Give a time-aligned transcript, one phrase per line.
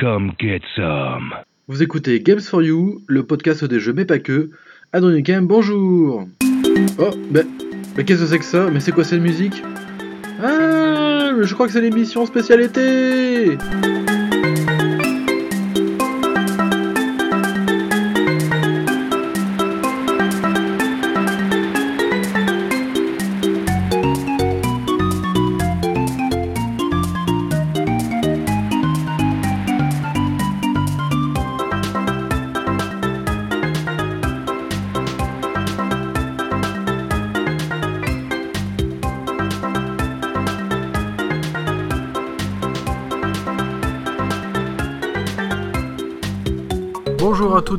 [0.00, 1.34] Come get some.
[1.66, 4.50] Vous écoutez Games for You, le podcast des jeux mais pas que.
[4.92, 6.28] Adrien Kem, bonjour
[6.98, 7.42] Oh, mais,
[7.96, 8.70] mais qu'est-ce que c'est que ça?
[8.70, 9.62] Mais c'est quoi cette musique?
[10.40, 13.58] Ah, je crois que c'est l'émission spécialité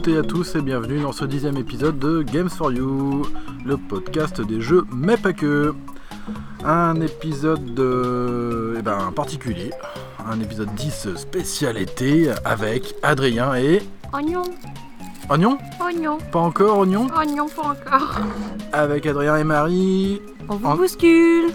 [0.02, 3.26] toutes et à tous et bienvenue dans ce dixième épisode de Games for You,
[3.66, 5.74] le podcast des jeux mais pas que.
[6.64, 9.72] Un épisode euh, eh ben, particulier,
[10.26, 13.82] un épisode 10 spécial été avec Adrien et...
[14.14, 14.44] Oignon,
[15.30, 15.58] Oignon?
[15.86, 17.08] Oignon, Pas encore Oignon?
[17.18, 18.20] Oignon pas encore.
[18.72, 21.52] Avec Adrien et Marie On vous En- bouscule.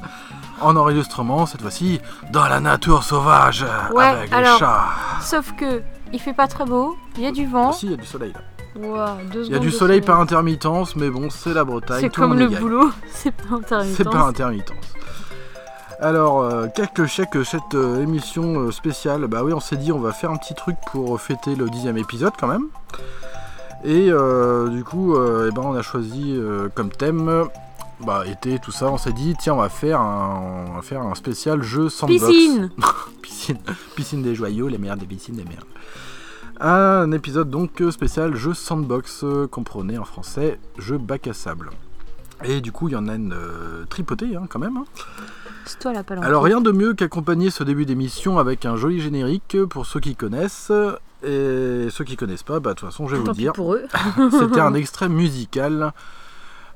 [0.60, 2.00] en enregistrement cette fois-ci
[2.32, 4.84] dans la nature sauvage Ouais, avec les alors- chats.
[5.20, 7.70] Sauf que il fait pas très beau, il y a du vent.
[7.70, 8.40] Ah, si, il y a du soleil là.
[8.80, 12.00] Ouah, deux Il y a du soleil par intermittence, mais bon, c'est la Bretagne.
[12.00, 12.60] C'est comme le gagne.
[12.60, 13.96] boulot, c'est pas intermittent.
[13.96, 14.94] C'est pas intermittence.
[16.00, 19.26] Alors, euh, quelques chèques cette euh, émission euh, spéciale.
[19.26, 21.98] Bah oui, on s'est dit on va faire un petit truc pour fêter le dixième
[21.98, 22.68] épisode quand même.
[23.84, 27.48] Et euh, du coup, euh, eh ben, on a choisi euh, comme thème,
[28.04, 28.90] bah été, tout ça.
[28.90, 32.26] On s'est dit tiens, on va faire un, on va faire un spécial jeu sandbox.
[32.26, 32.70] Piscine
[33.22, 33.58] piscine,
[33.96, 35.64] piscine des joyaux, les meilleurs des piscines des merdes.
[36.60, 41.70] Un épisode donc euh, spécial jeu sandbox, euh, comprenez en français jeu bac à sable.
[42.44, 44.76] Et du coup, il y en a une euh, tripotée hein, quand même.
[44.76, 44.84] hein.
[45.64, 46.02] C'est toi la.
[46.22, 50.16] Alors rien de mieux qu'accompagner ce début d'émission avec un joli générique pour ceux qui
[50.16, 50.72] connaissent.
[51.24, 53.52] Et ceux qui connaissent pas, bah de toute façon, je vais vous dire.
[53.52, 53.84] pour eux.
[54.30, 55.92] C'était un extrait musical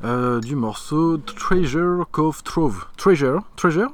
[0.04, 2.86] euh, du morceau Treasure Cove Trove.
[2.96, 3.42] Treasure?
[3.56, 3.90] Treasure?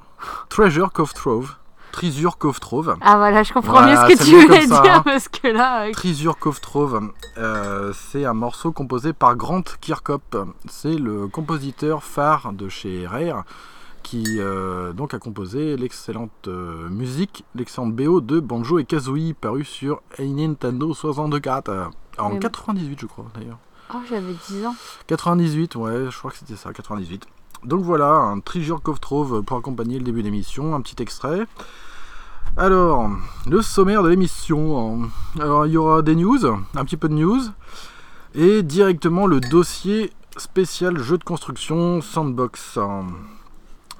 [0.48, 1.54] Treasure Cove Trove.
[1.92, 2.96] Treasure Cove Trove.
[3.00, 5.02] Ah voilà, je comprends Voilà, mieux ce que tu voulais dire hein.
[5.04, 10.36] parce que là, avec- Treasure Cove Trove, euh, c'est un morceau composé par Grant Kirkhope.
[10.68, 13.44] C'est le compositeur phare de chez Rare
[14.04, 19.64] qui euh, donc a composé l'excellente euh, musique, l'excellente BO de Banjo et Kazooie paru
[19.64, 21.84] sur Nintendo 64 euh,
[22.18, 23.58] en Mais- 98 je crois d'ailleurs.
[23.94, 24.74] Oh j'avais 10 ans.
[25.06, 27.26] 98, ouais, je crois que c'était ça, 98.
[27.64, 29.00] Donc voilà, un Treasure Cove
[29.42, 31.46] pour accompagner le début d'émission, un petit extrait.
[32.56, 33.10] Alors,
[33.46, 35.02] le sommaire de l'émission.
[35.38, 37.40] Alors, il y aura des news, un petit peu de news,
[38.34, 42.78] et directement le dossier spécial jeu de construction Sandbox.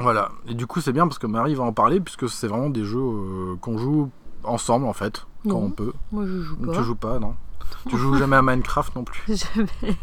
[0.00, 2.70] Voilà, et du coup c'est bien parce que Marie va en parler, puisque c'est vraiment
[2.70, 4.10] des jeux euh, qu'on joue
[4.44, 5.64] ensemble en fait, quand Non.
[5.64, 5.92] on peut.
[6.12, 6.72] Moi je joue pas.
[6.76, 7.34] Tu joues pas, non?
[7.88, 9.22] Tu joues jamais à Minecraft non plus
[9.54, 9.96] Jamais.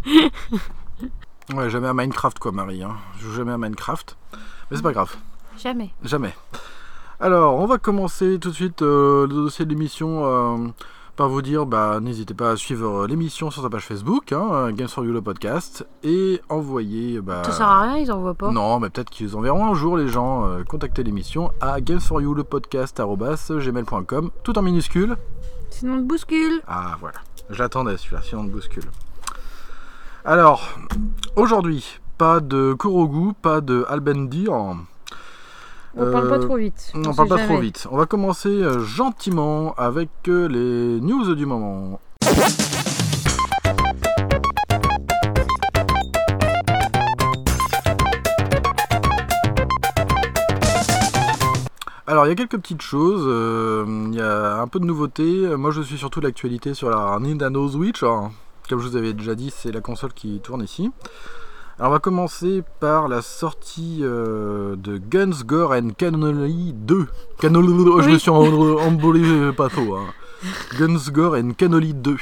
[1.53, 2.81] Ouais, jamais à Minecraft quoi, Marie.
[2.83, 2.95] Hein.
[3.19, 4.17] Je joue jamais à Minecraft.
[4.69, 5.15] Mais c'est pas grave,
[5.57, 5.91] Jamais.
[6.03, 6.33] jamais.
[7.19, 10.57] Alors, on va commencer tout de suite euh, le dossier de l'émission euh,
[11.15, 14.71] par vous dire bah, n'hésitez pas à suivre euh, l'émission sur sa page Facebook, hein,
[14.73, 17.21] Games for You le podcast, et envoyer.
[17.21, 18.49] Bah, Ça sert à rien, ils en voient pas.
[18.51, 24.57] non, mais peut-être qu'ils enverront un jour les gens euh, contacter l'émission à gamesforyoulepodcast.com, tout
[24.57, 25.15] en minuscule.
[25.69, 26.61] Sinon on te bouscule.
[26.67, 27.19] Ah voilà,
[27.49, 28.85] j'attendais celui-là, sinon on bouscule.
[30.23, 30.77] Alors,
[31.35, 34.53] aujourd'hui, pas de Kurogu, pas de Albendir.
[34.53, 36.91] On parle pas Euh, trop vite.
[36.95, 37.87] On parle pas trop vite.
[37.91, 41.99] On va commencer euh, gentiment avec euh, les news du moment.
[52.07, 53.23] Alors, il y a quelques petites choses.
[53.27, 55.55] euh, Il y a un peu de nouveautés.
[55.57, 58.03] Moi, je suis surtout l'actualité sur la Nintendo Switch.
[58.03, 58.31] Alors,
[58.69, 60.91] comme je vous avais déjà dit, c'est la console qui tourne ici.
[61.79, 67.07] Alors, on va commencer par la sortie euh, de Guns, Gore and Cannoli 2.
[67.39, 67.67] Cannoli,
[68.01, 69.95] je me suis embolé pas trop.
[69.95, 70.05] hein.
[70.77, 72.15] Guns, Gore and Cannoli 2.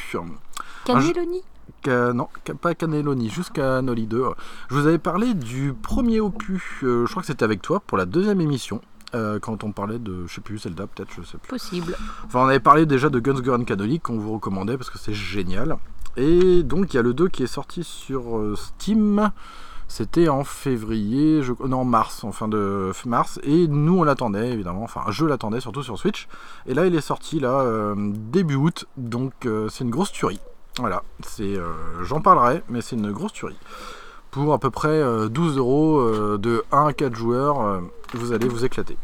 [0.86, 1.42] Cannelloni
[1.86, 2.28] Ca- non,
[2.62, 4.24] pas Cannelloni, juste Cannoli 2.
[4.70, 7.98] Je vous avais parlé du premier opus, euh, je crois que c'était avec toi, pour
[7.98, 8.80] la deuxième émission.
[9.16, 11.50] Euh, quand on parlait de, je sais plus, Zelda peut-être, je sais plus.
[11.50, 11.96] Possible.
[12.26, 14.98] Enfin, on avait parlé déjà de Guns Gore and Cannoli qu'on vous recommandait parce que
[14.98, 15.78] c'est génial.
[16.18, 19.32] Et donc, il y a le 2 qui est sorti sur euh, Steam.
[19.88, 21.54] C'était en février, je...
[21.68, 25.60] non en mars, en fin de mars, et nous on l'attendait évidemment, enfin je l'attendais
[25.60, 26.28] surtout sur Switch,
[26.66, 29.34] et là il est sorti là euh, début août, donc
[29.70, 30.40] c'est une grosse tuerie.
[30.80, 31.60] Voilà, c'est,
[32.02, 33.58] j'en parlerai, mais c'est une grosse tuerie.
[34.34, 37.82] Pour à peu près euh, 12 euros euh, de 1 à 4 joueurs, euh,
[38.16, 38.98] vous allez vous éclater.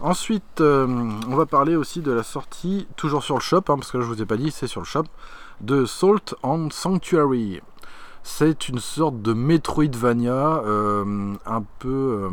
[0.00, 0.86] Ensuite, euh,
[1.28, 4.06] on va parler aussi de la sortie, toujours sur le shop, hein, parce que je
[4.06, 5.04] vous ai pas dit, c'est sur le shop,
[5.60, 7.60] de Salt and Sanctuary.
[8.22, 12.30] C'est une sorte de Metroidvania, euh, un peu,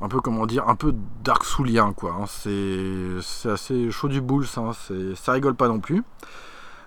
[0.00, 2.16] euh, comment dire, un peu Dark Soulien quoi.
[2.20, 2.24] hein.
[2.26, 4.72] C'est, assez chaud du boule, ça, hein.
[5.14, 6.02] ça rigole pas non plus.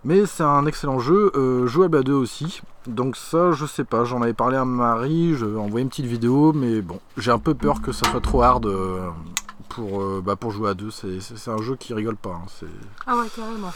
[0.03, 2.61] Mais c'est un excellent jeu, euh, jouable à deux aussi.
[2.87, 6.05] Donc ça, je sais pas, j'en avais parlé à Marie, je vais envoyer une petite
[6.05, 9.09] vidéo, mais bon, j'ai un peu peur que ça soit trop hard euh,
[9.69, 10.91] pour, euh, bah, pour jouer à deux.
[10.91, 12.39] C'est, un jeu qui rigole pas.
[12.41, 12.67] hein.
[13.05, 13.71] Ah ouais, carrément.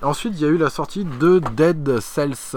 [0.00, 2.56] Ensuite, il y a eu la sortie de Dead Cells.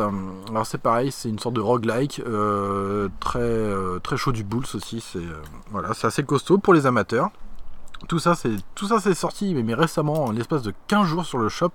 [0.50, 4.66] Alors c'est pareil, c'est une sorte de roguelike, euh, très, euh, très chaud du boules
[4.76, 5.02] aussi.
[5.02, 5.42] C'est euh,
[5.72, 7.32] voilà, c'est assez costaud pour les amateurs.
[8.08, 11.38] Tout ça, c'est tout ça, c'est sorti, mais, récemment, en l'espace de 15 jours sur
[11.38, 11.72] le shop.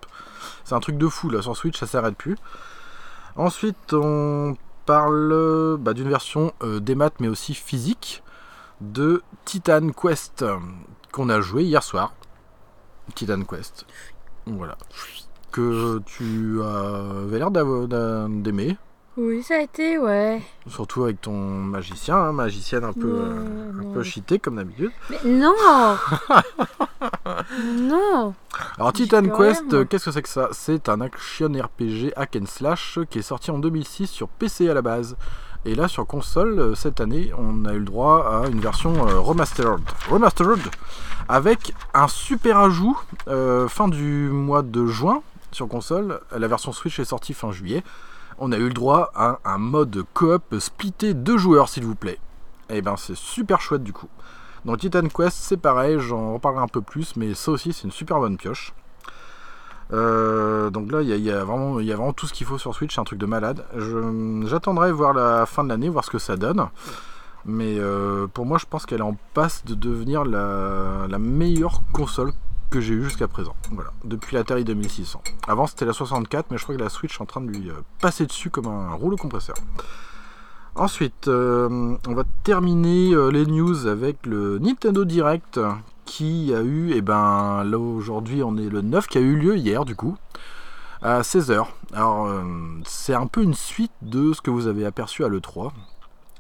[0.64, 2.36] C'est un truc de fou là sur Switch, ça s'arrête plus.
[3.36, 4.56] Ensuite, on
[4.86, 8.22] parle bah, d'une version euh, des maths, mais aussi physique,
[8.80, 10.44] de Titan Quest
[11.12, 12.12] qu'on a joué hier soir.
[13.14, 13.86] Titan Quest.
[14.46, 14.76] Voilà
[15.56, 18.76] que tu avais l'air d'aimer,
[19.16, 20.42] Oui, ça a été, ouais.
[20.68, 24.90] surtout avec ton magicien, hein, magicienne un peu, euh, un peu cheatée comme d'habitude.
[25.08, 25.54] Mais non
[27.72, 28.34] Non
[28.76, 30.48] Alors Titan Quest, qu'est-ce que c'est que ça?
[30.52, 34.74] C'est un action RPG hack and slash qui est sorti en 2006 sur PC à
[34.74, 35.16] la base.
[35.66, 39.08] Et là sur console, euh, cette année, on a eu le droit à une version
[39.08, 39.80] euh, remastered.
[40.08, 40.60] Remastered
[41.28, 42.96] avec un super ajout
[43.26, 46.20] euh, fin du mois de juin sur console.
[46.36, 47.82] La version Switch est sortie fin juillet.
[48.38, 52.18] On a eu le droit à un mode coop splitté deux joueurs, s'il vous plaît.
[52.68, 54.08] Et ben c'est super chouette du coup.
[54.64, 57.92] Dans Titan Quest, c'est pareil, j'en reparlerai un peu plus, mais ça aussi, c'est une
[57.92, 58.74] super bonne pioche.
[59.92, 63.04] Euh, donc là, il y, a- vraiment- tout ce qu'il faut sur Switch, c'est un
[63.04, 63.64] truc de malade.
[64.46, 66.66] J'attendrai voir la fin de l'année, voir ce que ça donne.
[67.44, 72.32] Mais euh, pour moi, je pense qu'elle est en passe de devenir la meilleure console
[72.70, 73.54] que j'ai eue jusqu'à présent.
[73.72, 75.22] Voilà, depuis l'Atari 2600.
[75.48, 77.70] Avant, c'était la 64, mais je crois que la Switch est en train de lui
[77.70, 79.56] euh, passer dessus comme un rouleau compresseur.
[80.74, 85.60] Ensuite, euh, on va terminer euh, les news avec le Nintendo Direct
[86.04, 89.56] qui a eu, et ben là aujourd'hui on est le 9 qui a eu lieu
[89.56, 90.16] hier du coup,
[91.02, 91.66] à 16h.
[91.92, 92.30] Alors
[92.84, 95.72] c'est un peu une suite de ce que vous avez aperçu à l'E3,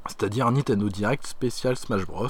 [0.06, 2.28] c'est-à-dire Nintendo Direct spécial Smash Bros.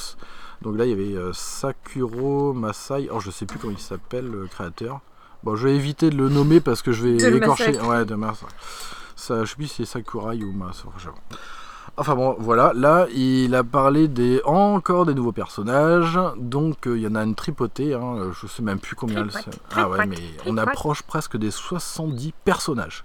[0.63, 4.27] Donc là il y avait euh, Sakuro Masai, alors je sais plus comment il s'appelle
[4.31, 5.01] le créateur.
[5.43, 7.79] Bon je vais éviter de le nommer parce que je vais De écorcher.
[7.81, 8.47] Ouais de Masai.
[9.17, 10.85] Ça, je sais plus si c'est Sakurai ou Mas.
[11.97, 17.03] enfin, bon, voilà, là il a parlé des encore des nouveaux personnages, donc euh, il
[17.03, 19.99] y en a une tripotée, hein, je sais même plus combien elle Tripote, Ah ouais,
[19.99, 23.05] tripote, mais on approche presque des 70 personnages.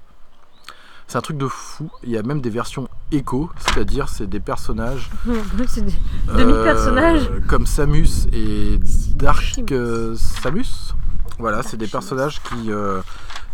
[1.12, 4.40] C'est un truc de fou, il y a même des versions écho, c'est-à-dire c'est des
[4.40, 5.10] personnages
[5.68, 5.92] C'est des
[6.38, 7.30] demi-personnages.
[7.30, 8.80] euh, comme Samus et
[9.18, 10.94] Dark euh, Samus.
[11.38, 13.02] Voilà, c'est des personnages qui, euh,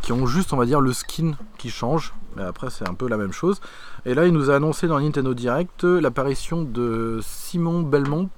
[0.03, 2.13] qui ont juste, on va dire, le skin qui change.
[2.35, 3.59] Mais après, c'est un peu la même chose.
[4.05, 8.29] Et là, il nous a annoncé dans Nintendo Direct l'apparition de Simon Belmont.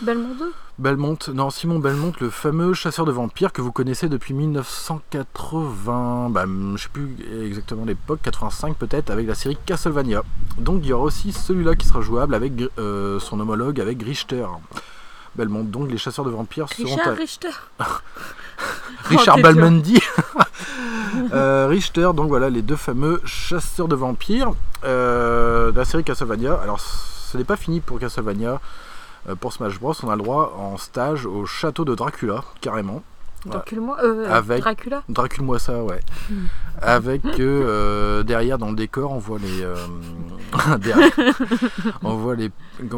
[0.00, 4.34] Belmont 2 Belmont, non, Simon Belmont, le fameux chasseur de vampires que vous connaissez depuis
[4.34, 6.44] 1980, bah,
[6.74, 7.14] je sais plus
[7.44, 10.24] exactement l'époque, 85 peut-être, avec la série Castlevania.
[10.58, 14.44] Donc il y aura aussi celui-là qui sera jouable avec euh, son homologue, avec Richter.
[15.36, 17.48] Belmont, donc les chasseurs de vampires seront Richard à- Richter
[19.04, 20.00] Richard Oh, Balmandi.
[21.34, 24.52] Euh, Richter, donc voilà les deux fameux chasseurs de vampires
[24.84, 26.54] euh, de la série Castlevania.
[26.62, 28.60] Alors ce n'est pas fini pour Castlevania.
[29.28, 33.02] Euh, pour Smash Bros, on a le droit en stage au château de Dracula, carrément.
[33.44, 35.98] Dracula euh, Avec- Dracula Dracule-moi ça, ouais.
[36.30, 36.44] Hmm.
[36.80, 39.74] Avec euh, derrière dans le décor, on voit les, euh,
[40.78, 41.10] derrière,
[42.04, 42.50] on voit les,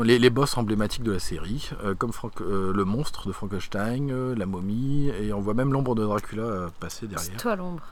[0.03, 5.09] les, les boss emblématiques de la série, comme Frank- le monstre de Frankenstein, la momie,
[5.21, 7.27] et on voit même l'ombre de Dracula passer derrière.
[7.33, 7.83] C'est toi l'ombre.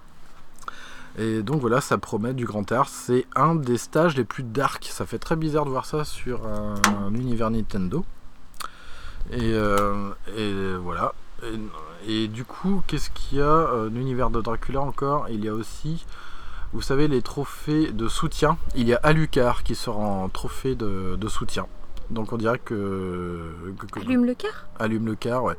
[1.18, 2.88] Et donc voilà, ça promet du grand art.
[2.88, 4.88] C'est un des stages les plus dark.
[4.90, 6.74] Ça fait très bizarre de voir ça sur un,
[7.06, 8.02] un univers Nintendo.
[9.30, 11.14] Et, euh, et voilà.
[12.06, 15.48] Et, et du coup, qu'est-ce qu'il y a euh, L'univers de Dracula encore, il y
[15.48, 16.04] a aussi,
[16.72, 18.58] vous savez, les trophées de soutien.
[18.74, 21.66] Il y a Alucard qui sera en trophée de, de soutien.
[22.10, 23.40] Donc on dirait que-
[23.96, 25.56] Allume le car Allume le car, ouais.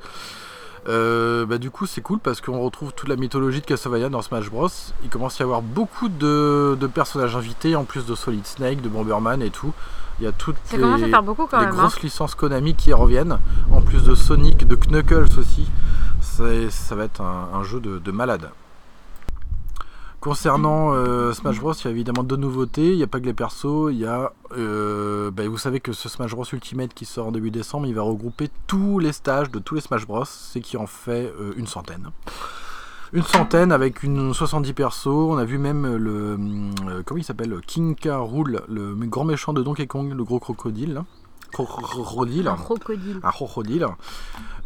[0.90, 4.22] Euh, bah, du coup, c'est cool parce qu'on retrouve toute la mythologie de Castlevania dans
[4.22, 4.68] Smash Bros.
[5.04, 8.82] Il commence à y avoir beaucoup de, de personnages invités, en plus de Solid Snake,
[8.82, 9.74] de Bomberman et tout.
[10.20, 10.78] Il y a toutes les,
[11.24, 11.70] beaucoup même.
[11.74, 11.78] hein.
[11.82, 13.40] grosses licences Konami qui reviennent,
[13.72, 15.68] en plus de Sonic, de Knuckles aussi.
[16.22, 18.50] Ça va être un, un jeu de, de malade.
[20.20, 22.92] Concernant euh, Smash Bros, il y a évidemment deux nouveautés.
[22.92, 24.32] Il n'y a pas que les persos, il y a.
[24.58, 27.94] euh, bah, vous savez que ce Smash Bros Ultimate qui sort en début décembre, il
[27.94, 31.52] va regrouper tous les stages de tous les Smash Bros, c'est qui en fait euh,
[31.58, 32.10] une centaine.
[33.14, 35.08] Une centaine avec une 70 persos.
[35.08, 36.38] On a vu même le.
[36.90, 38.08] euh, comment il s'appelle King K.
[38.12, 40.94] Rool, le grand méchant de Donkey Kong, le gros crocodile.
[40.96, 41.06] là.
[41.52, 42.48] Crocodile.
[42.48, 43.20] Un crocodile.
[43.22, 43.88] Un crocodile.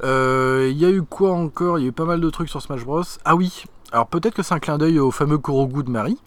[0.05, 1.77] Euh, Il y a eu quoi encore?
[1.77, 3.01] Il y a eu pas mal de trucs sur Smash Bros.
[3.25, 6.17] Ah oui, alors peut-être que c'est un clin d'œil au fameux Korogu de Marie,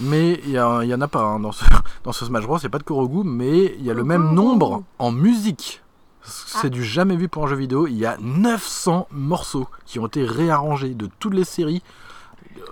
[0.00, 1.66] mais il y, a- il y en a pas hein, dans, ce,
[2.04, 2.56] dans ce Smash Bros.
[2.56, 5.82] Il n'y a pas de Korogu, mais il y a le même nombre en musique.
[6.24, 6.70] C'est Ah.
[6.70, 7.86] du jamais vu pour un jeu vidéo.
[7.86, 11.82] Il y a 900 morceaux qui ont été réarrangés de toutes les séries.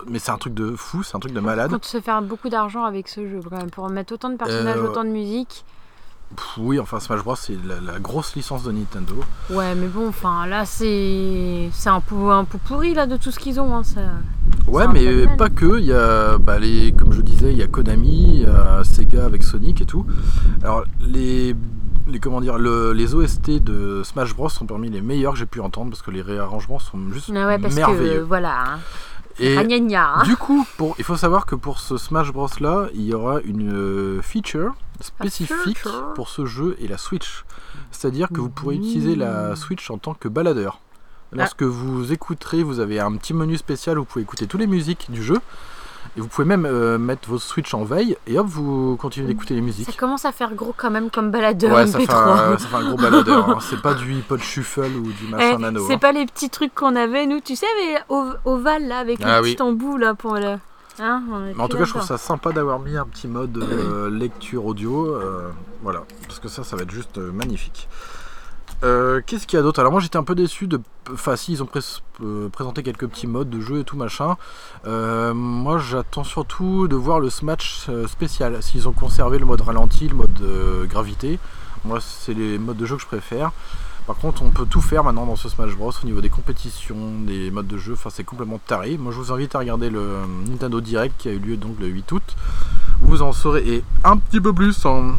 [0.07, 1.69] Mais c'est un truc de fou, c'est un truc de malade.
[1.71, 4.77] compte se faire beaucoup d'argent avec ce jeu quand même pour mettre autant de personnages,
[4.77, 5.65] Euh, autant de musique.
[6.35, 7.35] Pff, oui, enfin Smash Bros.
[7.35, 9.15] c'est la, la grosse licence de Nintendo.
[9.49, 13.31] Ouais, mais bon, enfin là c'est c'est un peu un peu pourri là de tout
[13.31, 13.75] ce qu'ils ont.
[13.75, 13.99] Hein, ça...
[14.67, 15.77] Ouais, mais pas que.
[15.79, 18.83] Il y a, bah, les, comme je disais, il y a Konami, il y a
[18.85, 20.05] Sega avec Sonic et tout.
[20.63, 21.53] Alors, les,
[22.07, 25.45] les, comment dire, le- les OST de Smash Bros sont parmi les meilleurs que j'ai
[25.45, 28.19] pu entendre parce que les réarrangements sont juste Ouais, ouais, parce que merveilleux.
[28.21, 28.63] euh, voilà.
[28.75, 28.79] Hein.
[29.39, 30.23] Et Ah, gna gna, hein.
[30.23, 33.39] du coup, pour, il faut savoir que pour ce Smash Bros là, il y aura
[33.41, 36.13] une euh, feature spécifique feature.
[36.15, 37.43] pour ce jeu et la Switch.
[37.91, 39.55] C'est-à-dire que vous pourrez utiliser la Mmh.
[39.55, 40.79] Switch en tant que baladeur.
[41.33, 44.67] Lorsque vous écouterez, vous avez un petit menu spécial où vous pouvez écouter toutes les
[44.67, 45.37] musiques du jeu.
[46.17, 49.53] Et vous pouvez même euh, mettre votre Switch en veille et hop, vous continuez d'écouter
[49.53, 49.97] les Ça musiques.
[49.97, 52.05] commence à faire gros quand même comme baladeur Ouais, ça MP3.
[52.05, 53.49] fait, un, ça fait un gros baladeur.
[53.49, 53.57] hein.
[53.69, 55.85] C'est pas du iPod Shuffle ou du Eh, machin nano.
[55.87, 55.97] c'est hein.
[55.99, 59.37] pas les petits trucs qu'on avait nous, tu sais, mais ov- ovale là avec Ah
[59.37, 59.53] le oui.
[59.55, 60.57] petit embout là pour le.
[60.99, 61.23] Hein,
[61.55, 64.65] Mais en tout cas, je trouve ça sympa d'avoir mis un petit mode euh, lecture
[64.65, 65.15] audio.
[65.15, 65.49] euh,
[65.81, 67.87] voilà, parce que ça, ça va être juste magnifique.
[68.83, 69.79] Euh, Qu'est-ce qu'il y a d'autre?
[69.79, 70.79] Alors moi j'étais un peu déçu de...
[71.11, 71.69] Enfin si, ils ont
[72.21, 74.37] euh, présenté quelques petits modes de jeu et tout machin.
[74.87, 78.61] Euh, moi j'attends surtout de voir le Smash spécial.
[78.61, 81.39] S'ils ont conservé le mode ralenti, le mode gravité.
[81.85, 83.51] Moi c'est les modes de jeu que je préfère.
[84.07, 87.19] Par contre on peut tout faire maintenant dans ce Smash Bros au niveau des compétitions,
[87.21, 87.93] des modes de jeu.
[87.93, 88.97] Enfin c'est complètement taré.
[88.97, 90.17] Moi je vous invite à regarder le
[90.49, 92.35] Nintendo Direct qui a eu lieu donc le 8 août.
[93.01, 95.13] Vous en saurez un petit peu plus en...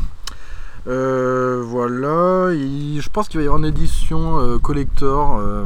[0.87, 5.65] Euh, voilà, je pense qu'il va y avoir une édition euh, collector, euh,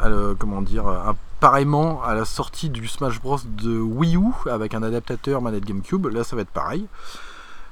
[0.00, 0.08] à
[0.38, 5.64] comment dire, à la sortie du Smash Bros de Wii U avec un adaptateur manette
[5.64, 6.06] GameCube.
[6.06, 6.86] Là, ça va être pareil.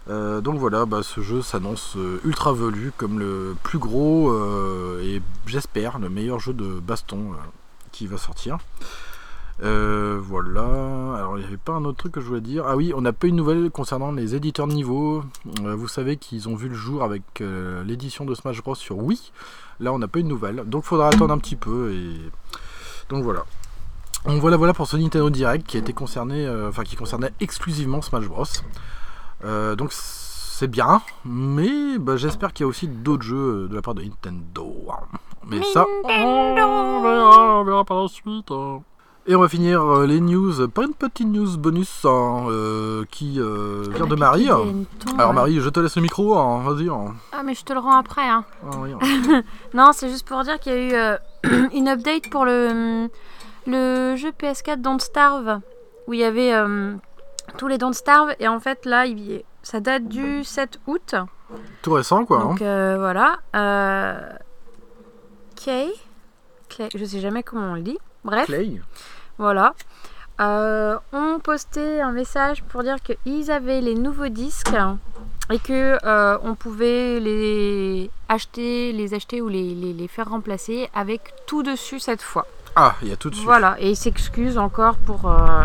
[0.08, 4.32] Donc voilà, bah, ce jeu s'annonce ultra velu comme le plus gros
[5.00, 7.30] et j'espère le meilleur jeu de baston
[7.90, 8.58] qui va sortir.
[9.62, 10.62] Euh, voilà.
[11.16, 12.64] Alors, il n'y avait pas un autre truc que je voulais dire.
[12.66, 15.22] Ah oui, on n'a pas une nouvelle concernant les éditeurs de niveau.
[15.64, 18.98] Euh, vous savez qu'ils ont vu le jour avec euh, l'édition de Smash Bros sur
[18.98, 19.32] Wii.
[19.80, 20.64] Là, on n'a pas une nouvelle.
[20.66, 21.92] Donc, faudra attendre un petit peu.
[21.92, 22.20] Et
[23.08, 23.44] donc voilà.
[24.26, 27.32] Donc voilà, voilà pour ce Nintendo Direct qui a été concerné, euh, enfin qui concernait
[27.40, 28.44] exclusivement Smash Bros.
[29.76, 33.94] Donc c'est bien, mais bah, j'espère qu'il y a aussi d'autres jeux de la part
[33.94, 34.72] de Nintendo.
[35.46, 38.50] Mais ça, on verra, on verra par la suite.
[38.50, 38.80] hein.
[39.26, 43.40] Et on va finir euh, les news par une petite news bonus hein, euh, qui
[43.40, 44.50] euh, vient de Marie.
[45.16, 46.90] Alors Marie, je te laisse le micro, hein, vas-y.
[46.90, 47.14] hein.
[47.32, 48.28] Ah mais je te le rends après.
[48.28, 48.44] Ah,
[48.80, 48.90] oui.
[49.74, 53.08] Non, c'est juste pour dire qu'il y a eu euh, une update pour le,
[53.66, 55.60] le jeu PS4 Don't Starve,
[56.06, 56.52] où il y avait
[57.56, 61.14] tous les Don't Starve, et en fait là, il, ça date du 7 août.
[61.80, 62.40] Tout récent quoi.
[62.40, 63.38] Donc voilà.
[65.56, 65.88] Kay,
[66.68, 67.96] Clay, je sais jamais comment on le dit.
[68.22, 68.80] Bref, Clay.
[69.38, 69.74] Voilà.
[70.40, 74.74] Euh, on postait un message pour dire qu'ils avaient les nouveaux disques
[75.50, 80.88] et que euh, on pouvait les acheter, les acheter ou les, les- les faire remplacer
[80.94, 82.46] avec tout dessus cette fois.
[82.76, 83.44] Ah, il y a tout dessus.
[83.44, 85.62] Voilà, et ils s'excusent encore pour euh,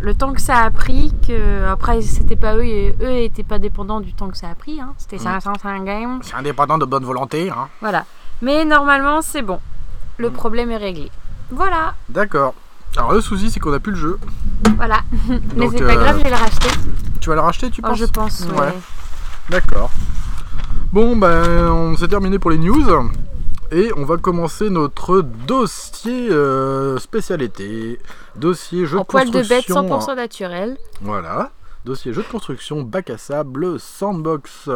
[0.00, 3.58] le temps que ça a pris, que après c'était pas eux, et eux étaient pas
[3.58, 4.94] dépendants du temps que ça a pris, hein.
[4.98, 5.40] c'était Mm.
[5.40, 6.20] 505 games.
[6.22, 7.50] C'est indépendant de bonne volonté.
[7.50, 7.68] Hein.
[7.80, 8.04] Voilà.
[8.42, 9.58] Mais normalement, c'est bon.
[10.18, 10.32] Le Mm.
[10.34, 11.10] problème est réglé.
[11.50, 12.54] Voilà, D'accord.
[12.96, 14.18] Alors le souci c'est qu'on a plus le jeu.
[14.76, 15.00] voilà.
[15.56, 16.68] Mais c'est pas euh, grave, je vais le racheter.
[17.20, 18.58] Tu vas le racheter, tu Oh, penses je pense, ouais.
[18.60, 18.74] Ouais.
[19.50, 19.90] D'accord.
[20.92, 22.86] Bon, ben, on s'est terminé pour les news.
[23.72, 27.98] Et on va commencer notre dossier euh, spécialité.
[28.36, 30.12] Dossier jeu En de poil de bête construction.
[30.12, 30.76] 100% naturel.
[31.00, 31.50] Voilà.
[31.84, 34.68] Dossier jeu de construction, bac à sable, sandbox.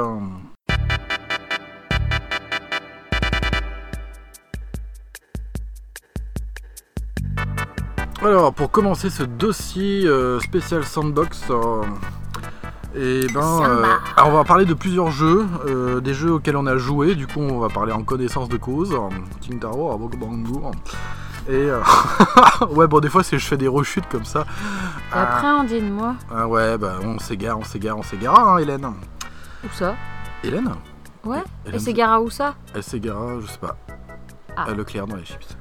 [8.20, 11.82] Alors, pour commencer ce dossier euh, spécial sandbox, euh,
[12.96, 13.84] et ben, euh,
[14.16, 15.46] alors on va parler de plusieurs jeux,
[16.02, 17.14] des jeux auxquels on a joué.
[17.14, 18.98] Du coup, on va parler en connaissance de cause.
[19.40, 20.72] King Taro, Abokobango.
[21.48, 21.80] Et euh,
[22.70, 24.44] ouais, bon, des fois, c'est je fais des rechutes comme ça.
[25.12, 26.16] Après, on dit de moi.
[26.30, 28.84] Ah ouais, bah on s'égare, on s'égare, on s'égare, hein, Hélène.
[29.64, 29.94] Où ça?
[30.42, 30.72] Hélène?
[31.24, 31.42] Ouais.
[31.64, 32.54] Hélène, Et c'est Gara où ça?
[32.74, 33.76] Elle s'égara, je sais pas.
[34.56, 34.64] Ah.
[34.64, 35.56] À Leclerc dans les chips.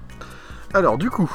[0.74, 1.30] Alors, du coup,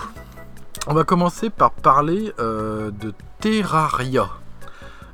[0.87, 4.29] on va commencer par parler euh, de Terraria.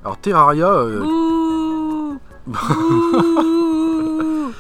[0.04, 0.68] Alors, Terraria.
[0.68, 1.04] euh,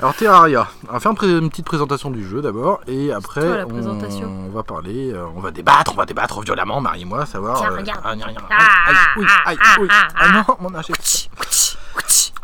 [0.00, 0.68] alors, Terraria.
[0.88, 2.80] On va faire une, petite présentation du jeu d'abord.
[2.86, 5.12] Et après, toi, la on, va parler.
[5.12, 7.58] euh, on va débattre, on va débattre violemment, Marie et moi, savoir.
[7.58, 8.00] Tiens, regarde.
[8.04, 8.10] ah,
[9.46, 9.58] aïe, aïe,
[10.16, 10.70] aïe, non, mon.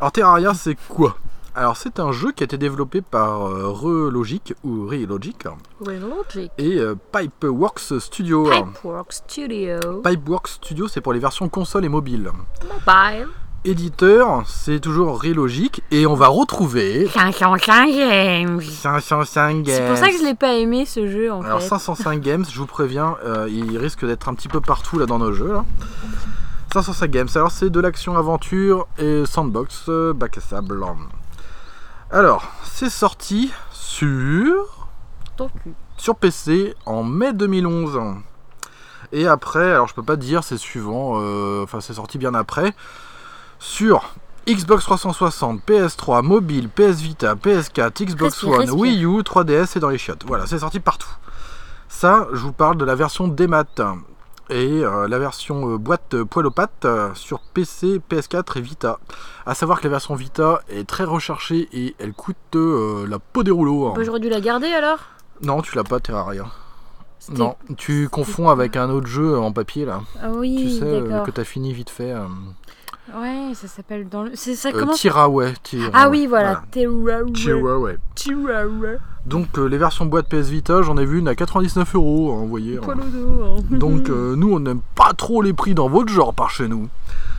[0.00, 1.16] Alors Terraria c'est quoi?
[1.54, 5.45] Alors c'est un jeu qui a été développé par euh, Relogic ou Relogic
[5.85, 6.50] Ouais, logic.
[6.59, 8.49] et euh, Pipeworks Studio.
[8.50, 9.78] Pipeworks Studio.
[10.04, 12.30] Pipeworks Studio c'est pour les versions console et mobile.
[12.62, 13.26] Mobile.
[13.64, 18.61] Éditeur c'est toujours Relogic et on va retrouver 505 games.
[18.61, 19.64] 505 Games.
[19.66, 21.69] C'est pour ça que je l'ai pas aimé ce jeu en Alors fait.
[21.69, 25.19] 505 Games, je vous préviens, euh, il risque d'être un petit peu partout là dans
[25.19, 25.52] nos jeux.
[25.52, 25.64] Là.
[26.73, 30.80] 505 Games, alors c'est de l'action aventure et sandbox, bac à sable.
[32.12, 34.88] Alors, c'est sorti sur,
[35.37, 35.75] Ton cul.
[35.97, 38.00] sur PC en mai 2011.
[39.12, 42.75] Et après, alors je peux pas dire, c'est suivant, euh, enfin c'est sorti bien après,
[43.61, 44.12] sur
[44.49, 48.79] Xbox 360, PS3, mobile, PS Vita, PS4, Xbox Respire, One, respire.
[48.79, 50.25] Wii U, 3DS et dans les chiottes.
[50.26, 51.11] Voilà, c'est sorti partout.
[51.88, 53.64] Ça, je vous parle de la version démat
[54.50, 58.99] et euh, la version euh, boîte euh, poil aux pattes sur PC, PS4 et Vita.
[59.47, 63.50] À savoir que la version Vita est très recherchée et elle coûte la peau des
[63.50, 63.88] rouleaux.
[63.88, 63.92] hein.
[63.97, 64.99] Bah, J'aurais dû la garder alors?
[65.42, 66.47] Non, tu l'as pas, Terraria.
[67.19, 70.00] C'était- Non, tu confonds avec un autre jeu en papier là.
[70.23, 71.26] Ah Tu oui, sais, euh, d'accord.
[71.26, 72.12] que t'as fini vite fait.
[72.12, 72.25] euh,
[73.17, 74.31] Ouais, ça s'appelle dans le.
[74.35, 75.55] C'est ça euh, comment Tiraway.
[75.93, 76.62] Ah oui, voilà.
[77.33, 77.97] Tiraway.
[78.14, 78.99] Tiraway.
[79.26, 82.40] Donc euh, les versions boîte PS Vita, j'en ai vu une à 99 euros, hein,
[82.40, 82.79] vous voyez.
[82.79, 82.81] hein.
[82.88, 83.57] Hein.
[83.71, 86.88] Donc euh, nous, on n'aime pas trop les prix dans votre genre par chez nous.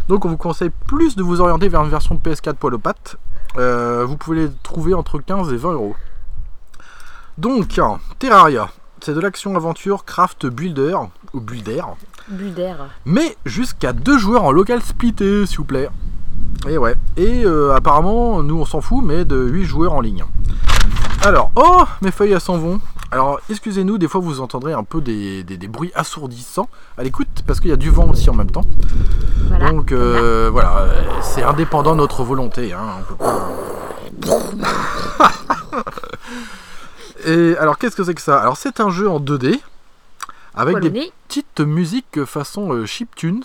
[0.08, 3.18] Donc on vous conseille plus de vous orienter vers une version PS4 poil aux pattes.
[3.56, 5.96] Vous pouvez les trouver entre 15 et 20 euros.
[7.38, 7.80] Donc,
[8.20, 8.70] Terraria,
[9.02, 10.96] c'est de l'action-aventure craft builder,
[11.34, 11.88] ou Bulle d'air.
[13.06, 15.90] mais jusqu'à deux joueurs en local splitté, s'il vous plaît.
[16.68, 16.96] Et ouais.
[17.18, 20.24] Et euh, apparemment, nous on s'en fout, mais de 8 joueurs en ligne.
[21.24, 22.80] Alors, oh, mes feuilles elles s'en vont.
[23.12, 27.28] Alors, excusez-nous, des fois vous entendrez un peu des, des- des bruits assourdissants à l'écoute,
[27.46, 28.64] parce qu'il y a du vent aussi en même temps.
[29.50, 29.72] Voilà.
[29.72, 30.86] Donc euh, voilà,
[31.22, 32.74] c'est indépendant de notre volonté.
[32.74, 33.04] Hein,
[37.26, 38.40] Et alors, qu'est-ce que c'est que ça?
[38.42, 39.60] Alors, c'est un jeu en 2D
[40.56, 43.44] avec Poil des petites musiques façon euh, chiptunes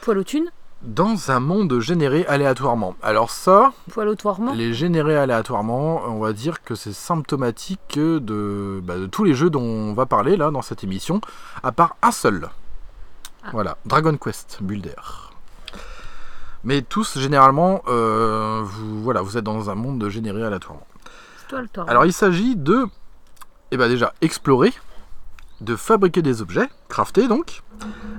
[0.00, 0.50] poil au thune,
[0.82, 2.96] dans un monde généré aléatoirement.
[3.02, 3.72] Alors ça,
[4.54, 9.50] les générer aléatoirement, on va dire que c'est symptomatique de, bah, de tous les jeux
[9.50, 11.20] dont on va parler là dans cette émission,
[11.62, 12.48] à part un seul.
[13.44, 13.48] Ah.
[13.52, 14.94] Voilà, Dragon Quest Builder.
[16.64, 20.86] Mais tous généralement, euh, vous, voilà, vous êtes dans un monde généré aléatoirement.
[21.88, 22.86] Alors il s'agit de,
[23.70, 24.72] eh ben déjà, explorer,
[25.60, 27.62] de fabriquer des objets, crafter donc,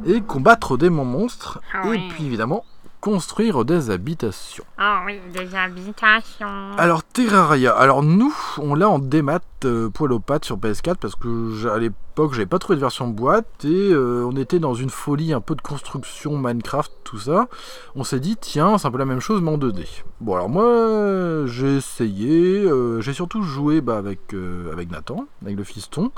[0.05, 2.09] et combattre des monstres, Ah et oui.
[2.09, 2.65] puis évidemment
[3.01, 4.63] construire des habitations.
[4.77, 6.71] Ah oui, des habitations.
[6.77, 11.15] Alors Terraria, alors nous on l'a en démat euh, poil aux pattes sur PS4 parce
[11.15, 14.91] que à l'époque j'avais pas trouvé de version boîte et euh, on était dans une
[14.91, 17.47] folie un peu de construction Minecraft tout ça.
[17.95, 19.87] On s'est dit tiens c'est un peu la même chose mais en 2D.
[20.21, 24.35] Bon alors moi j'ai essayé, euh, j'ai surtout joué bah, avec,
[24.71, 26.11] avec Nathan, avec le fiston.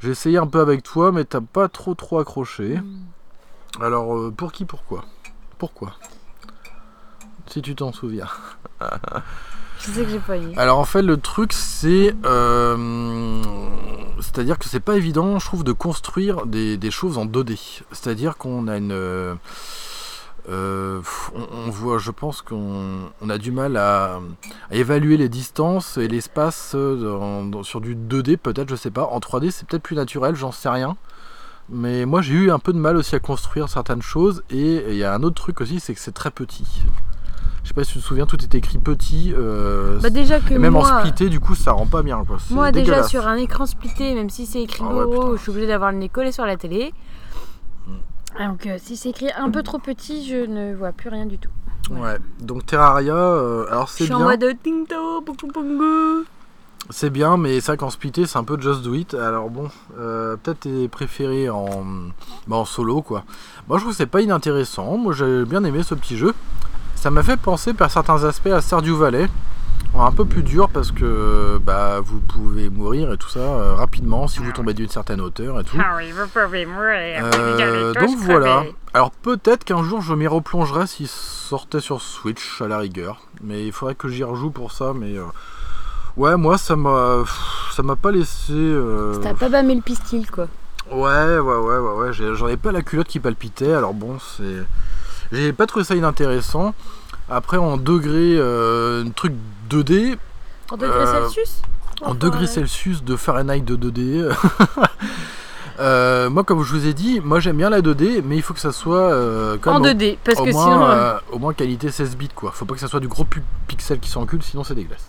[0.00, 2.78] J'ai essayé un peu avec toi mais t'as pas trop trop accroché.
[2.78, 3.82] Hmm.
[3.82, 5.04] Alors pour qui pourquoi?
[5.64, 5.94] Pourquoi
[7.46, 8.28] Si tu t'en souviens.
[9.78, 10.52] Je sais que j'ai pas eu.
[10.58, 13.42] Alors en fait le truc c'est euh,
[14.20, 17.80] c'est-à-dire que c'est pas évident je trouve de construire des, des choses en 2D.
[17.92, 19.34] C'est-à-dire qu'on a une euh,
[20.50, 21.00] euh,
[21.34, 24.20] on, on voit je pense qu'on on a du mal à,
[24.70, 26.76] à évaluer les distances et l'espace
[27.62, 29.04] sur du 2D peut-être je sais pas.
[29.04, 30.98] En 3D c'est peut-être plus naturel j'en sais rien.
[31.70, 34.96] Mais moi j'ai eu un peu de mal aussi à construire certaines choses et il
[34.96, 36.66] y a un autre truc aussi c'est que c'est très petit.
[37.62, 39.32] Je sais pas si tu te souviens, tout est écrit petit.
[39.34, 42.22] euh, Bah déjà que et même moi, en splitté, du coup, ça rend pas bien.
[42.26, 42.36] Quoi.
[42.50, 45.66] Moi déjà sur un écran splitté, même si c'est écrit Ah ouais, je suis obligée
[45.68, 46.92] d'avoir le nez collé sur la télé.
[47.86, 48.48] Hmm.
[48.48, 51.38] Donc euh, si c'est écrit un peu trop petit, je ne vois plus rien du
[51.38, 51.48] tout.
[51.90, 52.18] Ouais.
[52.40, 54.56] Donc Terraria, euh, alors Je c'est suis en bien, mode.
[56.90, 59.14] C'est bien, mais vrai qu'en splitté, c'est un peu just do it.
[59.14, 61.84] Alors bon, euh, peut-être tes préférés en,
[62.46, 63.24] bah, en solo, quoi.
[63.68, 64.96] Moi, je trouve que c'est pas inintéressant.
[64.96, 66.34] Moi, j'ai bien aimé ce petit jeu.
[66.94, 69.28] Ça m'a fait penser par certains aspects à Stardew Valley.
[69.96, 74.26] Un peu plus dur parce que bah, vous pouvez mourir et tout ça euh, rapidement
[74.26, 75.76] si vous tombez d'une certaine hauteur et tout.
[75.78, 77.24] Ah oui, vous pouvez mourir.
[77.32, 78.64] Euh, donc voilà.
[78.92, 83.20] Alors peut-être qu'un jour je m'y replongerai s'il sortait sur Switch à la rigueur.
[83.40, 84.92] Mais il faudrait que j'y rejoue pour ça.
[84.96, 85.24] Mais euh,
[86.16, 87.24] ouais, moi ça m'a
[87.74, 88.52] ça m'a pas laissé.
[88.52, 90.48] euh, T'as pas bâmé le pistil, quoi.
[90.90, 92.12] Ouais, ouais, ouais, ouais, ouais.
[92.12, 93.72] J'en ai pas la culotte qui palpitait.
[93.72, 94.64] Alors bon, c'est.
[95.32, 96.74] J'ai pas trouvé ça inintéressant.
[97.30, 99.32] Après, en degré, euh, un truc
[99.70, 100.16] 2D,
[100.70, 101.62] En degrés Euh, Celsius
[102.02, 102.46] en degrés ouais.
[102.46, 104.28] Celsius de Fahrenheit de 2D.
[105.80, 108.52] euh, moi, comme je vous ai dit, moi j'aime bien la 2D, mais il faut
[108.52, 111.38] que ça soit euh, comme En au- 2D, parce au que moins, sinon, euh, au
[111.38, 112.50] moins qualité 16 bits quoi.
[112.52, 113.26] Faut pas que ça soit du gros
[113.66, 115.06] pixel qui s'encule, sinon c'est dégueulasse.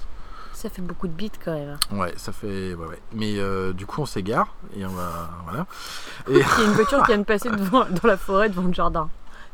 [0.68, 1.78] Ça fait beaucoup de bits quand même.
[1.92, 2.74] Ouais, ça fait.
[2.74, 3.00] Ouais, ouais.
[3.14, 5.30] Mais euh, du coup, on s'égare et on va.
[5.46, 5.68] Voilà.
[6.28, 8.74] Il y a une voiture qui vient de passer devant, dans la forêt devant le
[8.74, 9.08] jardin.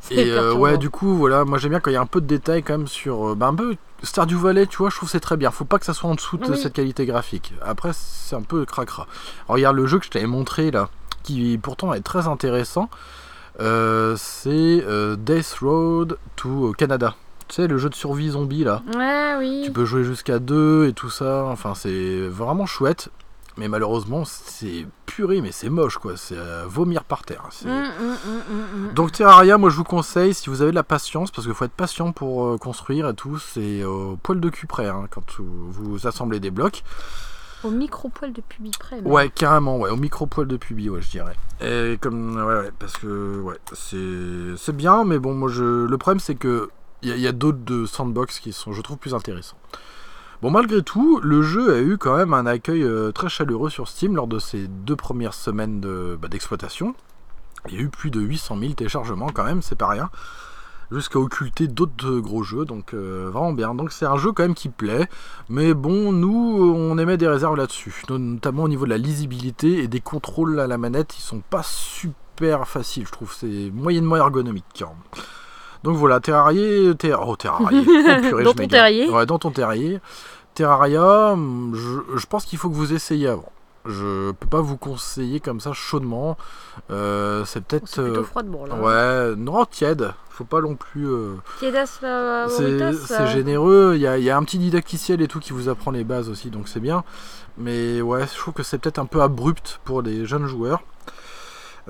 [0.09, 2.21] Et euh, ouais, du coup, voilà, moi j'aime bien quand il y a un peu
[2.21, 3.31] de détails quand même sur.
[3.31, 5.51] euh, bah, un peu Stardew Valley, tu vois, je trouve c'est très bien.
[5.51, 6.57] Faut pas que ça soit en dessous de Oui.
[6.57, 7.53] cette qualité graphique.
[7.61, 9.03] Après, c'est un peu cracra.
[9.47, 10.89] Alors, regarde le jeu que je t'avais montré là,
[11.23, 12.89] qui pourtant est très intéressant.
[13.59, 14.83] Euh, c'est
[15.17, 17.15] Death Road to Canada.
[17.51, 18.81] Tu sais, le jeu de survie zombie là.
[18.95, 19.63] Ouais, oui.
[19.65, 21.43] Tu peux jouer jusqu'à deux et tout ça.
[21.47, 23.09] Enfin, c'est vraiment chouette.
[23.57, 26.13] Mais malheureusement, c'est puré, mais c'est moche quoi.
[26.15, 27.43] C'est à vomir par terre.
[27.51, 28.15] C'est- Hum, hum,
[28.87, 31.53] hum, donc Terraria, moi je vous conseille, si vous avez de la patience, parce qu'il
[31.53, 35.07] faut être patient pour euh, construire et tout, c'est au poil de cul près hein,
[35.09, 36.83] quand vous, vous assemblez des blocs.
[37.65, 39.01] Au micro-poil de pubis près.
[39.01, 41.35] Ouais, carrément, ouais, au micro poil de pubis, ouais, je dirais.
[41.59, 45.97] Et comme, ouais, ouais, parce que, ouais, c'est c'est bien, mais bon, moi je, le
[45.97, 46.69] problème c'est que
[47.03, 49.57] il y a, d'autres de sandbox qui sont, je trouve, plus intéressants.
[50.41, 53.87] Bon, malgré tout, le jeu a eu quand même un accueil euh, très chaleureux sur
[53.87, 55.81] Steam lors de ses deux premières semaines
[56.19, 56.95] bah, d'exploitation.
[57.69, 60.09] Il y a eu plus de 800 000 téléchargements quand même, c'est pas rien.
[60.91, 63.73] Jusqu'à occulter d'autres euh, gros jeux, donc euh, vraiment bien.
[63.75, 65.07] Donc c'est un jeu quand même qui plaît,
[65.47, 69.83] mais bon, nous on émet des réserves là-dessus, no- notamment au niveau de la lisibilité
[69.83, 74.17] et des contrôles à la manette, ils sont pas super faciles, je trouve, c'est moyennement
[74.17, 74.83] ergonomique.
[75.83, 79.09] Donc voilà, Terraria, Terra- oh Terraria, Oh, purée, Dans ton terrier.
[79.09, 79.99] Ouais, dans ton terrier.
[80.53, 83.51] Terraria, hum, je, je pense qu'il faut que vous essayiez avant.
[83.85, 86.37] Je peux pas vous conseiller comme ça chaudement.
[86.91, 87.87] Euh, c'est peut-être.
[87.87, 88.75] C'est plutôt froid de bourre là.
[88.75, 90.13] Ouais, non, tiède.
[90.29, 91.07] Faut pas non plus.
[91.07, 92.47] euh, Kiedas euh,
[93.07, 93.93] c'est généreux.
[93.95, 96.03] Il y, a, il y a un petit didacticiel et tout qui vous apprend les
[96.03, 97.03] bases aussi, donc c'est bien.
[97.57, 100.81] Mais ouais, je trouve que c'est peut-être un peu abrupt pour les jeunes joueurs.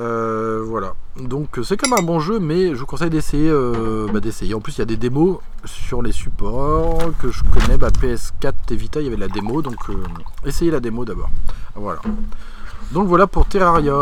[0.02, 0.94] Euh, voilà.
[1.20, 3.50] Donc c'est comme un bon jeu, mais je vous conseille d'essayer.
[3.50, 4.54] euh, bah, d'essayer.
[4.56, 7.78] En plus, il y a des démos sur les supports que je connais.
[7.78, 10.04] Bah, PS4 et Vita, il y avait de la démo, donc euh,
[10.46, 11.30] essayez la démo d'abord.
[11.76, 12.02] Voilà.
[12.92, 14.00] Donc voilà pour Terraria.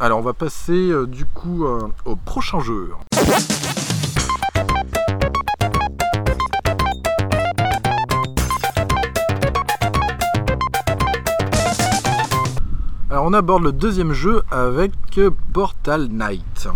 [0.00, 1.66] Alors on va passer du coup
[2.06, 2.90] au prochain jeu.
[13.10, 16.68] Alors on aborde le deuxième jeu avec euh, Portal Knight.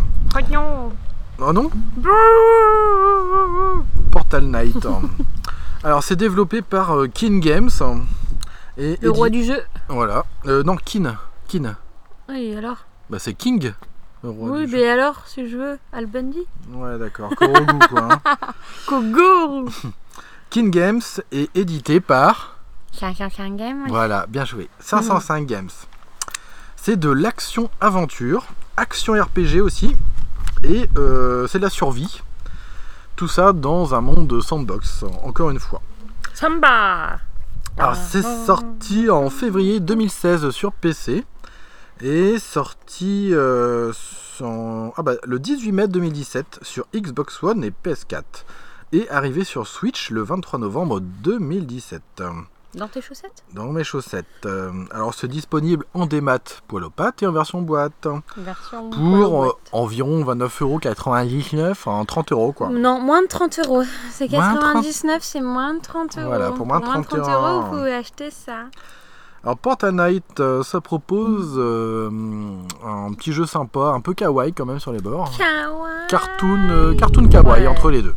[1.39, 1.71] Oh non
[4.11, 4.87] Portal Knight.
[5.85, 7.71] Alors c'est développé par euh, Kin Games.
[8.77, 9.61] Et Le roi du jeu.
[9.89, 10.25] Voilà.
[10.47, 11.17] Euh, non, Kin.
[11.47, 11.77] Kin.
[12.29, 12.79] Oui, alors
[13.11, 13.73] Bah c'est King.
[14.25, 14.77] le roi Oui, du jeu.
[14.79, 16.41] mais alors, si je veux, Al Bundy
[16.73, 17.31] Ouais d'accord.
[17.37, 18.09] Korogu quoi.
[18.25, 18.37] hein.
[18.87, 19.67] Kogoro
[20.51, 22.57] Kin Games est édité par...
[22.99, 23.87] Chacun un game.
[23.89, 24.69] Voilà, bien joué.
[24.79, 25.69] 505 Games.
[26.87, 28.45] C'est de l'action-aventure,
[28.77, 29.97] action RPG aussi,
[30.65, 32.21] et euh, c'est de la survie.
[33.17, 35.81] Tout ça dans un monde de sandbox, encore une fois.
[36.35, 37.21] Samba.
[37.79, 41.25] Alors c'est sorti en février 2016 sur PC
[42.03, 43.91] et sorti euh,
[44.43, 48.23] ah bah, le 18 mai 2017 sur Xbox One et PS4
[48.93, 52.23] et arrivé sur Switch le 23 novembre 2017
[52.77, 54.27] Dans tes chaussettes dans mes chaussettes.
[54.47, 58.91] Euh, alors c'est disponible en démat poil aux pattes et en version boîte Version.
[58.91, 62.69] pour euh, environ 29,99€ en 30 euros quoi.
[62.71, 63.83] Non, moins de 30 euros.
[64.11, 64.73] C'est Moins de 30.
[64.75, 66.27] 99, c'est moins de 30 euros.
[66.29, 67.61] Voilà, pour moins de 30 euros, euros.
[67.63, 68.65] vous pouvez acheter ça.
[69.45, 72.09] Alors Portal Knight, euh, ça propose euh,
[72.85, 75.31] un petit jeu sympa, un peu kawaii quand même sur les bords.
[75.37, 76.07] Kawaii.
[76.09, 77.69] Cartoon, euh, cartoon kawaii Ouais.
[77.69, 78.15] entre les deux.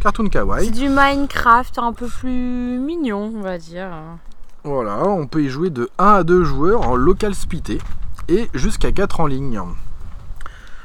[0.00, 0.70] Cartoon C'est kawaii.
[0.70, 3.88] du Minecraft un peu plus mignon, on va dire.
[4.64, 7.78] Voilà, on peut y jouer de 1 à 2 joueurs en local splitté
[8.28, 9.60] et jusqu'à 4 en ligne.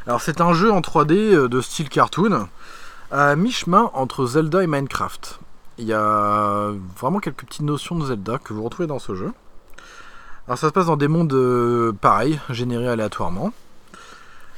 [0.07, 2.47] Alors c'est un jeu en 3D euh, de style cartoon
[3.11, 5.39] à mi-chemin entre Zelda et Minecraft.
[5.77, 9.31] Il y a vraiment quelques petites notions de Zelda que vous retrouvez dans ce jeu.
[10.47, 13.51] Alors ça se passe dans des mondes euh, pareils, générés aléatoirement.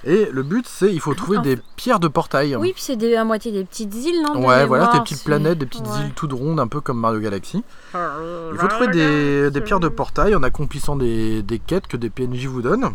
[0.05, 2.55] Et le but, c'est il faut trouver des pierres de portail.
[2.57, 5.57] Oui, puis c'est à moitié des petites îles, non de Ouais, voilà, des petites planètes,
[5.57, 6.01] des petites ouais.
[6.07, 7.63] îles toutes rondes, un peu comme Mario Galaxy.
[7.93, 7.99] Il
[8.53, 12.09] Il faut trouver des, des pierres de portail en accomplissant des, des quêtes que des
[12.09, 12.91] PNJ vous donnent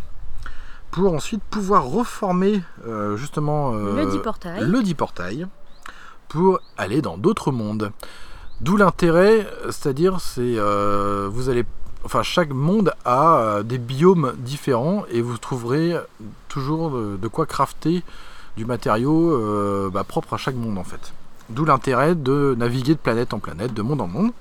[0.91, 4.63] pour ensuite pouvoir reformer euh, justement euh, Le dit portail.
[4.65, 5.47] le dit portail
[6.27, 7.91] pour aller dans d'autres mondes.
[8.61, 11.63] D'où l'intérêt, c'est-à-dire c'est euh, vous allez
[12.05, 15.95] enfin chaque monde a euh, des biomes différents et vous trouverez
[16.47, 18.03] toujours de, quoi crafter
[18.57, 21.13] du matériau euh, bah, propre à chaque monde en fait.
[21.49, 24.31] D'où l'intérêt de naviguer de planète en planète, de monde en monde.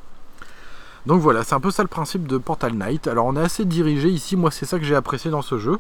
[1.07, 3.07] Donc voilà, c'est un peu ça le principe de Portal Knight.
[3.07, 5.79] Alors on est assez dirigé ici, moi c'est ça que j'ai apprécié dans ce jeu,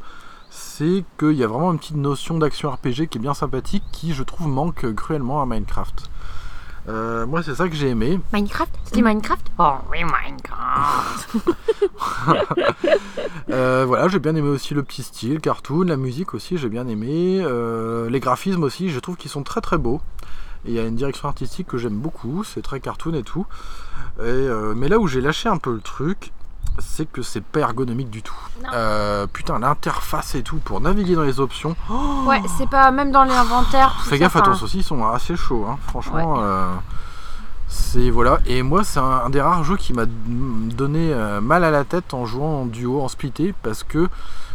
[0.50, 4.14] c'est qu'il y a vraiment une petite notion d'action RPG qui est bien sympathique, qui
[4.14, 6.08] je trouve manque cruellement à Minecraft.
[6.88, 8.18] Euh, moi c'est ça que j'ai aimé.
[8.32, 8.72] Minecraft?
[8.84, 9.46] C'était Minecraft?
[9.58, 11.36] Oh oui, Minecraft.
[13.50, 16.86] Euh, voilà, j'ai bien aimé aussi le petit style, cartoon, la musique aussi, j'ai bien
[16.86, 17.40] aimé.
[17.42, 20.02] Euh, les graphismes aussi, je trouve qu'ils sont très très beaux.
[20.66, 23.46] Et il y a une direction artistique que j'aime beaucoup, c'est très cartoon et tout.
[24.18, 26.32] Et, euh, mais là où j'ai lâché un peu le truc,
[26.78, 28.34] c'est que c'est pas ergonomique du tout.
[28.72, 31.76] Euh, putain, l'interface et tout pour naviguer dans les options.
[32.26, 34.00] Ouais, c'est pas même dans l'inventaire.
[34.04, 35.78] Fais gaffe à ton ils sont assez chauds, hein.
[35.86, 36.34] franchement.
[36.34, 36.40] Ouais.
[36.42, 36.74] euh,
[37.68, 38.38] c'est voilà.
[38.46, 41.84] Et moi, c'est un, un des rares jeux qui m'a donné euh, mal à la
[41.84, 44.08] tête en jouant en duo, en splitté, parce que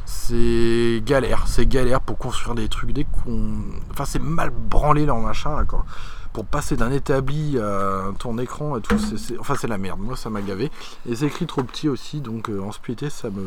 [0.06, 1.44] c'est galère.
[1.46, 2.92] C'est galère pour construire des trucs.
[2.92, 3.54] Dès qu'on.
[3.92, 5.86] Enfin, c'est mal branlé leur machin, quoi.
[6.34, 10.00] Pour passer d'un établi à ton écran et tout, c'est, c'est- enfin c'est la merde.
[10.00, 10.72] Moi, ça m'a gavé.
[11.08, 13.46] Et c'est écrit trop petit aussi, donc euh, en splitté, ça me.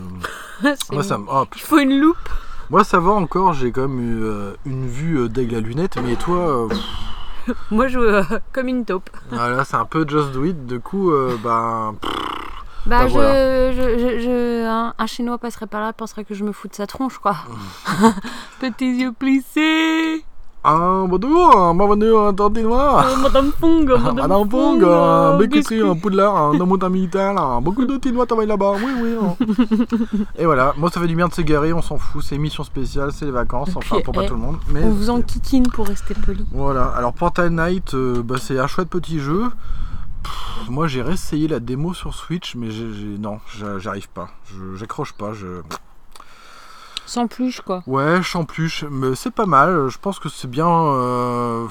[0.93, 1.25] Moi, ça me.
[1.29, 2.29] oh, Il faut une loupe.
[2.71, 3.53] moi, ça va encore.
[3.55, 6.69] J'ai quand même eu euh, une vue euh, d'aigle à lunettes, mais toi.
[6.69, 8.23] euh, Moi, je
[8.53, 9.09] comme une taupe.
[9.31, 10.67] Voilà, c'est un peu just do it.
[10.67, 11.93] Du coup, euh, bah,
[12.87, 13.73] Bah, Bah, je, voilà.
[13.73, 16.75] je, je, je- un, un chinois passerait par là, penserait que je me fous de
[16.75, 17.37] sa tronche, quoi.
[18.61, 20.25] Petits yeux plissés.
[20.69, 23.05] Ah, bonjour, bienvenue à Tantinois.
[23.07, 27.61] Oh, Madame Fung, Madame Fong, euh, Bécussi, un Poudlard, un Domota Milital, hein.
[27.61, 29.11] beaucoup de Tinois travaillent là-bas, oui, oui.
[29.21, 29.37] hein.
[30.39, 33.13] Et voilà, moi ça fait du bien de s'égarer, on s'en fout, c'est émission spéciale,
[33.13, 34.57] c'est les vacances, enfin pour pas eh, tout le monde.
[34.73, 36.45] Mais On vous en kikine pour rester poli.
[36.53, 39.45] Voilà, alors Portal Knight, euh, bah, c'est un chouette petit jeu.
[40.69, 42.69] Moi j'ai réessayé la démo sur Switch, mais
[43.21, 45.47] non, j'a- j'arrive pas, Je- j'accroche pas, je...
[47.07, 47.83] Sans pluche, quoi.
[47.87, 49.89] Ouais, champluche, mais c'est pas mal.
[49.89, 51.67] Je pense que c'est bien euh,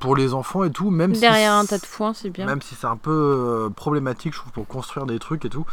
[0.00, 2.46] pour les enfants et tout, même Derrière si un tas de foin, c'est bien.
[2.46, 5.64] même si c'est un peu euh, problématique, je trouve, pour construire des trucs et tout.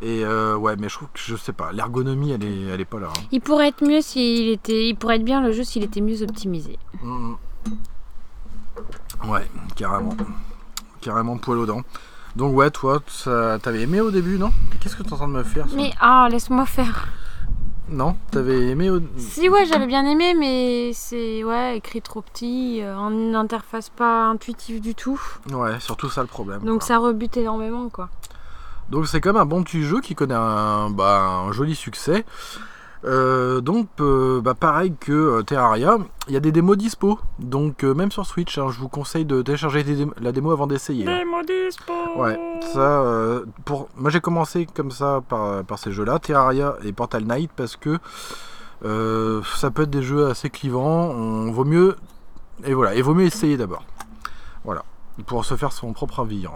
[0.00, 2.84] Et euh, ouais, mais je trouve que je sais pas, l'ergonomie, elle est, elle est
[2.86, 3.08] pas là.
[3.08, 3.20] hein.
[3.32, 4.88] Il pourrait être mieux s'il était.
[4.88, 6.78] Il pourrait être bien le jeu s'il était mieux optimisé.
[7.02, 7.34] Mm.
[9.28, 10.16] Ouais, carrément,
[11.00, 11.82] carrément poil aux dents.
[12.36, 14.52] Donc ouais, toi, ça, t'avais aimé au début, non?
[14.80, 15.74] Qu'est-ce que t'es en train de me faire ça?
[15.74, 17.08] Mais ah, laisse-moi faire.
[17.88, 19.00] Non, t'avais aimé au...
[19.16, 24.26] Si ouais, j'avais bien aimé, mais c'est ouais écrit trop petit, euh, une interface pas
[24.26, 25.20] intuitive du tout.
[25.52, 26.62] Ouais, surtout ça le problème.
[26.62, 26.86] Donc quoi.
[26.88, 28.08] ça rebute énormément quoi.
[28.90, 32.24] Donc c'est même un bon petit jeu qui connaît un, bah, un joli succès.
[33.04, 37.18] Euh, donc euh, bah, pareil que euh, Terraria, il y a des démos dispo.
[37.38, 40.66] Donc euh, même sur Switch, hein, je vous conseille de télécharger dé- la démo avant
[40.66, 41.06] d'essayer.
[41.06, 41.18] hein.
[41.18, 41.92] Démo dispo.
[42.16, 42.38] Ouais,
[42.72, 43.88] ça, euh, pour...
[43.96, 47.98] moi j'ai commencé comme ça par, par ces jeux-là, Terraria et Portal Knight, parce que
[48.84, 51.10] euh, ça peut être des jeux assez clivants.
[51.10, 51.96] On vaut mieux,
[52.64, 53.84] et voilà, il vaut mieux essayer d'abord.
[54.64, 54.82] Voilà,
[55.26, 56.46] pour se faire son propre avis.
[56.46, 56.50] hein.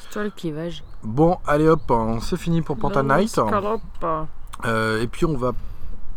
[0.00, 0.84] C'est toi le clivage.
[1.02, 3.40] Bon, allez hop, hein, c'est fini pour Portal Knight.
[4.64, 5.52] Euh, et puis on va,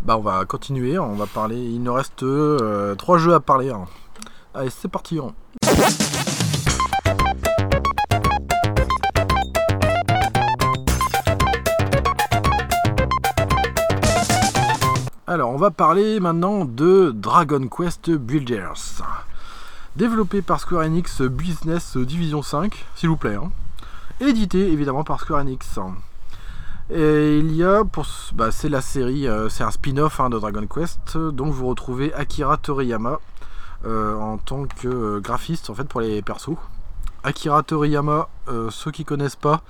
[0.03, 0.97] bah, continuer.
[0.99, 1.57] On va parler.
[1.57, 3.69] Il nous reste euh, trois jeux à parler.
[3.69, 3.85] hein.
[4.53, 5.19] Allez, c'est parti.
[15.27, 18.73] Alors, on va parler maintenant de Dragon Quest Builders.
[19.95, 23.35] Développé par Square Enix Business Division 5, s'il vous plaît.
[23.35, 23.51] hein.
[24.19, 25.79] Édité évidemment par Square Enix.
[26.93, 30.37] Et il y a, pour, bah, c'est la série, euh, c'est un spin-off hein, de
[30.37, 33.19] Dragon Quest, donc vous retrouvez Akira Toriyama
[33.85, 36.57] euh, en tant que euh, graphiste en fait pour les persos.
[37.23, 39.61] Akira Toriyama, euh, ceux qui connaissent pas,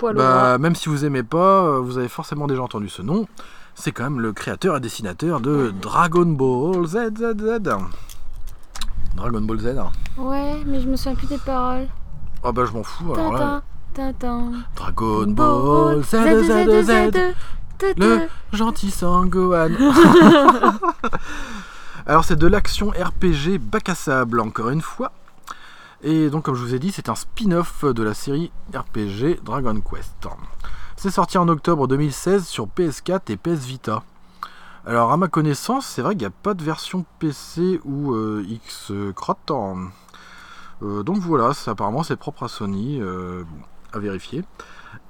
[0.00, 3.26] bah, même si vous aimez pas, vous avez forcément déjà entendu ce nom.
[3.74, 7.68] C'est quand même le créateur et dessinateur de Dragon Ball Z Z Z.
[9.16, 9.66] Dragon Ball Z.
[9.78, 9.90] hein.
[10.18, 11.88] Ouais, mais je me souviens plus des paroles.
[12.44, 13.12] Ah bah je m'en fous.
[13.14, 13.62] Alors là.
[13.94, 17.34] Dragon Ball Z Z Z.
[17.96, 19.70] Le gentil Sangohan.
[22.06, 25.12] Alors c'est de l'action RPG bac à sable encore une fois.
[26.02, 29.80] Et donc comme je vous ai dit, c'est un spin-off de la série RPG Dragon
[29.80, 30.28] Quest.
[30.96, 34.02] C'est sorti en octobre 2016 sur PS4 et PS Vita.
[34.86, 38.44] Alors, à ma connaissance, c'est vrai qu'il n'y a pas de version PC ou euh,
[38.46, 39.50] X crotte.
[40.82, 43.44] Euh, donc voilà, apparemment c'est propre à Sony, euh,
[43.98, 44.42] vérifier.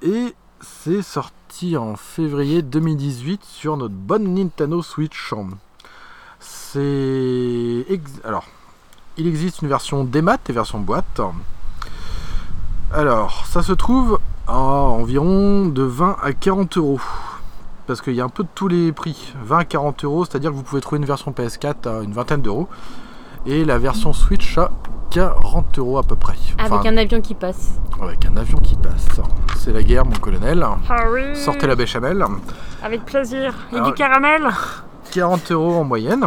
[0.02, 5.32] Et c'est sorti en février 2018 sur notre bonne Nintendo Switch.
[6.40, 7.86] C'est.
[8.24, 8.44] Alors,
[9.16, 11.20] il existe une version démat et version boîte.
[12.92, 17.00] Alors, ça se trouve à environ de 20 à 40 euros.
[17.86, 19.34] Parce qu'il y a un peu de tous les prix.
[19.42, 22.42] 20 à 40 euros, c'est-à-dire que vous pouvez trouver une version PS4 à une vingtaine
[22.42, 22.68] d'euros.
[23.46, 24.70] Et la version Switch à
[25.10, 26.34] 40 euros à peu près.
[26.58, 27.72] Avec un avion qui passe.
[28.02, 29.06] avec un avion qui passe.
[29.58, 30.66] C'est la guerre, mon colonel.
[30.88, 31.36] Ah oui.
[31.36, 32.24] Sortez la béchamel.
[32.82, 33.54] Avec plaisir.
[33.72, 34.48] Et Alors- du caramel.
[35.12, 36.24] 40 euros en moyenne.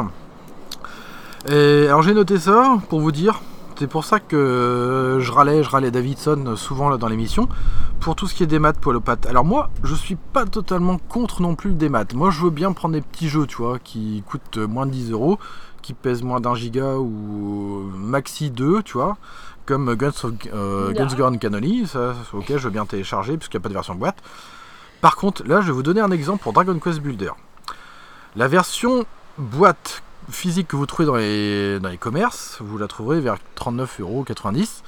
[1.49, 3.39] Et alors j'ai noté ça pour vous dire,
[3.77, 7.47] c'est pour ça que je râlais, je râlais Davidson souvent là dans l'émission,
[7.99, 9.25] pour tout ce qui est des maths poil aux pattes.
[9.27, 12.13] Alors moi, je suis pas totalement contre non plus le des maths.
[12.13, 15.11] Moi je veux bien prendre des petits jeux, tu vois, qui coûtent moins de 10
[15.11, 15.37] euros,
[15.87, 19.15] qui pèsent moins d'un giga ou maxi 2, tu vois,
[19.65, 20.91] comme Guns, of, euh.
[20.91, 23.95] Guns Gone Cannoli, ça, ok, je veux bien télécharger puisqu'il n'y a pas de version
[23.95, 24.17] boîte.
[24.99, 27.31] Par contre, là je vais vous donner un exemple pour Dragon Quest Builder.
[28.35, 29.05] La version
[29.37, 34.81] boîte physique que vous trouvez dans les, dans les commerces, vous la trouverez vers 39,90€.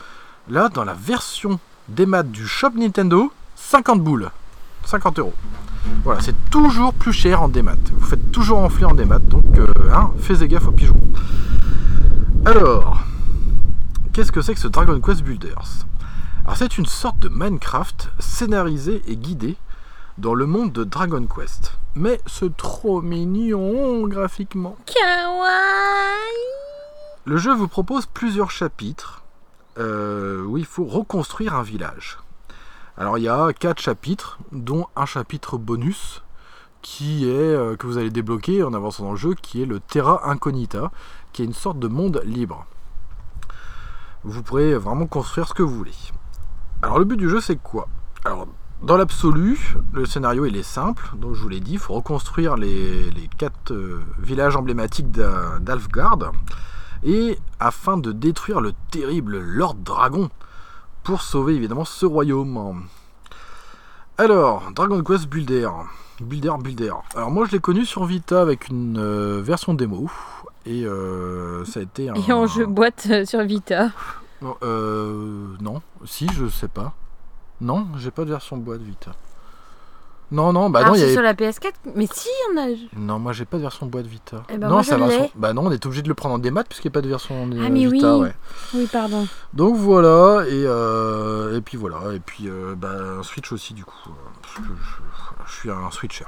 [0.49, 4.31] Là, dans la version des maths du shop Nintendo, 50 boules.
[4.83, 5.33] 50 euros.
[6.03, 7.75] Voilà, c'est toujours plus cher en démat.
[7.93, 11.01] Vous faites toujours enfler en démat, donc euh, hein, faites gaffe aux pigeons.
[12.45, 13.03] Alors,
[14.13, 15.85] qu'est-ce que c'est que ce Dragon Quest Builders?
[16.45, 19.57] Alors, c'est une sorte de Minecraft scénarisé et guidé
[20.17, 21.77] dans le monde de Dragon Quest.
[21.95, 24.77] Mais c'est trop mignon graphiquement.
[24.85, 25.49] Kawaii
[27.25, 29.23] Le jeu vous propose plusieurs chapitres
[29.77, 32.17] euh, où il faut reconstruire un village.
[32.99, 36.21] Alors il y a quatre chapitres, dont un chapitre bonus
[36.81, 39.79] qui est euh, que vous allez débloquer en avançant dans le jeu, qui est le
[39.79, 40.91] Terra Incognita,
[41.31, 42.65] qui est une sorte de monde libre.
[44.25, 45.95] Vous pourrez vraiment construire ce que vous voulez.
[46.81, 47.87] Alors le but du jeu c'est quoi?
[48.25, 48.47] Alors
[48.81, 52.57] dans l'absolu, le scénario il est simple, donc je vous l'ai dit, il faut reconstruire
[52.57, 56.33] les, les quatre euh, villages emblématiques d'A- d'Alfgard,
[57.03, 60.29] et afin de détruire le terrible Lord Dragon,
[61.03, 62.85] pour sauver évidemment ce royaume.
[64.17, 65.69] Alors, Dragon Quest Builder.
[66.21, 66.93] Builder, Builder.
[67.15, 70.09] Alors moi je l'ai connu sur Vita avec une euh, version démo,
[70.65, 72.15] et euh, ça a été un...
[72.15, 73.91] Et en jeu boîte euh, sur Vita.
[74.63, 76.93] Euh, non, si, je sais pas.
[77.61, 79.11] Non, j'ai pas de version boîte Vita.
[80.31, 81.13] Non, non, bah Alors non, il y c'est avait...
[81.13, 82.67] sur la PS4, mais si on a.
[82.95, 84.43] Non, moi j'ai pas de version boîte Vita.
[84.49, 85.31] Eh ben, non, moi, je version-.
[85.35, 87.09] Bah non, on est obligé de le prendre en démat puisqu'il n'y a pas de
[87.09, 88.23] version euh, Ah, mais Vita, oui.
[88.23, 88.33] ouais.
[88.75, 89.27] Oui, pardon.
[89.53, 93.83] Donc voilà, et, euh, et puis voilà, et puis euh, bah, un Switch aussi du
[93.85, 94.11] coup, euh,
[94.41, 96.25] parce que je, je suis un Switcher.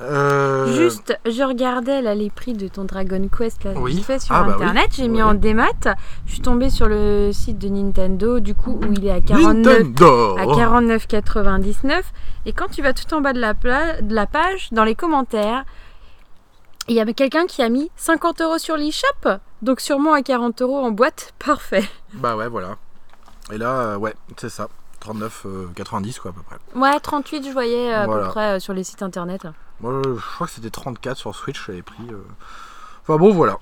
[0.00, 4.00] Euh, Juste, je regardais là les prix de ton Dragon Quest là, Oui.
[4.02, 4.64] fait sur Ah, bah oui.
[4.64, 4.88] internet.
[4.92, 5.22] J'ai mis Oui.
[5.22, 5.66] en démat.
[6.26, 9.78] Je suis tombée sur le site de Nintendo, du coup, où il est à 49
[9.78, 12.02] Nintendo à 49,99.
[12.46, 14.94] Et quand tu vas tout en bas de la, pla- de la page, dans les
[14.94, 15.64] commentaires,
[16.88, 19.28] il y a quelqu'un qui a mis 50 euros sur l'eShop.
[19.62, 21.32] Donc sûrement à 40 euros en boîte.
[21.44, 21.84] Parfait.
[22.14, 22.76] Bah ouais, voilà.
[23.52, 24.68] Et là, euh, ouais, c'est ça,
[25.00, 26.56] 39, euh, 90 quoi à peu près.
[26.80, 28.24] Ouais, 38, je voyais à Voilà.
[28.24, 29.46] peu près euh, sur les sites internet.
[29.82, 32.04] Moi, je crois que c'était 34 sur Switch, j'avais pris.
[32.10, 32.22] euh.
[33.02, 33.58] Enfin bon, voilà.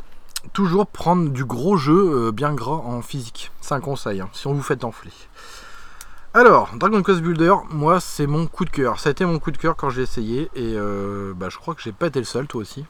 [0.53, 3.51] Toujours prendre du gros jeu euh, bien gras en physique.
[3.61, 5.11] C'est un conseil, hein, si on vous fait enfler.
[6.33, 9.01] Alors, Dragon Quest Builder, moi, c'est mon coup de cœur.
[9.01, 10.43] Ça a été mon coup de cœur quand j'ai essayé.
[10.55, 12.85] Et euh, bah, je crois que j'ai pas été le seul, toi aussi.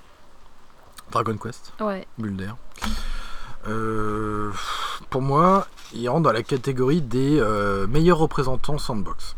[1.10, 2.06] Dragon Quest Ouais.
[2.18, 2.50] Builder.
[5.10, 7.40] Pour moi, il rentre dans la catégorie des
[7.88, 9.36] meilleurs représentants sandbox.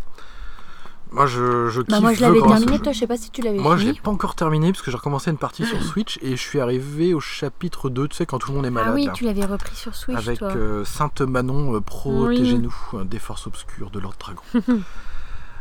[1.13, 3.59] Moi, je, je Bah moi je l'avais terminé, toi je sais pas si tu l'avais
[3.59, 6.31] Moi, je l'ai pas encore terminé parce que j'ai recommencé une partie sur Switch et
[6.37, 8.91] je suis arrivé au chapitre 2, tu sais, quand tout le monde est malade.
[8.93, 10.49] Ah oui, tu l'avais repris sur Switch avec toi.
[10.57, 14.43] euh, Sainte Manon, euh, protégez-nous euh, des forces obscures de Lord Dragon.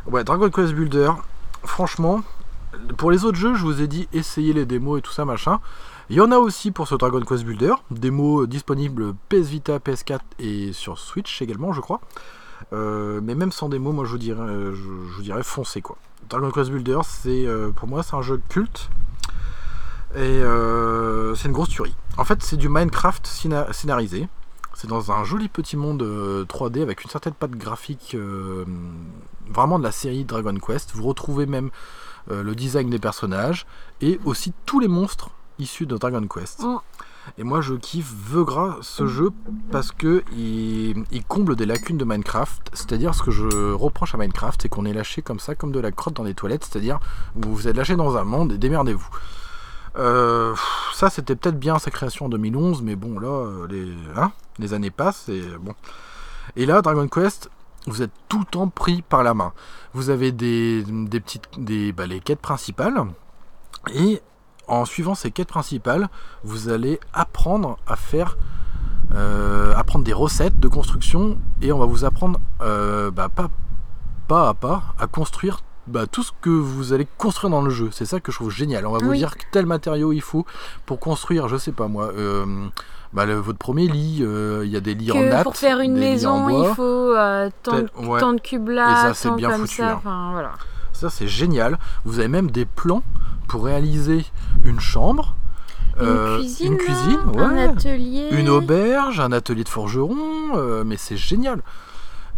[0.06, 1.12] ouais, Dragon Quest Builder,
[1.64, 2.22] franchement,
[2.96, 5.60] pour les autres jeux, je vous ai dit essayez les démos et tout ça, machin.
[6.08, 10.20] Il y en a aussi pour ce Dragon Quest Builder, démos disponibles PS Vita, PS4
[10.38, 12.00] et sur Switch également, je crois.
[12.72, 15.96] Euh, mais même sans démo, moi je vous dirais, euh, je, foncez quoi.
[16.28, 18.88] Dragon Quest Builder, c'est euh, pour moi c'est un jeu culte
[20.14, 20.40] et
[21.36, 21.94] c'est une grosse tuerie.
[22.18, 24.28] En fait, c'est du Minecraft scéna- scénarisé.
[24.74, 28.16] C'est dans un joli petit monde euh, 3D avec une certaine patte graphique
[29.50, 30.92] vraiment de la série Dragon Quest.
[30.94, 31.70] Vous retrouvez même
[32.30, 33.66] le design des personnages
[34.00, 36.62] et aussi tous les monstres issus de Dragon Quest.
[36.62, 36.78] Mm.
[37.38, 39.30] Et moi je kiffe Vegra ce jeu
[39.70, 42.70] parce que il, comble des lacunes de Minecraft.
[42.72, 45.80] C'est-à-dire ce que je reproche à Minecraft, c'est qu'on est lâché comme ça, comme de
[45.80, 46.64] la crotte dans des toilettes.
[46.64, 46.98] C'est-à-dire
[47.34, 49.08] vous vous êtes lâché dans un monde et démerdez-vous.
[49.96, 50.54] Euh,
[50.94, 54.74] ça, c'était peut-être bien sa création en 2011, mais bon, là, euh, les, hein, les
[54.74, 55.74] années passent et bon.
[56.56, 57.50] Et là, Dragon Quest,
[57.86, 59.52] vous êtes tout le temps pris par la main.
[59.92, 63.04] Vous avez des, des petites, des, bah, les quêtes principales,
[63.94, 64.22] et
[64.68, 66.08] en suivant ces quêtes principales,
[66.44, 68.36] vous allez apprendre à faire,
[69.14, 73.48] euh, apprendre des recettes de construction, et on va vous apprendre, euh, bah, pas,
[74.28, 77.88] pas à pas, à construire bah, tout ce que vous allez construire dans le jeu.
[77.92, 78.86] C'est ça que je trouve génial.
[78.86, 80.46] On va vous dire tel matériau il faut
[80.86, 82.46] pour construire, je sais pas moi, euh,
[83.12, 84.20] bah, le- votre premier lit.
[84.22, 87.50] euh, Il y a des lits en natte, pour faire une maison, il faut euh,
[87.64, 88.20] tant, de- Tel- ouais.
[88.20, 90.00] tant de cubes Et là, ça, c'est bien foutu, ça.
[90.06, 90.28] hein.
[90.32, 90.52] Voilà.
[91.02, 91.80] Ça c'est génial.
[92.04, 93.02] Vous avez même des plans
[93.48, 94.24] pour réaliser
[94.62, 95.34] une chambre,
[96.00, 96.78] Une euh, cuisine,
[97.34, 98.28] une un atelier.
[98.30, 100.54] une auberge, un atelier de forgeron.
[100.54, 101.60] euh, mais c'est génial.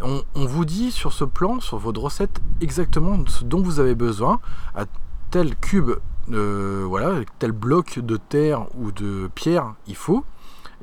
[0.00, 3.94] On, on vous dit sur ce plan, sur votre recette, exactement ce dont vous avez
[3.94, 4.40] besoin
[4.74, 4.86] à
[5.30, 5.90] tel cube,
[6.32, 10.24] euh, voilà, tel bloc de terre ou de pierre il faut,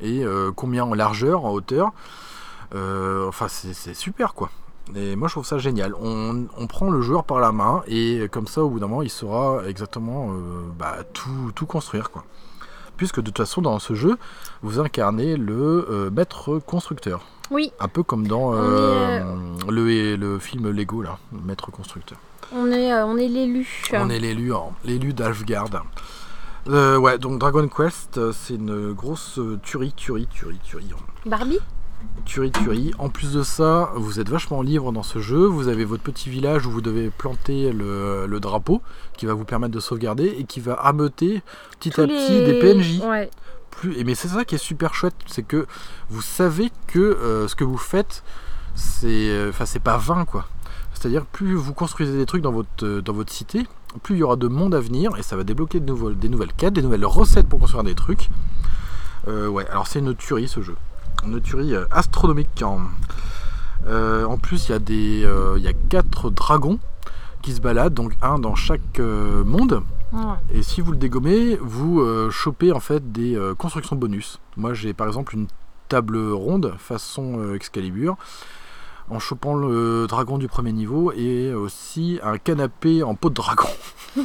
[0.03, 0.23] et
[0.55, 1.93] combien en largeur, en hauteur.
[2.73, 4.51] Enfin, c'est super quoi.
[4.95, 5.93] Et moi je trouve ça génial.
[6.01, 9.01] On, on prend le joueur par la main et comme ça au bout d'un moment
[9.03, 12.23] il saura exactement euh, bah, tout, tout construire quoi.
[12.97, 14.17] Puisque de toute façon dans ce jeu
[14.63, 17.21] vous incarnez le euh, maître constructeur.
[17.51, 19.21] Oui, Un peu comme dans euh,
[19.69, 22.17] le, le film Lego là, le maître constructeur.
[22.53, 23.67] on est, on est l'élu.
[23.93, 25.67] On est l'élu, hein, l'élu d'Alfgard.
[26.69, 30.91] Euh, ouais, donc Dragon Quest, c'est une grosse tuerie, tuerie, tuerie, tuerie.
[30.93, 31.01] hein.
[31.25, 31.59] Barbie?
[32.25, 32.91] Tuerie, tuerie.
[32.97, 35.45] En plus de ça, vous êtes vachement libre dans ce jeu.
[35.45, 38.81] Vous avez votre petit village où vous devez planter le, le drapeau
[39.17, 41.41] qui va vous permettre de sauvegarder et qui va ameuter
[41.79, 43.01] petit Tous à petit des PNJ.
[43.03, 43.29] Ouais.
[43.71, 43.97] Plus...
[43.97, 45.65] Et mais c'est ça qui est super chouette, c'est que
[46.09, 48.23] vous savez que euh, ce que vous faites,
[48.75, 50.47] c'est, euh, enfin c'est pas vain quoi.
[50.93, 53.65] C'est-à-dire plus vous construisez des trucs dans votre euh, dans votre cité,
[54.03, 56.29] plus il y aura de monde à venir et ça va débloquer de nouveaux, des
[56.29, 58.29] nouvelles quêtes, des nouvelles recettes pour construire des trucs.
[59.27, 60.75] Euh, ouais, alors c'est une tuerie ce jeu,
[61.25, 62.61] une tuerie euh, astronomique.
[62.61, 62.79] hein.
[63.87, 66.79] Euh, en plus, il y a des, euh, il y a quatre dragons
[67.41, 69.81] qui se baladent, donc un dans chaque euh, monde.
[70.53, 74.41] Et si vous le dégommez, vous chopez en fait des constructions bonus.
[74.57, 75.47] Moi j'ai par exemple une
[75.87, 78.17] table ronde façon Excalibur
[79.09, 83.69] en chopant le dragon du premier niveau et aussi un canapé en peau de dragon.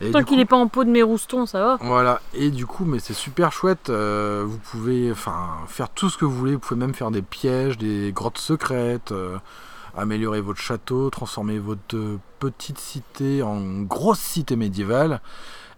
[0.00, 1.78] Et Tant qu'il n'est pas en peau de mes roustons, ça va.
[1.80, 3.88] voilà, et du coup, mais c'est super chouette.
[3.88, 5.12] euh, vous pouvez
[5.68, 6.52] faire tout ce que vous voulez.
[6.52, 9.38] Vous pouvez même faire des pièges, des grottes secrètes, euh,
[9.96, 11.96] améliorer votre château, transformer votre
[12.40, 15.20] petite cité en grosse cité médiévale.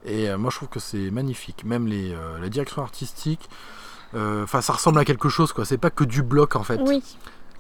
[0.05, 1.65] Et euh, moi, je trouve que c'est magnifique.
[1.65, 3.49] Même les, la direction artistique,
[4.15, 5.65] enfin, ça ressemble à quelque chose, quoi.
[5.65, 6.81] C'est pas que du bloc en fait.
[6.85, 7.03] Oui.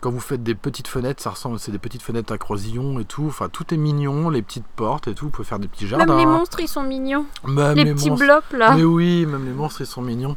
[0.00, 3.04] Quand vous faites des petites fenêtres, ça ressemble, c'est des petites fenêtres à croisillons et
[3.04, 3.24] tout.
[3.26, 5.24] Enfin, tout est mignon, les petites portes et tout.
[5.26, 6.06] Vous pouvez faire des petits jardins.
[6.06, 7.26] Même les monstres, ils sont mignons.
[7.44, 8.24] Même les les petits monstres.
[8.24, 8.74] blocs là.
[8.76, 10.36] Mais oui, même les monstres ils sont mignons.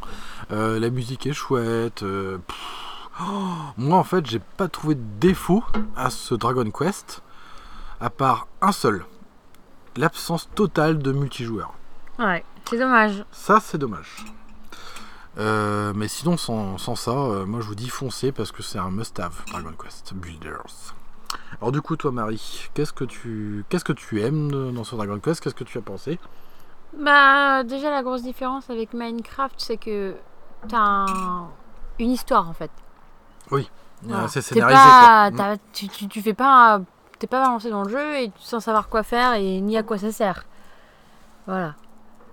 [0.50, 2.02] Euh, la musique est chouette.
[2.02, 2.38] euh.
[3.20, 3.24] Oh,
[3.76, 5.62] moi en fait, j'ai pas trouvé de défaut
[5.96, 7.22] à ce Dragon Quest,
[8.00, 9.04] à part un seul
[9.96, 11.72] l'absence totale de multijoueur.
[12.18, 13.24] Ouais, c'est dommage.
[13.30, 14.24] Ça, c'est dommage.
[15.38, 18.78] Euh, mais sinon, sans, sans ça, euh, moi je vous dis foncez parce que c'est
[18.78, 20.94] un must-have Dragon Quest Builders.
[21.60, 25.18] Alors, du coup, toi, Marie, qu'est-ce que tu, qu'est-ce que tu aimes dans ce Dragon
[25.18, 25.40] Quest?
[25.42, 26.18] Qu'est-ce que tu as pensé?
[26.98, 30.14] Bah, déjà, la grosse différence avec Minecraft, c'est que
[30.68, 31.48] t'as un-
[31.98, 32.70] une histoire en fait.
[34.02, 34.24] Voilà.
[34.24, 35.56] Euh, C'est scénarisé pas, quoi.
[35.72, 36.80] tu, tu, tu fais pas.
[37.18, 39.96] T'es pas balancé dans le jeu et sans savoir quoi faire et ni à quoi
[39.96, 40.44] ça sert.
[41.46, 41.74] Voilà.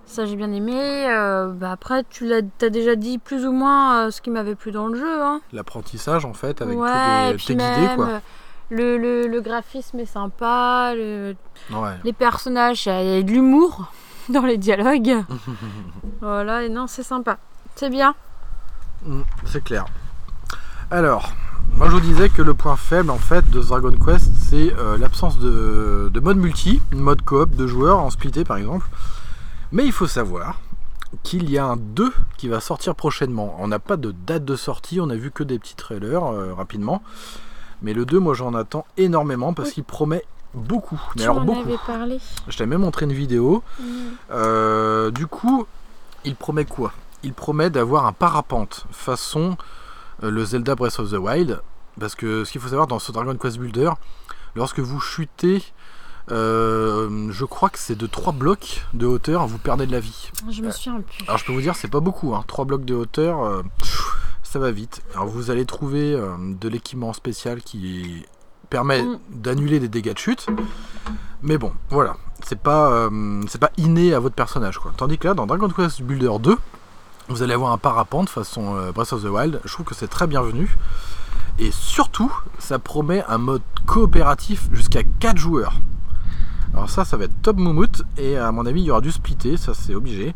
[0.06, 1.06] Ça, j'ai bien aimé.
[1.08, 4.56] euh, bah, après, tu l'as as déjà dit plus ou moins euh, ce qui m'avait
[4.56, 5.22] plu dans le jeu.
[5.22, 5.40] Hein.
[5.52, 8.20] L'apprentissage en fait, avec ouais, T'es guidé même, quoi.
[8.70, 11.34] Le, le, le graphisme est sympa, le-
[11.72, 11.96] Ouais.
[12.04, 13.92] les personnages, il y a de l'humour
[14.28, 15.24] dans les dialogues.
[16.20, 17.38] voilà, et non, c'est sympa.
[17.76, 18.14] C'est bien.
[19.04, 19.86] Mm, C'est clair.
[20.90, 21.30] Alors,
[21.76, 24.98] moi je vous disais que le point faible en fait de Dragon Quest, c'est euh,
[24.98, 28.86] l'absence de, de mode multi, mode coop de joueurs en splitté par exemple.
[29.72, 30.60] Mais il faut savoir
[31.22, 33.56] qu'il y a un 2 qui va sortir prochainement.
[33.58, 36.54] On n'a pas de date de sortie, on a vu que des petits trailers euh,
[36.54, 37.02] rapidement.
[37.82, 39.74] Mais le 2, moi j'en attends énormément parce Oui.
[39.76, 41.00] qu'il promet beaucoup.
[41.16, 41.60] Mais tu alors beaucoup.
[41.60, 42.18] avais parlé.
[42.48, 43.62] Je t'avais même montré une vidéo.
[43.80, 43.84] Mm.
[44.32, 45.66] Euh, du coup,
[46.24, 46.92] il promet quoi?
[47.22, 49.56] Il promet d'avoir un parapente façon
[50.22, 51.60] euh, le Zelda Breath of the Wild.
[51.98, 53.90] Parce que ce qu'il faut savoir dans ce Dragon Quest Builder,
[54.54, 55.62] lorsque vous chutez,
[56.30, 60.30] je crois que c'est de 3 blocs de hauteur, vous perdez de la vie.
[60.50, 61.24] Je me souviens plus.
[61.26, 62.44] Alors je peux vous dire, c'est pas beaucoup, hein.
[62.46, 63.62] 3 blocs de hauteur, euh,
[64.42, 65.02] ça va vite.
[65.14, 68.24] Alors vous allez trouver euh, de l'équipement spécial qui
[68.68, 69.18] permet Mm.
[69.30, 70.46] d'annuler des dégâts de chute.
[71.42, 72.16] Mais bon, voilà.
[72.44, 74.78] c'est pas, euh, c'est pas inné à votre personnage.
[74.78, 74.92] Quoi.
[74.96, 76.56] Tandis que là, dans Dragon Quest Builder 2,
[77.28, 79.60] vous allez avoir un parapente façon euh, Breath of the Wild.
[79.64, 80.76] Je trouve que c'est très bienvenu.
[81.58, 85.74] Et surtout, ça promet un mode coopératif jusqu'à 4 joueurs.
[86.74, 88.02] Alors ça, ça va être top moumoute.
[88.16, 90.34] Et à mon avis, il y aura du splitter, ça c'est obligé.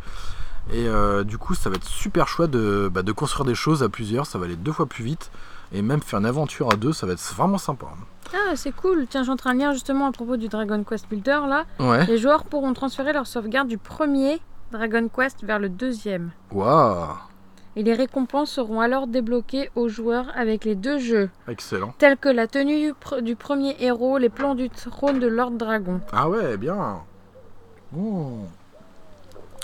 [0.72, 3.82] Et euh, du coup, ça va être super chouette de, bah, de construire des choses
[3.82, 4.26] à plusieurs.
[4.26, 5.30] Ça va aller deux fois plus vite.
[5.72, 7.86] Et même faire une aventure à deux, ça va être vraiment sympa.
[8.32, 9.06] Ah, c'est cool.
[9.08, 11.64] Tiens, je suis en train de lire justement à propos du Dragon Quest Builder là.
[11.78, 12.06] Ouais.
[12.06, 14.40] Les joueurs pourront transférer leur sauvegarde du premier
[14.72, 16.30] Dragon Quest vers le deuxième.
[16.50, 17.08] Waouh
[17.76, 21.92] Et les récompenses seront alors débloquées aux joueurs avec les deux jeux, Excellent.
[21.98, 25.52] tels que la tenue du pr- du premier héros, les plans du trône de Lord
[25.52, 26.00] Dragon.
[26.12, 27.00] Ah ouais, bien.
[27.96, 28.38] Oh.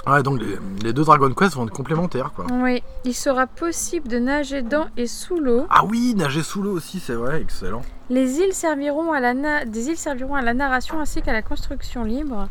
[0.07, 2.47] Ouais, donc les, les deux Dragon Quest vont être complémentaires, quoi.
[2.51, 5.67] Oui, il sera possible de nager dans et sous l'eau.
[5.71, 7.83] Ah oui, nager sous l'eau aussi, c'est vrai, excellent.
[8.09, 12.03] Les îles serviront à la des îles serviront à la narration ainsi qu'à la construction
[12.03, 12.49] libre.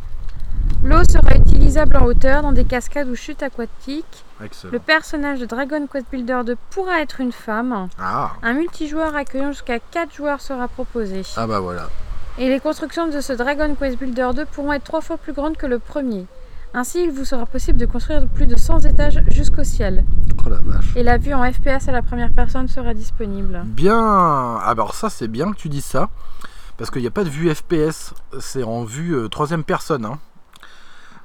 [0.84, 4.24] L'eau sera utilisable en hauteur dans des cascades ou chutes aquatiques.
[4.43, 4.72] Excellent.
[4.72, 7.89] Le personnage de Dragon Quest Builder 2 pourra être une femme.
[8.00, 11.24] Ah, Un multijoueur accueillant jusqu'à 4 joueurs sera proposé.
[11.36, 11.89] ah bah voilà.
[12.38, 15.58] Et les constructions de ce Dragon Quest Builder 2 pourront être 3 fois plus grandes
[15.58, 16.26] que le premier.
[16.74, 20.06] Ainsi, il vous sera possible de construire plus de 100 étages jusqu'au ciel.
[20.45, 20.95] Oh la vache.
[20.95, 23.64] Et la vue en FPS à la première personne sera disponible.
[23.66, 24.00] Bien.
[24.00, 26.10] Ah, Alors ça, c'est bien que tu dis ça.
[26.78, 28.14] Parce qu'il n'y a pas de vue FPS.
[28.39, 30.06] C'est en vue euh, troisième personne.
[30.06, 30.20] hein.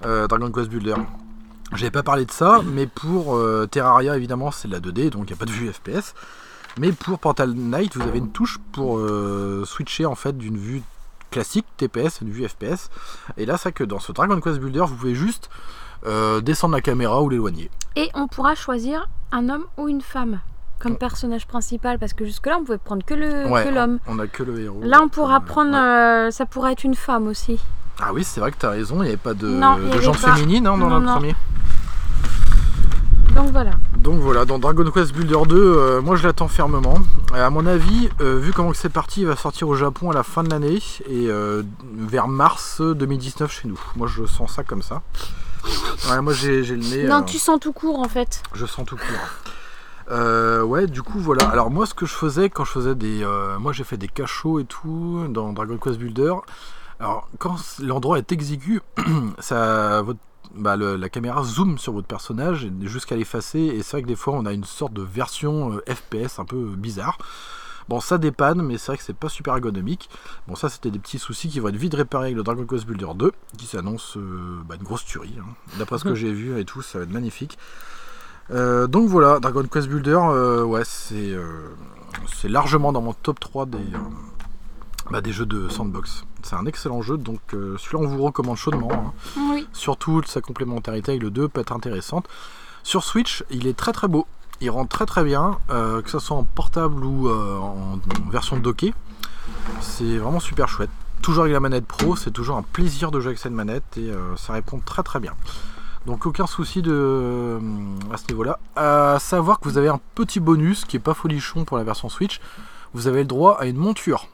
[0.04, 0.94] Euh, Dragon Quest Builder.
[1.72, 5.24] J'avais pas parlé de ça, mais pour euh, Terraria, évidemment, c'est de la 2D, donc
[5.28, 6.14] il n'y a pas de vue FPS.
[6.78, 10.82] Mais pour Portal Knight, vous avez une touche pour euh, switcher en fait d'une vue
[11.30, 12.90] classique TPS à une vue FPS.
[13.38, 15.48] Et là, c'est que dans ce Dragon Quest Builder, vous pouvez juste
[16.42, 17.70] descendre la caméra ou l'éloigner.
[17.96, 20.40] Et on pourra choisir un homme ou une femme
[20.78, 23.98] comme personnage principal parce que jusque-là on pouvait prendre que le Ouais, que l'homme.
[24.06, 24.80] On a que le héros.
[24.82, 25.44] Là on pourra Ouais.
[25.46, 27.58] prendre, euh, ça pourra être une femme aussi.
[28.00, 29.86] Ah oui, c'est vrai que tu as raison, il n'y avait pas de, Non, il
[29.86, 30.34] y de avait genre pas.
[30.34, 31.12] féminine hein, dans Non, le non.
[31.14, 31.34] premier.
[33.34, 33.72] Donc voilà.
[33.96, 36.98] Donc voilà, dans Dragon Quest Builder 2, euh, moi je l'attends fermement.
[37.34, 40.22] À mon avis, euh, vu comment c'est parti, il va sortir au Japon à la
[40.22, 41.62] fin de l'année et euh,
[41.96, 43.80] vers mars 2019 chez nous.
[43.96, 45.02] Moi je sens ça comme ça.
[46.10, 47.04] Ouais, moi j'ai le nez.
[47.08, 48.42] non, tu sens tout court en fait.
[48.54, 50.64] Je sens tout court.
[50.68, 51.46] Ouais, du coup, voilà.
[51.48, 53.26] Alors, moi, ce que je faisais quand je faisais des.
[53.58, 56.34] moi, j'ai fait des cachots et tout dans Dragon Quest Builder.
[57.04, 58.80] Alors, quand l'endroit est exigu,
[59.38, 60.20] ça, votre,
[60.54, 63.58] bah, le- la caméra zoome sur votre personnage jusqu'à l'effacer.
[63.60, 66.46] Et c'est vrai que des fois, on a une sorte de version euh, FPS un
[66.46, 67.18] peu bizarre.
[67.90, 70.08] Bon, ça dépanne, mais c'est vrai que c'est pas super ergonomique.
[70.48, 72.86] Bon, ça, c'était des petits soucis qui vont être vite réparés avec le Dragon Quest
[72.86, 75.34] Builder 2, qui s'annonce euh, bah, une grosse tuerie.
[75.38, 75.44] hein.
[75.78, 77.58] D'après ce que j'ai vu et tout, ça va être magnifique.
[78.50, 81.68] Euh, donc voilà, Dragon Quest Builder, euh, ouais, c'est euh,
[82.44, 83.98] largement dans mon top 3 des, euh,
[85.10, 86.24] bah, des jeux de sandbox.
[86.44, 88.90] C'est un excellent jeu, donc euh, celui-là on vous recommande chaudement.
[88.92, 89.12] hein.
[89.50, 89.66] Oui.
[89.72, 92.28] Surtout sa complémentarité avec le 2 peut être intéressante.
[92.82, 94.26] Sur Switch, il est très très beau.
[94.60, 98.30] Il rend très très bien, euh, que ce soit en portable ou euh, en, en
[98.30, 98.92] version dockée.
[99.80, 100.90] C'est vraiment super chouette.
[101.22, 104.12] Toujours avec la manette pro, c'est toujours un plaisir de jouer avec cette manette et
[104.36, 105.32] ça répond très très bien.
[106.04, 107.58] Donc aucun souci de,
[108.12, 108.58] à ce niveau-là.
[108.76, 112.10] À savoir que vous avez un petit bonus qui est pas folichon pour la version
[112.10, 112.40] Switch.
[112.92, 114.28] Vous avez le droit à une monture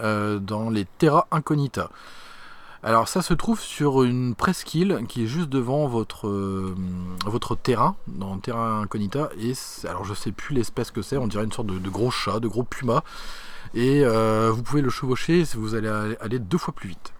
[0.00, 1.90] euh, dans les Terra Incognita.
[2.82, 6.74] Alors ça se trouve sur une presqu'île qui est juste devant votre, euh,
[7.26, 9.28] votre terrain, dans Terra Incognita.
[9.38, 9.52] Et
[9.86, 12.40] alors je sais plus l'espèce que c'est, on dirait une sorte de, de gros chat,
[12.40, 13.04] de gros puma.
[13.74, 15.88] Et euh, vous pouvez le chevaucher, vous allez
[16.20, 17.12] aller- deux fois plus vite.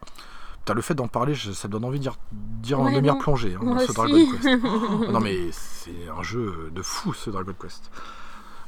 [0.60, 3.16] Putain, le fait d'en parler, ça me donne envie de dire, dire Ouais, une demi-heure
[3.16, 3.20] non.
[3.20, 4.14] plongée hein, ce Dragon.
[4.14, 4.62] Quest.
[5.12, 7.90] Non mais c'est un jeu de fou ce Dragon Quest.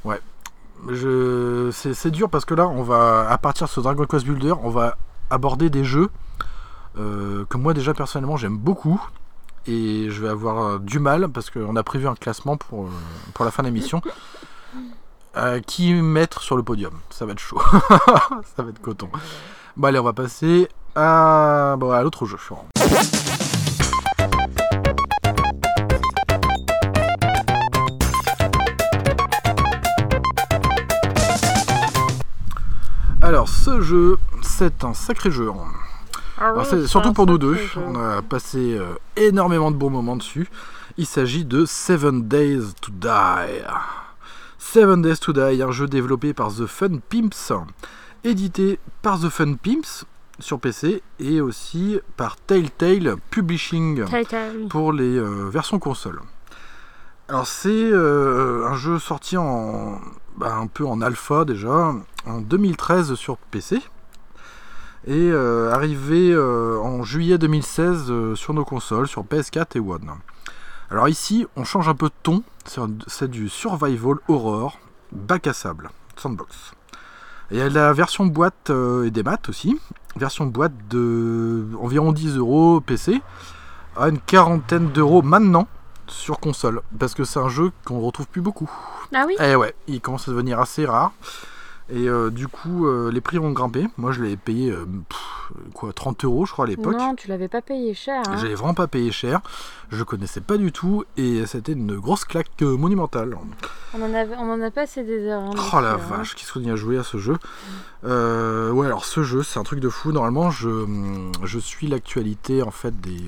[0.05, 0.19] Ouais.
[1.71, 4.69] C'est, dur parce que là, on va, à partir de ce Dragon Quest Builder, on
[4.69, 4.97] va
[5.29, 6.09] aborder des jeux
[6.97, 9.01] euh, que moi déjà personnellement j'aime beaucoup.
[9.65, 12.89] Et je vais avoir euh, du mal parce qu'on a prévu un classement pour, euh,
[13.33, 14.01] pour la fin de l'émission.
[15.65, 17.59] Qui mettre sur le podium Ça va être chaud.
[18.55, 19.09] Ça va être coton.
[19.75, 22.37] Bon allez, on va passer à, bon, à l'autre jeu.
[33.33, 35.49] Alors ce jeu, c'est un sacré jeu.
[36.37, 37.57] Ah Alors, c'est surtout pour nous deux.
[37.77, 40.47] On a passé euh, énormément de bons moments dessus.
[40.97, 43.63] Il s'agit de Seven Days to Die.
[44.59, 47.51] Seven Days to Die, un jeu développé par The Fun Pimps,
[48.23, 50.05] édité par The Fun Pimps
[50.37, 54.67] sur PC et aussi par Telltale Publishing Telltale.
[54.69, 56.21] pour les euh, versions console.
[57.29, 59.99] Alors c'est euh, un jeu sorti en
[60.37, 61.93] bah, un peu en alpha déjà
[62.25, 63.81] en 2013 sur PC
[65.05, 70.09] et euh, arrivé euh, en juillet 2016 euh, sur nos consoles, sur PS4 et One.
[70.89, 72.43] Alors ici, on change un peu de ton,
[73.07, 74.79] c'est du survival horror,
[75.11, 76.73] bac à sable, sandbox.
[77.51, 78.71] Et il y a la version boîte
[79.03, 79.79] et des maths aussi,
[80.15, 83.21] version boîte de environ 10 euros PC,
[83.97, 85.67] à une quarantaine d'euros maintenant
[86.07, 88.69] sur console, parce que c'est un jeu qu'on retrouve plus beaucoup.
[89.13, 91.11] Ah oui Eh ouais, il commence à devenir assez rare.
[91.89, 93.87] Et euh, du coup, euh, les prix ont grimpé.
[93.97, 96.95] Moi, je l'ai payé euh, pff, quoi, 30 euros, je crois, à l'époque.
[96.97, 98.23] Non, tu l'avais pas payé cher.
[98.25, 98.37] hein.
[98.37, 99.41] Je l'ai vraiment pas payé cher.
[99.91, 101.03] Je connaissais pas du tout.
[101.17, 103.37] Et c'était une grosse claque monumentale.
[103.93, 105.41] On, en avait, on en a passé des heures.
[105.41, 105.97] hein, Oh la hein.
[105.97, 107.35] vache, qu'est-ce qu'on y a joué à ce jeu?
[108.03, 110.13] Ouais, alors ce jeu, c'est un truc de fou.
[110.13, 110.85] Normalement, je,
[111.43, 113.21] je suis l'actualité en fait des,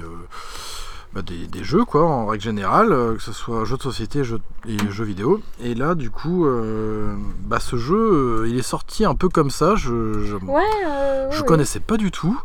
[1.16, 4.26] bah, des, des jeux, quoi, en règle générale, euh, que ce soit jeux de société
[4.26, 5.40] jeux, et jeux vidéo.
[5.62, 7.96] Et là, du coup, euh, bah, ce jeu,
[8.44, 9.76] euh, il est sorti un peu comme ça.
[9.76, 12.38] Je, je, Ouais, euh, je ouais, connaissais pas du tout.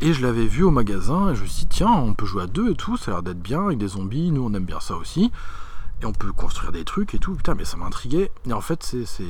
[0.00, 2.44] Et je l'avais vu au magasin et je me suis dit, tiens, on peut jouer
[2.44, 4.64] à deux et tout, ça a l'air d'être bien avec des zombies, nous on aime
[4.64, 5.32] bien ça aussi.
[6.00, 8.30] Et on peut construire des trucs et tout, putain, mais ça m'intriguait.
[8.46, 9.24] Et en fait, c'est, c'est,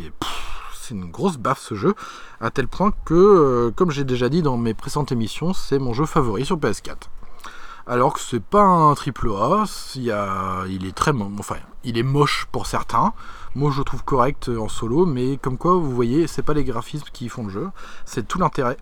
[0.91, 1.95] une grosse baffe ce jeu,
[2.41, 5.93] à tel point que, euh, comme j'ai déjà dit dans mes précédentes émissions, c'est mon
[5.93, 6.97] jeu favori sur PS4.
[7.89, 9.65] Alors que c'est pas un triple A,
[9.97, 13.13] il, a- il est très, enfin, il est moche pour certains.
[13.55, 16.53] Moi, je le trouve correct euh, en solo, mais comme quoi, vous voyez, c'est pas
[16.53, 17.69] les graphismes qui font le jeu,
[18.05, 18.77] c'est tout l'intérêt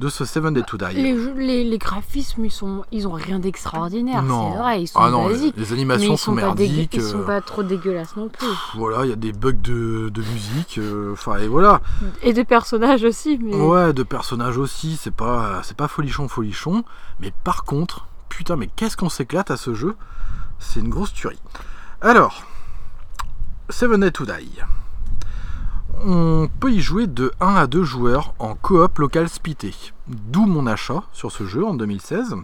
[0.00, 0.94] de ce Seven Day to Die.
[0.94, 4.22] Les, jeux- les, les graphismes, ils, sont, ils ont rien d'extraordinaire.
[4.26, 5.54] C'est vrai, ils sont ah non, les, basiques.
[5.56, 6.94] les animations sont sont, merdiques.
[6.94, 8.48] ils sont euh, pas trop dégueulasses non plus.
[8.74, 10.78] Voilà, il y a des bugs de, de musique.
[10.78, 11.80] euh, Enfin, et voilà.
[12.22, 13.38] Et de personnages aussi.
[13.40, 13.54] Mais...
[13.54, 14.98] Ouais, de personnages aussi.
[15.00, 16.82] C'est pas, c'est pas folichon, folichon.
[17.20, 19.94] Mais par contre, putain, mais qu'est-ce qu'on s'éclate à ce jeu?
[20.58, 21.42] C'est une grosse tuerie.
[22.00, 22.46] Alors,
[23.68, 24.58] Seven Day to Die.
[26.02, 29.74] On peut y jouer de 1 à 2 joueurs en coop local splitté.
[30.08, 32.36] D'où mon achat sur ce jeu en 2016.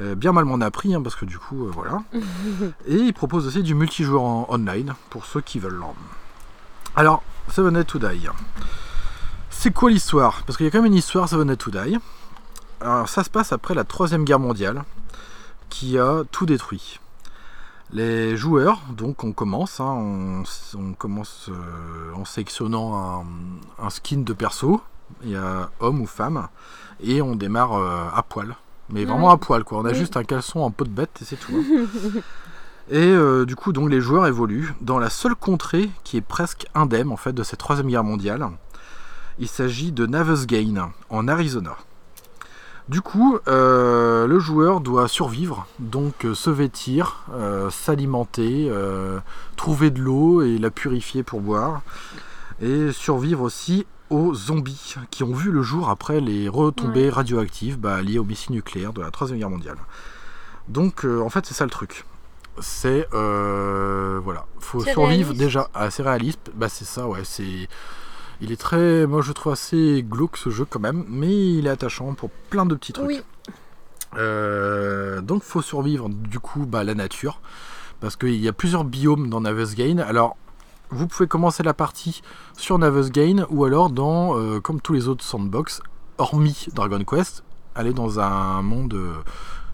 [0.00, 2.02] Euh, bien mal m'en a pris, hein, parce que du coup, euh, voilà.
[2.86, 5.80] Et il propose aussi du multijoueur en online pour ceux qui veulent.
[6.96, 8.28] Alors, Seven Day to Die.
[9.50, 10.42] C'est quoi l'histoire?
[10.44, 11.98] Parce qu'il y a quand même une histoire Seven Day to Die.
[12.80, 14.84] Alors, ça se passe après la Troisième Guerre mondiale,
[15.70, 17.00] qui a tout détruit.
[17.92, 20.42] Les joueurs, donc on commence, hein, on,
[20.76, 23.22] on commence euh, en sélectionnant
[23.78, 24.80] un, un skin de perso,
[25.22, 26.48] il y a homme ou femme,
[27.00, 28.56] et on démarre euh, à poil.
[28.90, 29.78] Mais vraiment à poil, quoi.
[29.78, 29.94] On a Oui.
[29.96, 31.52] juste un caleçon en peau de bête et c'est tout.
[31.56, 32.20] hein.
[32.90, 36.66] et euh, du coup, donc les joueurs évoluent dans la seule contrée qui est presque
[36.74, 38.48] indemne en fait de cette troisième guerre mondiale.
[39.38, 41.76] Il s'agit de Navesgain en Arizona.
[42.88, 48.70] Du coup, euh, le joueur doit survivre, donc euh, se vêtir, euh, s'alimenter,
[49.56, 51.80] trouver de l'eau et la purifier pour boire,
[52.62, 57.10] et survivre aussi aux zombies qui ont vu le jour après les retombées Ouais.
[57.10, 59.78] radioactives bah, liées au missile nucléaire de la Troisième Guerre mondiale.
[60.68, 62.04] Donc, en fait, c'est ça le truc.
[62.60, 65.32] C'est voilà, faut survivre réaliste.
[65.32, 65.68] déjà.
[65.74, 67.68] assez réaliste, bah c'est ça, ouais, c'est
[68.40, 71.70] il est très, moi je trouve assez glauque ce jeu quand même, mais il est
[71.70, 73.06] attachant pour plein de petits trucs.
[73.06, 73.20] Oui.
[74.16, 77.40] Euh, donc faut survivre du coup bah, la nature,
[78.00, 79.98] parce qu'il y a plusieurs biomes dans Navesgain.
[79.98, 80.36] Alors
[80.90, 82.22] vous pouvez commencer la partie
[82.56, 85.82] sur Navesgain ou alors dans, euh, comme tous les autres sandbox,
[86.18, 87.42] hormis Dragon Quest,
[87.74, 89.14] aller dans un monde euh,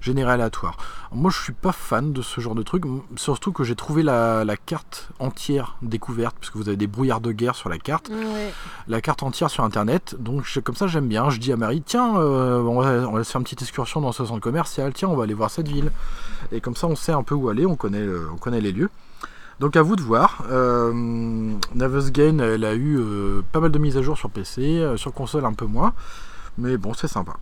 [0.02, 0.76] général aléatoire.
[1.12, 2.84] Moi je suis pas fan de ce genre de truc,
[3.16, 7.32] surtout que j'ai trouvé la, la carte entière découverte, puisque vous avez des brouillards de
[7.32, 8.52] guerre sur la carte Ouais.
[8.88, 10.16] la carte entière sur internet.
[10.18, 11.30] Donc je- comme ça j'aime bien.
[11.30, 14.00] Je dis à Marie, tiens, euh, on, va, on va se faire une petite excursion
[14.00, 15.90] dans ce centre commercial, tiens, on va aller voir cette ville.
[16.50, 18.90] Et comme ça on sait un peu où aller, on connaît, on connaît les lieux.
[19.60, 20.42] Donc à vous de voir.
[20.50, 20.92] Euh,
[21.74, 25.12] Navesgain, elle a eu euh, pas mal de mises à jour sur PC, euh, sur
[25.12, 25.92] console un peu moins.
[26.58, 27.34] Mais bon, c'est sympa.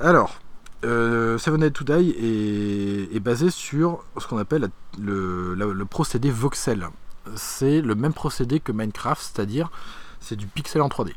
[0.00, 0.36] Alors,
[0.86, 4.68] euh, Seven Day to Die est, est basé sur ce qu'on appelle la-
[5.02, 6.88] le, la- le procédé voxel.
[7.34, 9.70] C'est le même procédé que Minecraft, c'est-à-dire
[10.20, 11.12] c'est du pixel en 3D.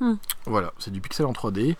[0.00, 0.14] Hmm.
[0.46, 1.76] Voilà, c'est du pixel en 3D.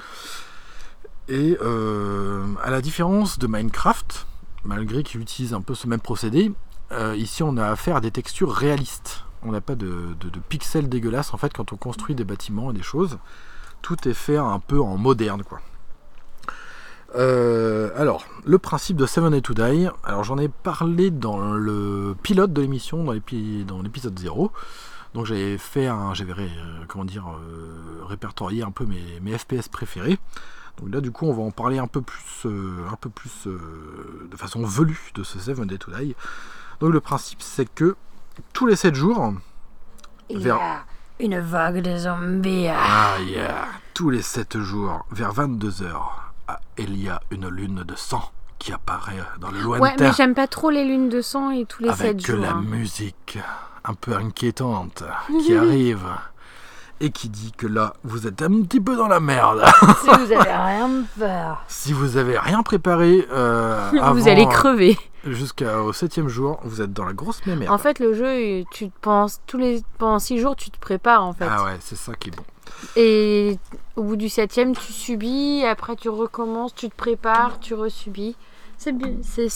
[1.28, 4.26] Et euh, à la différence de Minecraft,
[4.64, 6.52] malgré qu'il utilise un peu ce même procédé,
[6.92, 9.24] euh, ici on a affaire à des textures réalistes.
[9.42, 12.70] On n'a pas de, de- de pixels dégueulasses en fait quand on construit des bâtiments
[12.70, 13.18] et des choses.
[13.82, 15.60] Tout est fait un peu en moderne quoi.
[17.14, 22.14] Euh, alors, le principe de Seven Day to Die, alors j'en ai parlé dans le
[22.22, 24.52] pilote de l'émission, dans l'épi- dans l'épisode 0.
[25.14, 29.36] Donc j'avais fait un, j'avais ré- euh, comment dire, euh, répertorié un peu mes, mes
[29.38, 30.18] FPS préférés.
[30.80, 33.46] Donc là du coup on va en parler un peu plus, euh, un peu plus
[33.46, 36.14] de façon velue de ce Seven Day to Die.
[36.80, 37.96] Donc le principe c'est que
[38.52, 39.32] tous les 7 jours,
[40.28, 40.84] Il y a
[41.18, 42.68] une vague de zombies.
[42.68, 45.96] ah yeah, tous les 7 jours, vers 22h,
[46.78, 50.34] il y a une lune de sang qui apparaît dans le Ouais, lointain mais j'aime
[50.34, 52.40] pas trop les lunes de sang et tous les avec 7 jours.
[52.40, 52.62] la hein.
[52.62, 53.38] musique
[53.84, 55.04] un peu inquiétante
[55.44, 56.06] qui arrive
[57.00, 59.64] et qui dit que là, vous êtes un petit peu dans la merde.
[60.00, 64.98] si vous avez rien faire, si vous avez rien préparé euh, vous allez crever.
[65.24, 67.72] jusqu'au septième jour, vous êtes dans la grosse mémère.
[67.72, 71.24] En fait, le jeu, tu te penses tous les pendant 6 jours, tu te prépares
[71.24, 71.46] en fait.
[71.48, 72.42] Ah ouais, c'est ça qui est bon.
[72.96, 73.58] Et
[73.96, 78.36] au bout du septième, tu subis, après tu recommences, tu te prépares, tu resubis.
[78.76, 79.48] C'est bien, c'est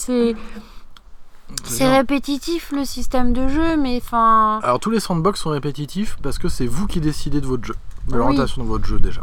[1.65, 4.59] c'est répétitif le système de jeu, mais enfin.
[4.63, 7.75] Alors tous les sandbox sont répétitifs parce que c'est vous qui décidez de votre jeu,
[8.07, 8.17] de Oui.
[8.17, 9.21] l'orientation de votre jeu déjà.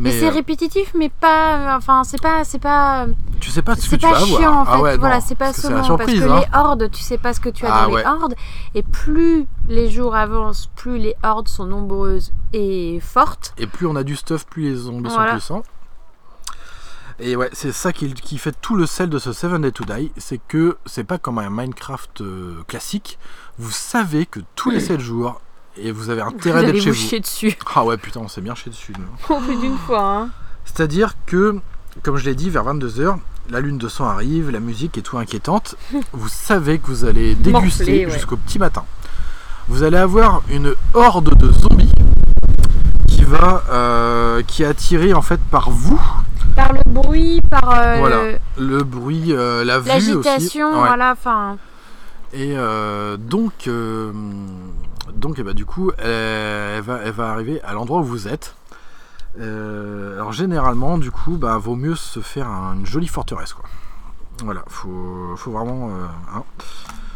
[0.00, 1.76] Mais, c'est euh, répétitif, mais pas.
[1.76, 3.06] Enfin, c'est pas, c'est pas,
[3.40, 4.40] tu sais pas ce que c'est tu pas vas avoir.
[4.40, 4.70] chiant en fait.
[4.74, 6.20] Ah ouais, voilà, c'est pas la surprise.
[6.20, 6.40] parce que hein.
[6.52, 8.02] les hordes, tu sais pas ce que tu as Ah dans ouais.
[8.02, 8.34] les hordes,
[8.76, 13.54] et plus les jours avancent, plus les hordes sont nombreuses et fortes.
[13.58, 15.40] Et plus on a du stuff, plus les zombies Voilà.
[15.40, 15.62] sont puissants.
[17.20, 19.84] Et ouais, c'est ça qui, qui fait tout le sel de ce Seven Day to
[19.84, 23.18] Die, c'est que c'est pas comme un Minecraft euh, classique.
[23.58, 25.40] Vous savez que tous les 7 jours,
[25.80, 27.56] et vous avez intérêt d'être chez vous chier dessus.
[27.74, 28.92] Ah ouais, putain, on s'est bien chié dessus.
[29.28, 30.00] Au plus d'une fois.
[30.02, 30.28] Hein.
[30.64, 31.56] C'est-à-dire que,
[32.02, 33.16] comme je l'ai dit, vers 22h,
[33.50, 35.76] la lune de sang arrive, la musique est tout inquiétante.
[36.12, 38.10] vous savez que vous allez déguster ouais.
[38.12, 38.84] jusqu'au petit matin.
[39.68, 41.92] Vous allez avoir une horde de zombies
[43.06, 46.00] qui va, euh, qui est attirée en fait par vous,
[46.56, 48.32] Par le bruit, par euh, Voilà.
[48.56, 50.08] le- le bruit, euh, la vue aussi.
[50.14, 50.86] l'agitation, Ouais.
[50.88, 51.12] voilà.
[51.12, 51.56] Enfin,
[52.32, 52.54] Et
[53.18, 53.68] donc,
[55.14, 58.54] donc eh ben, du coup, elle, va, elle va arriver à l'endroit où vous êtes.
[59.40, 63.64] Euh, alors généralement, du coup, bah, vaut mieux se faire un- une jolie forteresse, quoi.
[64.44, 66.42] Voilà, faut, faut vraiment, euh, hein,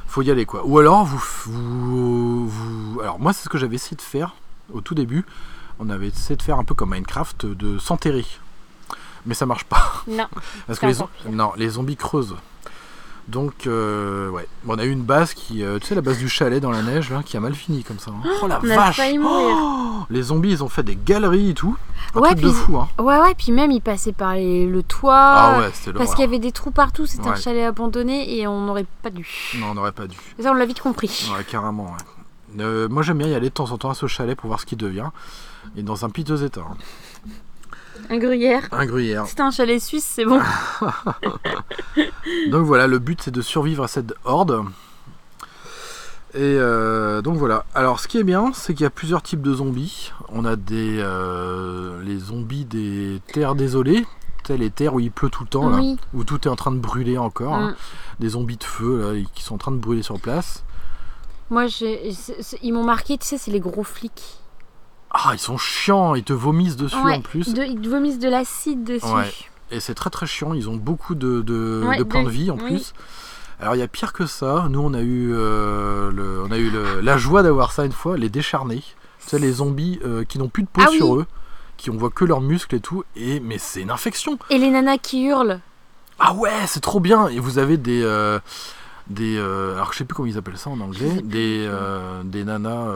[0.06, 0.62] faut y aller, quoi.
[0.64, 4.34] Ou alors vous, vous, vous- alors moi c'est ce que j'avais essayé de faire
[4.72, 5.24] au tout début.
[5.78, 8.26] On avait essayé de faire un peu comme Minecraft, de s'enterrer.
[9.26, 10.02] Mais ça marche pas.
[10.08, 10.26] non.
[10.66, 10.92] Parce que les,
[11.32, 12.36] non, les zombies creusent.
[13.28, 14.46] Donc, euh, ouais.
[14.64, 15.62] Bon, on a eu une base qui.
[15.62, 17.84] euh, tu sais, la base du chalet dans la neige, là, qui a mal fini
[17.84, 18.10] comme ça.
[18.10, 18.28] hein.
[18.42, 19.56] Oh la On a vache failli mourir.
[19.58, 21.76] Oh Les zombies, ils ont fait des galeries et tout.
[22.14, 22.88] Un Ouais, truc de puis- fou, hein.
[22.98, 25.14] Ouais, ouais, puis même il passait par les- le toit.
[25.16, 27.40] Ah ouais, c'était Parce qu'il y avait des trous partout, c'était un Ouais.
[27.40, 29.26] chalet abandonné et on n'aurait pas dû.
[29.58, 30.16] Non, on n'aurait pas dû.
[30.40, 31.30] Ça, on l'a vite compris.
[31.36, 32.60] Ouais, carrément, ouais.
[32.60, 34.60] Euh, moi, j'aime bien y aller de temps en temps à ce chalet pour voir
[34.60, 35.08] ce qu'il devient.
[35.76, 36.62] Et dans un piteux état.
[36.68, 36.76] hein.
[38.12, 38.68] Un gruyère.
[38.72, 39.26] Un gruyère.
[39.26, 40.38] C'était un chalet suisse, c'est bon.
[42.50, 44.64] Donc voilà, le but c'est de survivre à cette horde.
[46.34, 47.64] Et euh, donc voilà.
[47.74, 50.12] Alors ce qui est bien, c'est qu'il y a plusieurs types de zombies.
[50.30, 54.06] On a des euh, les zombies des terres désolées,
[54.48, 55.80] les terres où il pleut tout le temps, là,
[56.14, 57.54] où tout est en train de brûler encore.
[57.54, 57.70] hein.
[57.70, 57.74] Mm.
[58.20, 60.64] Des zombies de feu là, qui sont en train de brûler sur place.
[61.50, 64.38] Moi, j'ai- c'est- c'est- ils m'ont marqué, tu sais, c'est les gros flics.
[65.14, 67.52] Ah, ils sont chiants, ils te vomissent dessus Ouais, en plus.
[67.52, 69.06] De- ils te vomissent de l'acide dessus.
[69.06, 69.30] Ouais.
[69.70, 72.50] Et c'est très très chiant, ils ont beaucoup de, de, Ouais, de points de- vie
[72.50, 72.64] en oui.
[72.66, 72.92] plus.
[73.60, 76.58] Alors il y a pire que ça, nous on a eu, euh, le, on a
[76.58, 78.82] eu le- la joie d'avoir ça une fois, les décharnés.
[79.20, 81.20] Tu sais, les zombies euh, qui n'ont plus de peau Ah sur oui.
[81.22, 81.26] eux,
[81.76, 84.38] qui on voit que leurs muscles et tout, et mais c'est une infection.
[84.50, 85.60] Et les nanas qui hurlent.
[86.18, 87.28] Ah ouais, c'est trop bien.
[87.28, 88.40] Et vous avez des, euh,
[89.08, 92.44] des, euh, alors je sais plus comment ils appellent ça en anglais, des, euh, des
[92.44, 92.88] nanas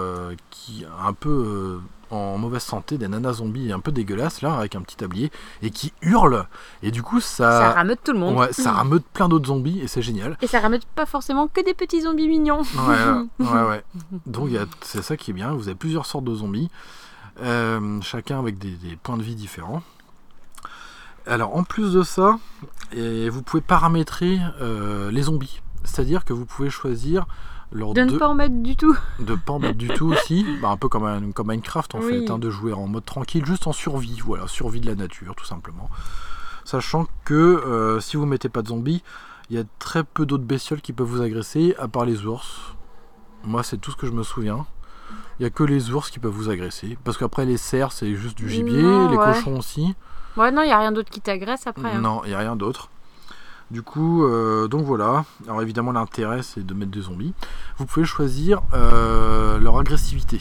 [0.51, 1.79] qui un peu
[2.11, 5.31] en mauvaise santé, des nanas zombies un peu dégueulasses là, avec un petit tablier,
[5.63, 6.47] et qui hurlent.
[6.83, 8.37] Et du coup Ça rameute tout le monde.
[8.37, 10.37] Ouais, ça rameute plein d'autres zombies et c'est génial.
[10.43, 12.63] Et ça rameute pas forcément que des petits zombies mignons.
[12.63, 13.85] Ouais, ouais, ouais.
[14.27, 14.51] Donc
[14.83, 15.53] c'est ça qui est bien.
[15.53, 16.71] Vous avez plusieurs sortes de zombies,
[17.43, 19.83] euh, chacun avec des, des points de vie différents.
[21.27, 22.39] Alors en plus de ça,
[22.93, 25.61] et vous pouvez paramétrer euh, les zombies.
[25.83, 27.27] C'est-à-dire que vous pouvez choisir
[27.95, 28.97] De ne pas en mettre du tout.
[29.21, 32.01] de pas en mettre du tout aussi, Bah, un peu comme, un- comme Minecraft en
[32.01, 32.09] Oui.
[32.27, 35.35] fait, hein, de jouer en mode tranquille, juste en survie, voilà, survie de la nature
[35.35, 35.89] tout simplement.
[36.65, 39.03] Sachant que euh, si vous mettez pas de zombies,
[39.51, 42.75] il y a très peu d'autres bestioles qui peuvent vous agresser, à part les ours.
[43.45, 44.67] Moi c'est tout ce que je me souviens.
[45.39, 46.99] Il y a que les ours qui peuvent vous agresser.
[47.05, 49.25] Parce qu'après les cerfs c'est juste du gibier, Non, les ouais.
[49.25, 49.95] cochons aussi.
[50.37, 51.93] Ouais, non, il y a rien d'autre qui t'agresse après.
[51.93, 52.01] hein.
[52.01, 52.91] Non, il n'y a rien d'autre.
[53.71, 55.25] Du coup, euh, donc voilà.
[55.47, 57.35] Alors évidemment, l'intérêt, c'est de mettre des zombies.
[57.79, 60.41] Vous pouvez choisir euh, leur agressivité,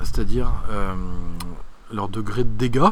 [0.00, 0.94] c'est-à-dire euh,
[1.90, 2.90] leur degré de dégâts,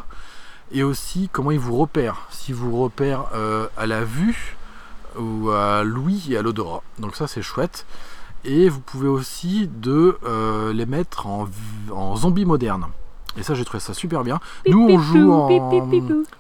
[0.73, 2.27] et aussi comment ils vous repèrent.
[2.31, 3.27] Si vous repèrent
[3.77, 4.57] à la vue,
[5.19, 6.83] ou à l'ouïe et à l'odorat.
[6.99, 7.87] Donc ça, c'est chouette.
[8.45, 10.19] Et vous pouvez aussi de
[10.73, 12.87] les mettre en zombies modernes.
[13.39, 14.41] Et ça, j'ai trouvé ça super bien.
[14.67, 15.49] Nous, on joue en,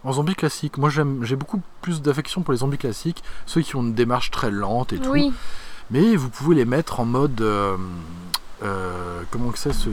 [0.04, 3.76] en zombie classique, moi j'aime, j'ai beaucoup plus d'affection pour les zombies classiques, ceux qui
[3.76, 5.10] ont une démarche très lente et tout.
[5.10, 5.32] Oui,
[5.90, 7.40] Mais vous pouvez les mettre en mode.
[7.40, 7.76] euh,
[8.62, 9.84] euh, comment que c'est ce,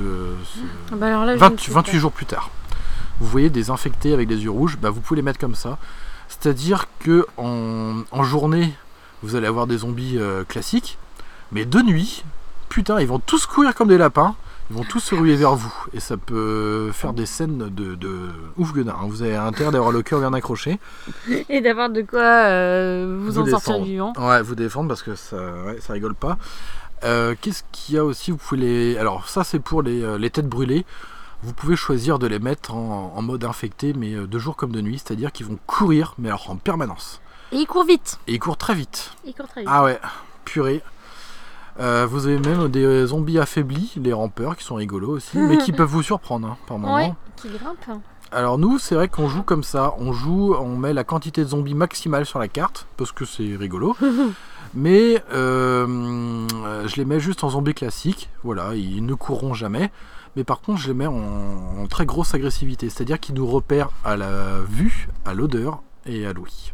[0.46, 0.60] ce-
[0.92, 1.98] Ah bah alors là, je 20 ne sais 28 pas.
[2.00, 2.50] jours plus tard.
[3.20, 5.78] vous voyez des infectés avec des yeux rouges, bah, vous pouvez les mettre comme ça.
[6.30, 8.74] C'est-à-dire que en, en journée,
[9.22, 10.98] vous allez avoir des zombies euh, classiques,
[11.52, 12.24] mais de nuit,
[12.70, 14.36] putain, ils vont tous courir comme des lapins.
[14.70, 18.30] Ils vont tous se ruer vers vous et ça peut faire des scènes de, de
[18.58, 18.94] ouf gueudin.
[18.94, 19.06] hein.
[19.08, 20.80] Vous avez intérêt d'avoir le cœur bien accroché.
[21.50, 23.86] Et d'avoir de quoi euh, vous, Vous en sortir défendre.
[23.86, 24.14] vivant.
[24.18, 25.36] Ouais, vous défendre parce que ça,
[25.66, 26.38] ouais, ça rigole pas.
[27.04, 28.32] Euh, Qu'est-ce qu'il y a aussi?
[28.32, 28.98] Vous pouvez les.
[28.98, 30.86] Alors, ça, c'est pour les, euh, les têtes brûlées.
[31.44, 34.80] Vous pouvez choisir de les mettre en, en mode infecté, mais de jour comme de
[34.80, 37.20] nuit, c'est-à-dire qu'ils vont courir, mais alors en permanence.
[37.52, 38.18] Et il court vite.
[38.28, 39.12] Et ils courent très vite.
[39.26, 39.70] Il court très vite.
[39.72, 40.00] Ah ouais,
[40.46, 40.82] purée.
[41.80, 45.72] Euh, vous avez même des zombies affaiblis, les rampeurs, qui sont rigolos aussi, mais qui
[45.74, 46.96] peuvent vous surprendre hein, par moment.
[46.96, 48.00] ouais, qui grimpe.
[48.32, 49.94] Alors nous, c'est vrai qu'on joue comme ça.
[50.00, 53.56] On joue, on met la quantité de zombies maximale sur la carte parce que c'est
[53.56, 53.96] rigolo.
[54.74, 55.86] Mais euh,
[56.66, 58.30] euh, je les mets juste en zombies classiques.
[58.44, 59.92] Voilà, ils ne courront jamais.
[60.36, 61.14] Mais par contre, je les mets en,
[61.84, 66.34] en très grosse agressivité, c'est-à-dire qu'ils nous repèrent à la vue, à l'odeur et à
[66.34, 66.74] l'ouïe.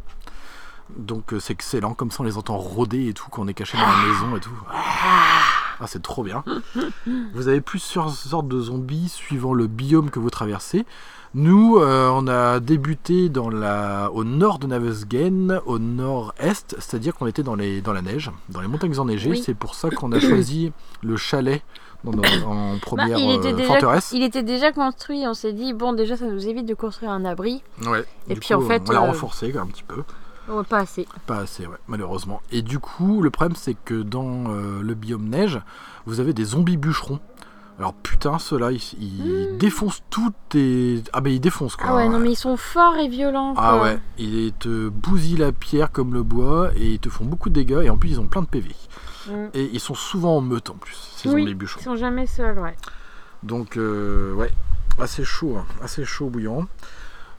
[0.98, 3.54] Donc euh, c'est excellent, comme ça on les entend rôder et tout quand on est
[3.54, 4.52] caché dans la maison et tout.
[5.82, 6.44] Ah, c'est trop bien.
[7.34, 10.86] Vous avez plusieurs sortes de zombies suivant le biome que vous traversez.
[11.36, 17.28] Nous, euh, on a débuté dans la, au nord de Navesgen, au nord-est, c'est-à-dire qu'on
[17.28, 19.30] était dans, les, dans la neige, dans les montagnes enneigées.
[19.32, 19.42] Oui.
[19.46, 20.72] C'est pour ça qu'on a choisi
[21.04, 21.62] le chalet
[22.04, 22.14] dans-
[22.48, 24.12] en Bah, première il, était euh, déjà, forteresse.
[24.12, 25.24] il était déjà construit.
[25.28, 27.62] On s'est dit, bon, déjà, ça nous évite de construire un abri.
[27.86, 28.04] Ouais.
[28.28, 30.02] Et Du puis, en fait, on l'a euh, renforcé un petit peu.
[30.52, 31.08] Oh, pas assez.
[31.28, 32.41] Pas assez, ouais, malheureusement.
[32.52, 35.60] Et du coup, le problème, c'est que dans euh, le biome neige,
[36.06, 37.20] vous avez des zombies bûcherons.
[37.78, 41.02] Alors putain, ceux-là, ils, ils défoncent toutes tes...
[41.14, 41.86] Ah bah ils défoncent quoi.
[41.86, 41.89] Hmm.
[41.91, 43.54] Ah ouais, non, mais ils sont forts et violents.
[43.56, 47.47] Ah ouais, ils te bousillent la pierre comme le bois et ils te font beaucoup
[47.47, 48.76] de dégâts et en plus ils ont plein de PV.
[49.30, 49.32] Mm.
[49.54, 51.43] Et ils sont souvent en meute en plus, ces Oui.
[51.43, 51.82] zombies Ils bûcherons.
[51.82, 52.76] sont jamais seuls, ouais.
[53.43, 54.52] Donc euh, ouais,
[55.00, 56.68] assez chaud, hein, assez chaud bouillant.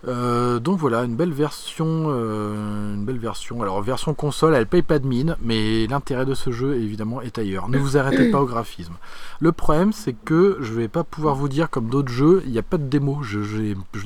[0.09, 3.63] Euh, donc voilà, une belle version, euh, une belle version.
[3.63, 7.39] Alors version console, elle paye pas de mine, mais l'intérêt de ce jeu évidemment est
[7.39, 7.69] ailleurs.
[7.69, 8.95] Ne vous arrêtez pas au graphisme.
[9.41, 12.59] Le problème, c'est que je vais pas pouvoir vous dire comme d'autres jeux, il n'y
[12.59, 13.23] a pas de démo.
[13.23, 13.39] Je,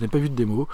[0.00, 0.68] n'ai pas vu de démo.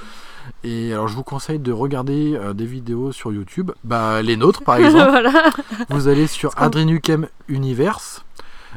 [0.65, 4.63] Et alors je vous conseille de regarder euh, des vidéos sur YouTube, bah les nôtres
[4.63, 5.11] par exemple.
[5.11, 5.51] voilà.
[5.91, 8.25] Vous allez sur Adrenuchem Universe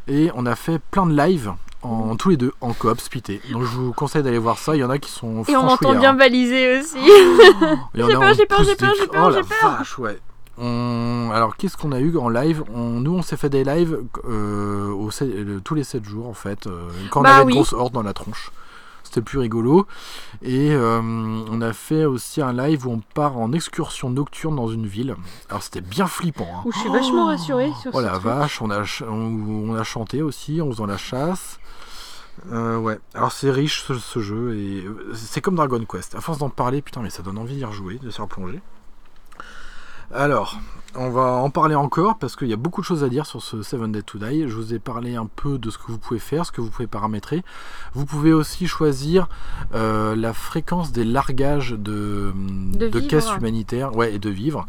[0.07, 3.41] et on a fait plein de lives en tous les deux en coop splitté.
[3.51, 4.75] Donc je vous conseille d'aller voir ça.
[4.75, 5.99] Il y en a qui sont Et on franchouillards.
[5.99, 6.97] bien baliser aussi.
[7.95, 9.77] En J'ai peur, j'ai peur, j'ai peur, des- j'ai peur, Oh j'ai peur.
[9.77, 10.19] vache, ouais.
[10.57, 12.63] On- Alors qu'est-ce qu'on a eu en live?
[12.73, 12.99] On...
[12.99, 13.97] Nous on s'est fait des lives
[14.29, 15.09] euh, au
[15.63, 16.67] tous les 7 jours en fait.
[16.67, 18.51] euh, quand on Bah avait une grosse horde dans la tronche.
[19.13, 19.85] C'était plus rigolo.
[20.41, 24.69] Et euh, on a fait aussi un live où on part en excursion nocturne dans
[24.69, 25.15] une ville.
[25.49, 26.47] Alors c'était bien flippant.
[26.51, 26.61] hein.
[26.65, 28.23] Où je suis vachement rassurée sur Oh ce la truc.
[28.23, 31.59] vache, on a, on, on a chanté aussi en faisant la chasse.
[32.51, 36.15] Euh, ouais, alors c'est riche ce, ce jeu et euh, c'est comme Dragon Quest.
[36.15, 38.59] À force d'en parler, putain, mais ça donne envie d'y rejouer, de s'y replonger.
[40.13, 40.59] Alors,
[40.95, 43.41] on va en parler encore parce qu'il y a beaucoup de choses à dire sur
[43.41, 44.47] ce Seven Dead to Die.
[44.47, 46.69] Je vous ai parlé un peu de ce que vous pouvez faire, ce que vous
[46.69, 47.43] pouvez paramétrer.
[47.93, 49.27] Vous pouvez aussi choisir
[49.73, 52.31] euh, la fréquence des largages de,
[52.73, 53.07] De de vivre.
[53.09, 54.67] caisses humanitaires ouais, et de vivre.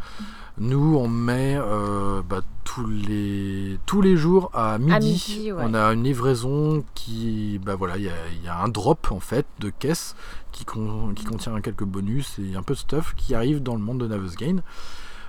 [0.57, 5.63] Nous, on met euh, bah, tous, les, tous les jours à midi, midi, ouais.
[5.67, 9.09] on a une livraison qui, bah voilà, il y a, il y a un drop
[9.11, 10.15] en fait de caisses
[10.53, 13.81] qui, con- qui contient quelques bonus et un peu de stuff qui arrive dans le
[13.81, 14.59] monde de Navesgain.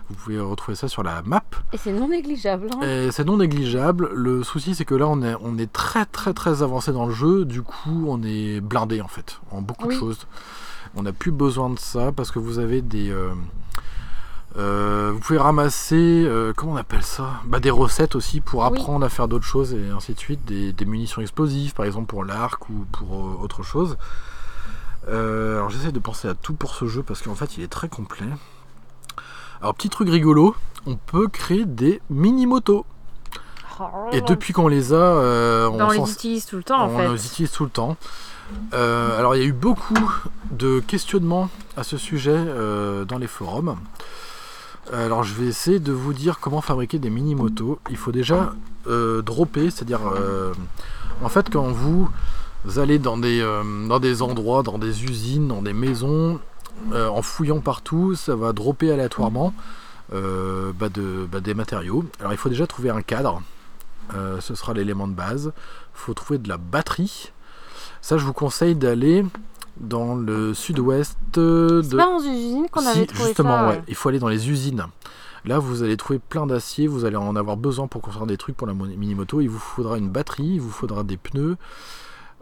[0.09, 1.43] Vous pouvez retrouver ça sur la map.
[1.73, 2.69] Et c'est non négligeable.
[2.79, 3.09] hein.
[3.11, 4.09] C'est non négligeable.
[4.13, 7.13] Le souci, c'est que là, on est, on est très très très avancé dans le
[7.13, 7.43] jeu.
[7.45, 9.95] Du coup, on est blindé en fait, en beaucoup Oui.
[9.95, 10.27] de choses.
[10.95, 13.09] On n'a plus besoin de ça parce que vous avez des.
[13.09, 13.33] euh,
[14.57, 17.41] euh, vous pouvez ramasser, euh, comment on appelle ça?
[17.45, 18.67] Bah, Des recettes aussi pour Oui.
[18.67, 20.45] apprendre à faire d'autres choses et ainsi de suite.
[20.45, 23.97] Des, des munitions explosives, par exemple pour l'arc ou pour autre chose.
[25.07, 27.89] Alors j'essaie de penser à tout pour ce jeu parce qu'en fait il est très
[27.89, 28.25] complet.
[29.61, 32.85] Alors petit truc rigolo, on peut créer des mini-motos.
[34.13, 36.87] Et depuis qu'on les a, euh, on Bah, on les utilise tout le temps en
[36.89, 37.09] on fait.
[37.09, 37.97] les utilise tout le temps.
[38.73, 40.13] Euh, alors il y a eu beaucoup
[40.51, 43.75] de questionnements à ce sujet euh, dans les forums.
[44.93, 47.79] Alors je vais essayer de vous dire comment fabriquer des mini-motos.
[47.89, 48.53] Il faut déjà
[48.85, 50.01] dropper, c'est-à-dire
[51.23, 52.07] en fait quand vous
[52.77, 53.41] allez dans des,
[53.89, 56.39] dans des endroits, dans des usines, dans des maisons,
[56.91, 59.53] euh, en fouillant partout, ça va dropper aléatoirement
[60.13, 62.05] euh, bah, de, bah, des matériaux.
[62.19, 63.41] Alors il faut déjà trouver un cadre.
[64.15, 65.51] Euh, ce sera l'élément de base.
[65.55, 67.31] Il faut trouver de la batterie.
[68.01, 69.25] Ça, je vous conseille d'aller
[69.77, 71.97] dans le sud-ouest euh, C'est de.
[71.97, 73.67] pas dans une usine qu'on Si, avait trouvé justement, ça.
[73.69, 73.83] ouais.
[73.87, 74.85] Il faut aller dans les usines.
[75.43, 76.87] Là, vous allez trouver plein d'acier.
[76.87, 79.41] Vous allez en avoir besoin pour construire des trucs pour la mo- mini-moto.
[79.41, 81.57] Il vous faudra une batterie, il vous faudra des pneus.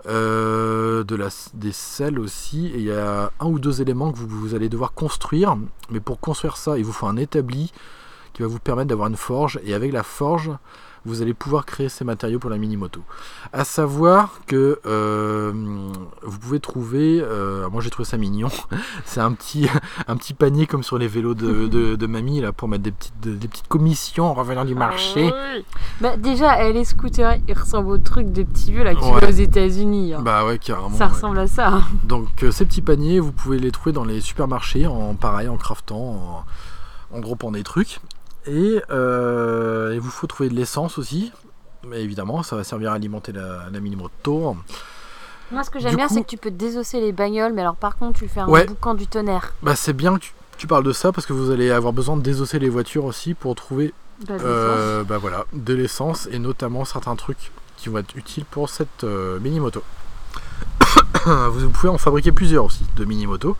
[0.07, 4.17] Euh, de la, des selles aussi, et il y a un ou deux éléments que
[4.17, 5.57] vous, vous allez devoir construire.
[5.89, 7.71] Mais pour construire ça, il vous faut un établi
[8.33, 10.51] qui va vous permettre d'avoir une forge, et avec la forge,
[11.05, 13.01] vous allez pouvoir créer ces matériaux pour la mini-moto.
[13.51, 15.51] À savoir que euh,
[16.21, 18.47] vous pouvez trouver, euh, moi j'ai trouvé ça mignon,
[19.05, 19.67] c'est un petit,
[20.07, 22.91] un petit panier comme sur les vélos de, de, de mamie là, pour mettre des
[22.91, 25.31] petites, des petites commissions en revenant du marché.
[25.99, 29.19] Bah, déjà, les scooters, ils ressemblent au truc des petits vieux là que tu Ouais.
[29.19, 30.13] vois aux États-Unis.
[30.13, 30.21] hein.
[30.21, 30.89] Bah ouais, carrément.
[30.97, 31.11] ça ouais.
[31.11, 31.81] ressemble à ça.
[32.05, 35.57] Donc euh, ces petits paniers, vous pouvez les trouver dans les supermarchés, en pareil, en
[35.57, 36.45] craftant,
[37.11, 37.99] en, en groupant des trucs.
[38.47, 41.31] Et euh, il vous faut trouver de l'essence aussi.
[41.85, 44.55] Mais évidemment, ça va servir à alimenter la, la mini-moto.
[45.51, 47.75] Moi, ce que j'aime bien, coup- c'est que tu peux désosser les bagnoles, mais alors
[47.75, 48.65] par contre, tu fais un Ouais.
[48.65, 49.53] boucan du tonnerre.
[49.61, 52.15] Bah c'est bien que tu, tu parles de ça parce que vous allez avoir besoin
[52.17, 53.93] de désosser les voitures aussi pour trouver
[54.27, 58.69] Bah, euh, bah voilà, de l'essence et notamment certains trucs qui vont être utiles pour
[58.69, 59.83] cette euh, mini-moto.
[61.25, 63.55] vous pouvez en fabriquer plusieurs aussi de mini-motos.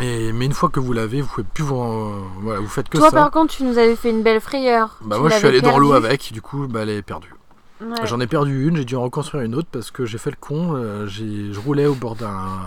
[0.00, 2.88] Et, mais une fois que vous l'avez, vous pouvez plus vous, en- voilà, vous faites
[2.88, 3.16] que Toi, ça.
[3.16, 4.96] par contre, tu nous avais fait une belle frayeur.
[5.02, 7.34] Bah Tu moi je suis allé dans l'eau avec, du coup bah, elle est perdue.
[7.80, 7.94] Ouais.
[8.06, 10.36] J'en ai perdu une, j'ai dû en reconstruire une autre parce que j'ai fait le
[10.40, 10.74] con.
[10.74, 12.58] euh, j'ai- je roulais au bord d'un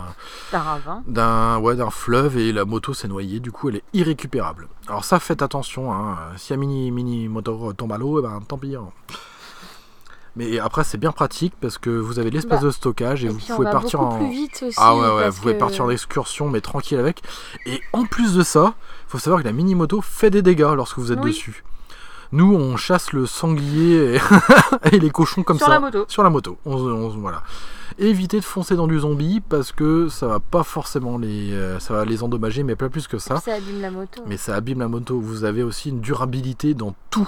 [0.51, 1.03] T'as ravin.
[1.05, 4.69] d'un ouais, d'un fleuve et la moto s'est noyée, du coup elle est irrécupérable.
[4.87, 8.39] Alors ça faites attention, hein, si la mini, mini moto tombe à l'eau, eh ben,
[8.47, 8.75] tant pis.
[8.77, 8.85] hein.
[10.35, 13.29] Mais après c'est bien pratique parce que vous avez l'espace Bah, de stockage et, Et
[13.29, 14.17] vous pouvez partir en...
[14.17, 14.77] plus vite aussi.
[14.79, 17.21] Ah ouais ouais, vous pouvez que- partir en excursion mais tranquille avec.
[17.65, 18.73] Et en plus de ça,
[19.07, 21.31] il faut savoir que la mini moto fait des dégâts lorsque vous êtes Oui.
[21.31, 21.63] dessus.
[22.31, 24.19] Nous on chasse le sanglier et,
[24.95, 26.05] et les cochons comme Sur ça la moto.
[26.07, 26.57] sur la moto.
[26.65, 27.43] On, on- voilà.
[27.99, 31.93] Évitez de foncer dans du zombie parce que ça va pas forcément les, euh, ça
[31.93, 33.35] va les endommager, mais pas plus que ça.
[33.41, 34.23] Ça abîme la moto.
[34.27, 35.19] Mais ça abîme la moto.
[35.19, 37.27] Vous avez aussi une durabilité dans tout,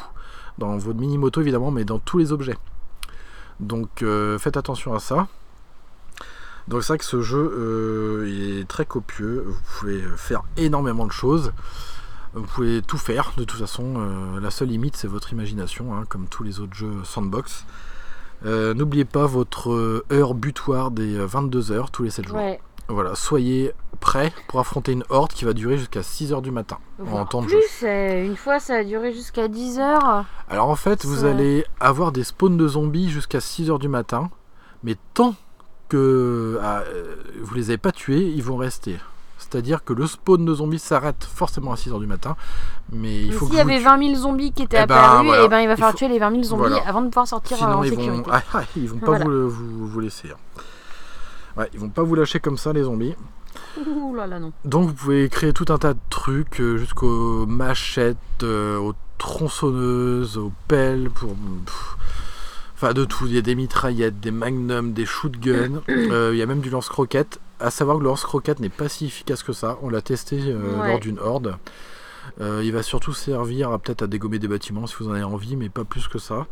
[0.58, 2.56] dans votre mini moto évidemment, mais dans tous les objets.
[3.60, 5.28] Donc euh, faites attention à ça.
[6.68, 9.44] Donc c'est vrai que ce jeu euh, est très copieux.
[9.46, 11.52] Vous pouvez faire énormément de choses.
[12.34, 13.34] Vous pouvez tout faire.
[13.38, 16.74] De toute façon, euh, la seule limite c'est votre imagination, hein, comme tous les autres
[16.74, 17.66] jeux sandbox.
[18.46, 22.38] Euh, N'oubliez pas votre euh, heure butoir des 22 heures tous les 7 jours.
[22.38, 22.60] Ouais.
[22.90, 23.72] Voilà, soyez
[24.04, 27.30] prêts pour affronter une horde qui va durer jusqu'à 6 heures du matin en Voire
[27.30, 27.62] temps de plus, jeu.
[27.80, 30.26] c'est- une fois, ça a duré jusqu'à 10 heures.
[30.50, 34.30] Alors en fait, vous allez avoir des spawns de zombies jusqu'à 6 heures du matin,
[34.84, 35.36] mais tant
[35.90, 38.98] que ah, euh, vous les avez pas tués, ils vont rester.
[39.38, 42.36] C'est-à-dire que le spawn de zombies s'arrête forcément à 6 heures du matin,
[42.92, 45.28] mais il faut S'il y avait tuez- 20 000 zombies qui étaient Eh ben, apparus,
[45.28, 45.44] voilà.
[45.44, 46.88] et ben il va Il falloir faut- tuer les 20 000 zombies Voilà.
[46.88, 48.30] avant de pouvoir sortir Sinon, en ils vont, sécurité.
[48.34, 49.26] ah, ah, ils vont pas Voilà.
[49.26, 50.30] vous, vous, vous laisser.
[50.32, 50.62] hein.
[51.58, 53.16] Ouais, ils vont pas vous lâcher comme ça les zombies.
[53.86, 54.52] Ouh là là, non.
[54.66, 60.38] Donc vous pouvez créer tout un tas de trucs, euh, jusqu'aux machettes, euh, aux tronçonneuses,
[60.38, 61.30] aux pelles, pour...
[61.66, 61.98] pff,
[62.76, 66.42] Enfin de tout, il y a des mitraillettes, des magnums, des shootguns, euh, il y
[66.42, 67.40] a même du lance-croquette.
[67.60, 70.82] À savoir que le lance-croquette n'est pas si efficace que ça, on l'a testé euh,
[70.82, 70.88] Ouais.
[70.90, 71.56] lors d'une horde.
[72.42, 75.24] Euh, il va surtout servir à peut-être à dégommer des bâtiments si vous en avez
[75.24, 76.46] envie, mais pas plus que ça.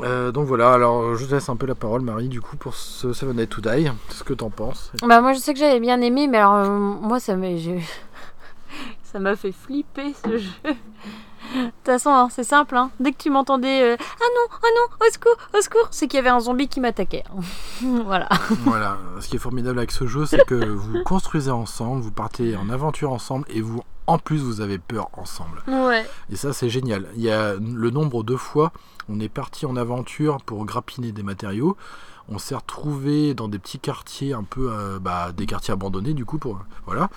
[0.00, 2.74] Euh, donc voilà, alors je te laisse un peu la parole Marie du coup pour
[2.74, 4.90] ce Seven Nights to Die, ce que t'en penses?
[5.06, 7.78] Bah moi je sais que j'avais bien aimé, mais alors euh, moi ça m'a je-
[9.04, 10.48] ça m'a fait flipper ce jeu.
[11.54, 12.74] De toute façon, hein, c'est simple.
[12.76, 12.90] hein.
[12.98, 16.16] Dès que tu m'entendais, euh, ah non, ah non, au secours, au secours, c'est qu'il
[16.16, 17.24] y avait un zombie qui m'attaquait.
[18.06, 18.26] voilà.
[18.64, 22.56] Voilà, ce qui est formidable avec ce jeu, c'est que vous construisez ensemble, vous partez
[22.56, 25.62] en aventure ensemble et vous, en plus, vous avez peur ensemble.
[25.68, 26.04] Ouais.
[26.30, 27.06] Et ça, c'est génial.
[27.16, 28.72] Il y a le nombre de fois,
[29.08, 31.76] on est parti en aventure pour grappiner des matériaux.
[32.28, 36.24] On s'est retrouvé dans des petits quartiers un peu, euh, bah, des quartiers abandonnés du
[36.24, 37.10] coup, pour voilà,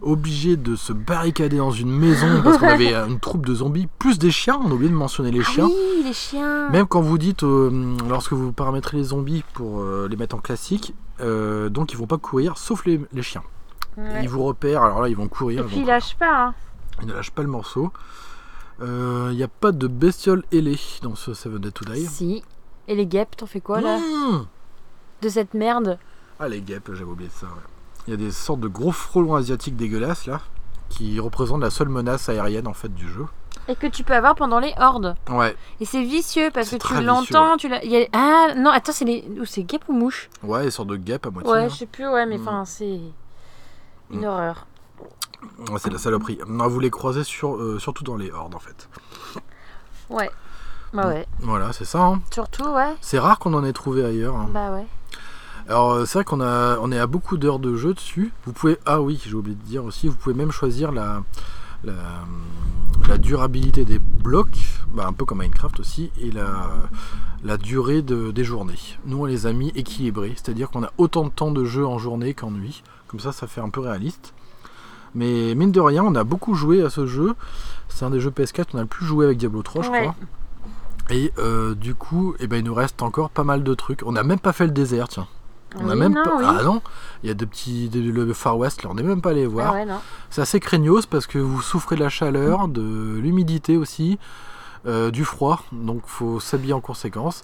[0.00, 4.18] obligé de se barricader dans une maison parce qu'on avait une troupe de zombies plus
[4.18, 4.58] des chiens.
[4.64, 5.66] On a oublié de mentionner les Ah chiens.
[5.66, 6.70] oui, les chiens.
[6.70, 10.40] Même quand vous dites, euh, lorsque vous paramétrez les zombies pour euh, les mettre en
[10.40, 13.42] classique, euh, donc ils vont pas courir, sauf les, les chiens.
[13.98, 14.22] Ouais.
[14.22, 16.44] Ils vous repèrent, alors là ils vont courir, Et ils, puis vont il lâche pas.
[16.46, 16.54] hein.
[17.02, 17.92] Ils ne lâchent pas le morceau.
[18.80, 22.06] Il n'y a pas de bestioles ailées dans ce Seven Dead to Die.
[22.06, 22.42] Si.
[22.86, 24.46] Et les guêpes, t'en fais quoi là Mmh
[25.22, 25.98] De cette merde
[26.40, 27.46] ah les guêpes, j'avais oublié ça.
[27.46, 27.52] ouais.
[28.06, 30.40] Il y a des sortes de gros frelons asiatiques dégueulasses là,
[30.88, 33.26] qui représentent la seule menace aérienne en fait du jeu.
[33.66, 35.16] Et que tu peux avoir pendant les hordes.
[35.28, 37.78] Ouais, Et c'est vicieux parce que tu l'entends, tu l'as.
[37.78, 39.28] a- Ah non, attends, c'est les.
[39.46, 41.50] c'est guêpes ou mouches ouais, des sortes de guêpes à moitié.
[41.52, 41.68] Ouais, hein.
[41.68, 42.42] je sais plus, ouais, mais Mm.
[42.42, 43.00] enfin, c'est.
[44.10, 44.24] Une Mm.
[44.24, 44.66] horreur.
[45.70, 46.38] Ouais, c'est la saloperie.
[46.48, 48.88] Non, vous les croisez sur, euh, surtout dans les hordes en fait.
[50.10, 50.30] Ouais.
[50.92, 51.26] Bah ouais.
[51.40, 52.02] Voilà, c'est ça.
[52.02, 52.20] hein.
[52.32, 52.94] Surtout, ouais.
[53.00, 54.36] C'est rare qu'on en ait trouvé ailleurs.
[54.36, 54.48] hein.
[54.52, 54.86] Bah ouais.
[55.68, 58.32] Alors euh, c'est vrai qu'on a, on est à beaucoup d'heures de jeu dessus.
[58.46, 61.22] Vous pouvez, ah oui, j'ai oublié de dire aussi, vous pouvez même choisir la,
[61.84, 61.92] la,
[63.06, 64.58] la durabilité des blocs.
[64.94, 66.46] bah, un peu comme Minecraft aussi, et la,
[67.44, 68.78] la durée de- des journées.
[69.04, 71.98] Nous, on les a mis équilibrés, c'est-à-dire qu'on a autant de temps de jeu en
[71.98, 72.82] journée qu'en nuit.
[73.08, 74.34] Comme ça, ça fait un peu réaliste.
[75.14, 77.34] Mais mine de rien, on a beaucoup joué à ce jeu.
[77.88, 80.00] C'est un des jeux PS4 qu'on a le plus joué avec Diablo 3, je Ouais.
[80.02, 80.14] crois.
[81.10, 84.02] Et euh, du coup, eh ben, il nous reste encore pas mal de trucs.
[84.04, 85.26] On n'a même pas fait le désert, tiens.
[85.76, 86.36] On a même non, pas.
[86.38, 86.44] oui.
[86.46, 86.80] Ah non,
[87.22, 87.88] il y a des petits.
[87.88, 89.72] des- le Far West, là, on n'est même pas allé voir.
[89.74, 89.86] Ah ouais.
[90.30, 94.18] C'est assez craignos parce que vous souffrez de la chaleur, de l'humidité aussi,
[94.86, 97.42] euh, du froid, donc faut s'habiller en conséquence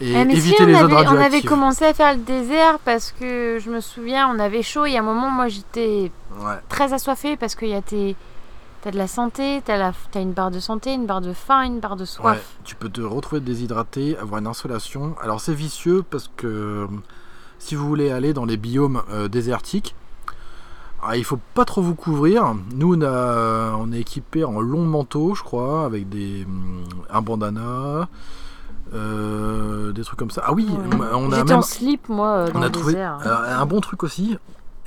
[0.00, 2.20] et Eh, mais si, éviter on les zones avait, on avait commencé à faire le
[2.20, 6.10] désert parce que je me souviens, on avait chaud et à un moment, moi j'étais
[6.40, 6.54] Ouais.
[6.68, 8.16] très assoiffée parce qu'il y a tes.
[8.82, 9.92] T'as de la santé, t'as la...
[10.14, 12.56] une barre de santé, une barre de faim, une barre de Ouais, soif.
[12.64, 15.14] tu peux te retrouver déshydraté, avoir une insolation.
[15.20, 16.86] Alors c'est vicieux parce que euh,
[17.58, 19.94] si vous voulez aller dans les biomes euh, désertiques,
[21.02, 22.54] ah, il faut pas trop vous couvrir.
[22.74, 27.22] Nous on, a, on est équipé en long manteau, je crois, avec des hum, un
[27.22, 28.08] bandana,
[28.94, 30.42] euh, des trucs comme ça.
[30.46, 31.06] Ah oui, Ouais.
[31.14, 33.18] on a J'étais même en slip, moi, euh, dans on a le trouvé désert.
[33.22, 34.36] alors, un bon truc aussi.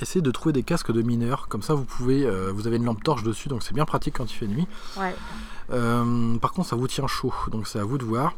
[0.00, 2.84] Essayez de trouver des casques de mineurs, comme ça vous pouvez, euh, vous avez une
[2.84, 4.66] lampe torche dessus, donc c'est bien pratique quand il fait nuit.
[4.98, 5.14] Ouais.
[5.72, 8.34] Euh, par contre, ça vous tient chaud, donc c'est à vous de voir.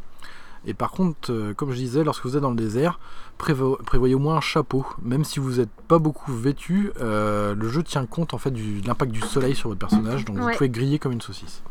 [0.67, 2.99] Et par contre, euh, comme je disais, lorsque vous êtes dans le désert,
[3.39, 4.85] prévo- prévoyez au moins un chapeau.
[5.03, 8.81] Même si vous n'êtes pas beaucoup vêtu, euh, le jeu tient compte en fait du,
[8.81, 11.63] de l'impact du soleil sur votre personnage, donc vous pouvez griller comme une saucisse.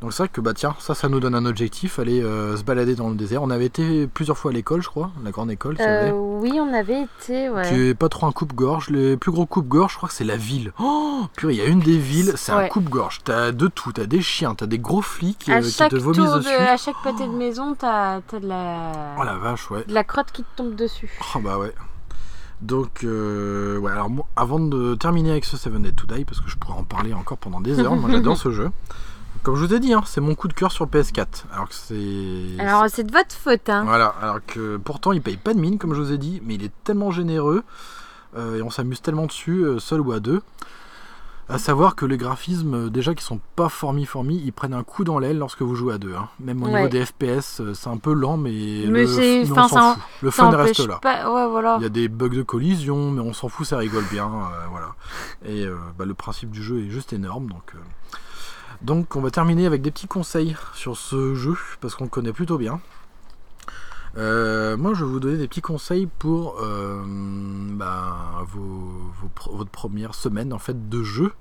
[0.00, 2.62] Donc c'est vrai que bah tiens, ça, ça nous donne un objectif, aller euh, se
[2.64, 3.42] balader dans le désert.
[3.42, 6.12] On avait été plusieurs fois à l'école, je crois, la grande école, c'est Euh, vrai.
[6.12, 7.68] oui, on avait été, ouais.
[7.68, 8.90] Qui est pas trop un coupe-gorge.
[8.90, 10.72] Les plus gros coupe-gorge, je crois que c'est la ville.
[10.78, 12.68] Oh, purée, il y a une des villes, c'est un Ouais.
[12.68, 13.20] coupe-gorge.
[13.24, 15.96] T'as de tout, t'as des chiens, t'as des gros flics à euh, qui chaque te
[15.96, 16.48] tour vomissent de, dessus.
[16.54, 18.92] à chaque pâté de maison, t'as as de la...
[19.18, 19.84] Oh la vache, ouais.
[19.86, 21.10] de la crotte qui te tombe dessus.
[21.34, 21.72] Oh bah ouais.
[22.60, 26.40] Donc, euh, ouais, alors moi, avant de terminer avec ce Seven Dead to Die, parce
[26.40, 28.70] que je pourrais en parler encore pendant des heures, moi j'adore ce jeu.
[29.44, 31.44] Comme je vous ai dit, hein, c'est mon coup de cœur sur PS4.
[31.52, 32.58] Alors que c'est.
[32.58, 33.84] Alors c'est de votre faute, hein.
[33.84, 36.54] Voilà, alors que pourtant il paye pas de mine, comme je vous ai dit, mais
[36.54, 37.62] il est tellement généreux
[38.36, 40.40] euh, et on s'amuse tellement dessus, euh, seul ou à deux.
[41.46, 44.82] À savoir que les graphismes, euh, déjà qui sont pas formis formis, ils prennent un
[44.82, 46.14] coup dans l'aile lorsque vous jouez à deux.
[46.14, 46.30] hein.
[46.40, 46.72] Même au Ouais.
[46.76, 48.50] niveau des FPS, c'est un peu lent, mais,
[48.88, 50.02] Mais le, on s'en fout.
[50.22, 50.98] Le fun reste là.
[51.02, 51.30] pas...
[51.30, 51.76] Ouais, voilà.
[51.78, 54.24] Il y a des bugs de collision, mais on s'en fout, ça rigole bien.
[54.24, 54.94] euh, voilà.
[55.44, 57.48] Et euh, bah, le principe du jeu est juste énorme.
[57.48, 57.78] Donc, euh.
[58.84, 62.32] Donc on va terminer avec des petits conseils sur ce jeu, parce qu'on le connaît
[62.32, 62.80] plutôt bien.
[64.16, 68.16] Euh, moi, je vais vous donner des petits conseils pour euh, bah,
[68.46, 68.60] vos,
[69.20, 71.32] vos pr- votre première semaine en fait de jeu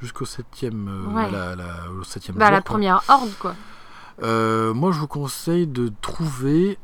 [0.00, 1.30] jusqu'au septième, euh, Ouais.
[1.30, 2.52] la- la- au septième Bah jour.
[2.52, 2.70] la quoi.
[2.74, 3.54] première horde, quoi.
[4.22, 6.78] Moi, je vous conseille de trouver.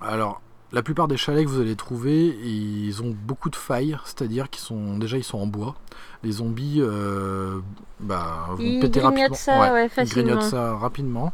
[0.00, 0.40] alors,
[0.72, 4.62] la plupart des chalets que vous allez trouver, ils ont beaucoup de failles, c'est-à-dire qu'ils
[4.62, 5.74] sont déjà ils sont en bois.
[6.22, 7.60] Les zombies, euh,
[8.00, 9.34] bah, vont Ils péter rapidement.
[9.34, 11.32] ça, ouais, ils grignotent ça rapidement.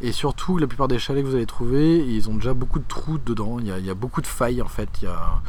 [0.00, 2.84] Et surtout, la plupart des chalets que vous allez trouver, ils ont déjà beaucoup de
[2.86, 3.58] trous dedans.
[3.58, 4.88] Il y a, il y a beaucoup de failles en fait.
[5.02, 5.40] Il y a,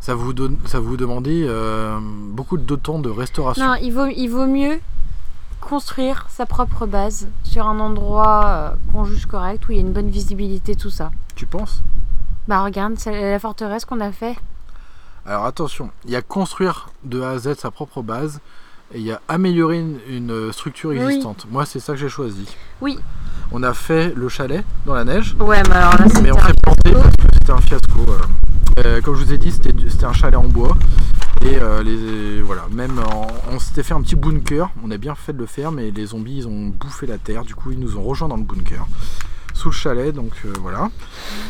[0.00, 3.64] ça vous donne, ça vous euh, beaucoup de temps de restauration.
[3.64, 4.80] Non, il vaut, il vaut mieux
[5.60, 9.82] construire sa propre base sur un endroit euh, qu'on juge correct, où il y a
[9.82, 11.10] une bonne visibilité, tout ça.
[11.36, 11.82] Tu penses?
[12.50, 14.36] Bah regarde, c'est la forteresse qu'on a fait.
[15.24, 18.40] Alors attention, il y a construire de A à Z sa propre base
[18.92, 20.96] et il y a améliorer une, une structure Oui.
[21.00, 21.46] existante.
[21.48, 22.52] Moi, c'est ça que j'ai choisi.
[22.80, 22.98] Oui.
[23.52, 26.38] On a fait le chalet dans la neige, Ouais, mais alors là, mais c'était on
[26.38, 27.02] un s'est planté fiasco.
[27.02, 28.00] parce que c'était un fiasco.
[28.08, 28.18] euh.
[28.84, 30.76] Euh, comme je vous ai dit, c'était un chalet en bois.
[31.42, 34.70] Et euh, les, voilà, même en- on s'était fait un petit bunker.
[34.84, 37.44] On a bien fait de le faire, mais les zombies ils ont bouffé la terre.
[37.44, 38.86] Du coup, ils nous ont rejoints dans le bunker,
[39.60, 40.14] sous le chalet.
[40.14, 40.90] Donc euh, voilà.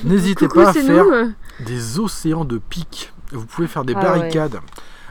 [0.04, 1.32] N'hésitez Coucou, pas à c'est faire nous.
[1.64, 3.12] des océans de pics.
[3.32, 4.58] Vous pouvez faire des Ah barricades.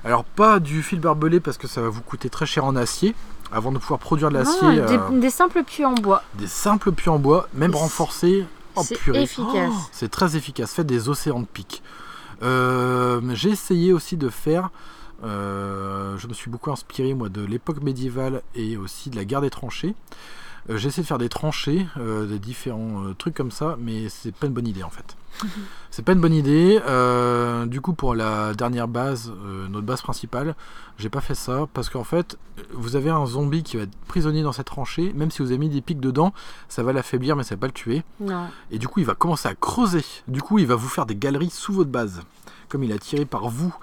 [0.04, 3.16] Alors pas du fil barbelé parce que ça va vous coûter très cher en acier.
[3.52, 6.22] Avant de pouvoir produire de l'acier, Non, des, euh, des simples puits en bois.
[6.36, 8.46] des simples puits en bois, même c'est- renforcés.
[8.76, 9.24] Oh, c'est purée.
[9.24, 9.72] efficace.
[9.74, 10.72] Oh, c'est très efficace.
[10.74, 11.82] Faites des océans de pics.
[12.44, 14.70] Euh, J'ai essayé aussi de faire.
[15.24, 19.42] euh, je me suis beaucoup inspiré moi de l'époque médiévale et aussi de la guerre
[19.42, 19.94] des tranchées.
[20.70, 24.10] Euh, J'ai essayé de faire des tranchées, euh, des différents euh, trucs comme ça, mais
[24.10, 25.16] c'est pas une bonne idée en fait.
[25.92, 26.80] c'est pas une bonne idée.
[27.68, 29.32] Du coup, pour la dernière base,
[29.70, 30.56] notre base principale,
[30.98, 32.38] j'ai pas fait ça parce qu'en fait,
[32.74, 35.14] vous avez un zombie qui va être prisonnier dans cette tranchée.
[35.14, 36.34] Même si vous avez mis des pics dedans,
[36.68, 38.04] ça va l'affaiblir, mais ça va pas le tuer.
[38.20, 38.48] Non.
[38.72, 40.04] Et du coup, il va commencer à creuser.
[40.28, 42.22] Du coup, il va vous faire des galeries sous votre base.
[42.68, 43.74] Comme il a tiré par vous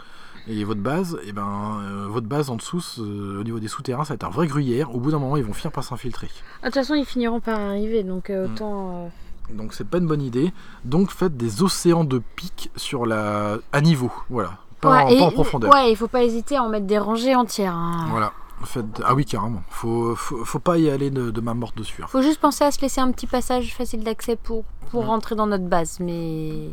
[0.48, 4.04] et votre base, et ben euh, votre base en dessous, euh, au niveau des souterrains,
[4.04, 4.94] ça va être un vrai gruyère.
[4.94, 6.28] Au bout d'un moment, ils vont finir par s'infiltrer.
[6.62, 8.52] Ah, De toute façon, ils finiront par arriver, donc euh, Mm.
[8.52, 8.90] autant.
[9.06, 9.08] euh,
[9.54, 10.52] Donc c'est pas une bonne idée.
[10.84, 14.58] Donc faites des océans de pics sur la à niveau, voilà.
[14.80, 15.72] Pas, Ouais, en, et- pas en profondeur.
[15.72, 17.74] Ouais, il faut pas hésiter à en mettre des rangées entières.
[17.74, 18.06] hein.
[18.10, 18.32] Voilà.
[18.64, 19.62] Faites- Ah oui, carrément.
[19.68, 22.02] Faut, faut, faut pas y aller de, de main morte dessus.
[22.02, 22.06] hein.
[22.08, 25.08] Faut juste penser à se laisser un petit passage facile d'accès pour, pour Mm.
[25.08, 25.98] rentrer dans notre base.
[26.00, 26.68] Mais.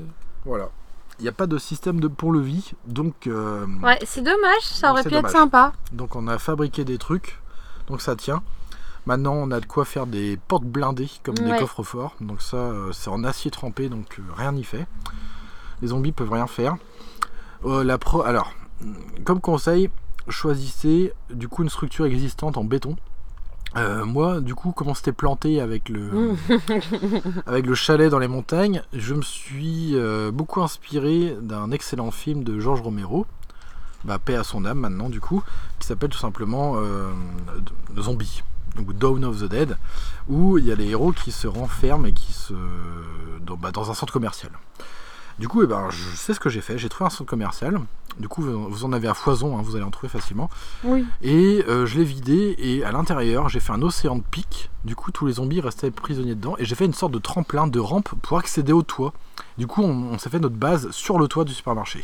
[0.46, 0.70] Voilà.
[1.24, 5.04] Il n'y a pas de système de pont-levis, donc, euh, Ouais, c'est dommage, ça aurait
[5.04, 5.72] pu être sympa.
[5.94, 7.40] donc on a fabriqué des trucs,
[7.88, 8.44] donc ça tient.
[9.06, 12.18] Maintenant, on a de quoi faire des portes blindées comme des coffres forts.
[12.20, 14.86] Donc ça, euh, c'est en acier trempé, donc euh, rien n'y fait.
[15.82, 16.76] Les zombies peuvent rien faire.
[17.64, 18.24] La pro...
[18.24, 18.52] Alors,
[19.24, 19.90] comme conseil,
[20.28, 22.98] choisissez du coup une structure existante en béton.
[23.76, 26.38] Euh, moi, du coup, comme on s'était planté avec le, Mm.
[27.46, 32.44] avec le chalet dans les montagnes, je me suis euh, beaucoup inspiré d'un excellent film
[32.44, 33.26] de Georges Romero,
[34.06, 35.44] bah, paix à son âme maintenant du coup,
[35.80, 37.12] qui s'appelle tout simplement euh,
[38.00, 38.44] Zombie,
[38.78, 39.78] ou Dawn of the Dead,
[40.28, 42.54] où il y a les héros qui se renferment et qui se
[43.46, 44.52] dans, bah, dans un centre commercial.
[45.40, 46.78] Du coup, eh ben, je sais ce que j'ai fait.
[46.78, 47.80] J'ai trouvé un centre commercial.
[48.20, 50.48] Du coup, vous en avez à foison, hein, vous allez en trouver facilement.
[50.84, 51.04] Oui.
[51.24, 54.70] Et euh, je l'ai vidé et à l'intérieur j'ai fait un océan de pics.
[54.86, 57.66] Du coup tous les zombies restaient prisonniers dedans et j'ai fait une sorte de tremplin
[57.66, 59.14] de rampe pour accéder au toit.
[59.58, 62.04] Du coup on, on s'est fait notre base sur le toit du supermarché.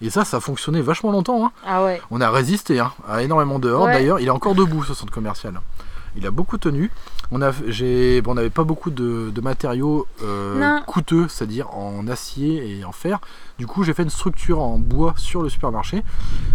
[0.00, 1.44] Et ça ça a fonctionné vachement longtemps.
[1.46, 1.50] hein.
[1.66, 2.00] Ah ouais.
[2.12, 3.86] On a résisté hein, à énormément dehors.
[3.86, 3.92] Ouais.
[3.94, 5.60] D'ailleurs il est encore debout ce centre commercial.
[6.18, 6.90] Il a beaucoup tenu.
[7.30, 12.92] On bon, n'avait pas beaucoup de, de matériaux euh, coûteux, c'est-à-dire en acier et en
[12.92, 13.20] fer.
[13.58, 16.02] Du coup, j'ai fait une structure en bois sur le supermarché,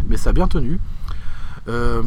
[0.07, 0.80] mais ça a bien tenu.
[1.69, 2.02] Euh,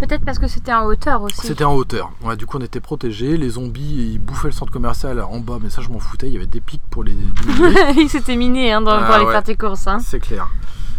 [0.00, 1.38] Peut-être parce que c'était en hauteur aussi.
[1.46, 2.10] c'était en hauteur.
[2.22, 3.36] Ouais, du coup, on était protégés.
[3.38, 6.26] Les zombies, ils bouffaient le centre commercial en bas, mais ça, je m'en foutais.
[6.26, 7.74] Il y avait des pics pour les diminuer.
[7.96, 9.32] Il s'était miné hein, dans- Ah pour aller ouais.
[9.32, 9.86] faire tes courses.
[9.86, 9.98] Hein.
[10.00, 10.48] C'est clair.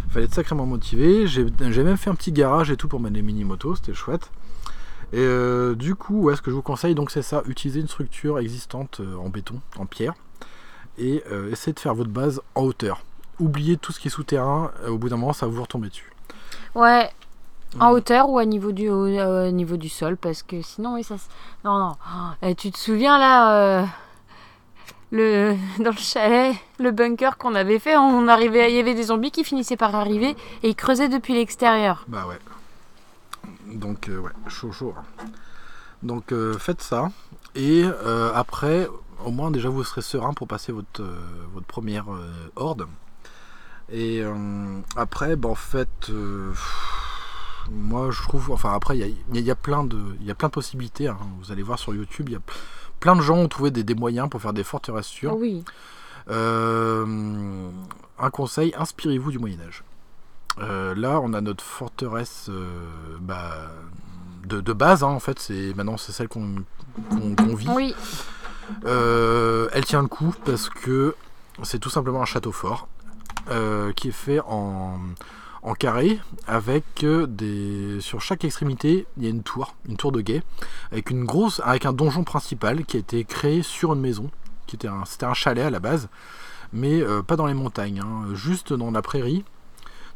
[0.09, 1.27] Fallait être sacrément motivé.
[1.27, 3.75] J'ai j'ai même fait un petit garage et tout pour mettre les mini-motos.
[3.75, 4.31] C'était chouette.
[5.11, 7.87] Et euh, du coup, ouais, ce que je vous conseille, donc c'est ça utiliser une
[7.87, 10.13] structure existante euh, en béton, en pierre,
[10.97, 13.01] et euh, essayer de faire votre base en hauteur.
[13.39, 14.71] Oubliez tout ce qui est souterrain.
[14.83, 16.11] euh, au bout d'un moment, ça va vous retomber dessus.
[16.75, 17.09] Ouais.
[17.79, 21.03] En hauteur ou à niveau du, au, euh, niveau du sol, parce que sinon, oui,
[21.03, 21.15] ça.
[21.63, 21.95] Non, non.
[22.43, 23.85] Oh, tu te souviens là, euh,
[25.11, 29.03] le, dans le chalet, le bunker qu'on avait fait, on arrivait, il y avait des
[29.03, 32.05] zombies qui finissaient par arriver et ils creusaient depuis l'extérieur.
[32.07, 32.39] Bah ouais.
[33.73, 34.93] Donc euh, ouais, chaud chaud.
[34.97, 35.25] hein.
[36.03, 37.11] Donc euh, faites ça.
[37.55, 38.87] Et euh, après,
[39.25, 41.03] au moins déjà vous serez serein pour passer votre,
[41.53, 42.05] votre première
[42.55, 42.87] horde.
[43.91, 44.23] Et
[44.95, 46.11] après, bah, en fait,
[47.71, 50.35] moi je trouve, enfin après il y a, y y plein de, il y a
[50.35, 51.07] plein de possibilités.
[51.07, 51.17] hein.
[51.41, 52.41] Vous allez voir sur YouTube, il y a
[52.99, 55.35] plein de gens ont trouvé des, des moyens pour faire des forteresses sûres.
[55.35, 55.63] Oui.
[56.29, 57.69] Euh,
[58.19, 59.83] un conseil, inspirez-vous du Moyen Âge.
[60.61, 63.71] Euh, là, on a notre forteresse euh, bah,
[64.45, 66.63] de, de base, hein, en fait, c'est maintenant c'est celle qu'on
[67.55, 67.69] vit.
[67.69, 67.95] Oui.
[68.85, 71.15] Euh, elle tient le coup parce que
[71.63, 72.87] c'est tout simplement un château fort
[73.95, 74.99] qui est fait en,
[75.63, 80.21] en carré avec des sur chaque extrémité il y a une tour, une tour de
[80.21, 80.43] guet
[80.91, 84.29] avec une grosse avec un donjon principal qui a été créé sur une maison
[84.67, 86.09] qui était un c'était un chalet à la base
[86.73, 89.43] mais pas dans les montagnes, hein, juste dans la prairie,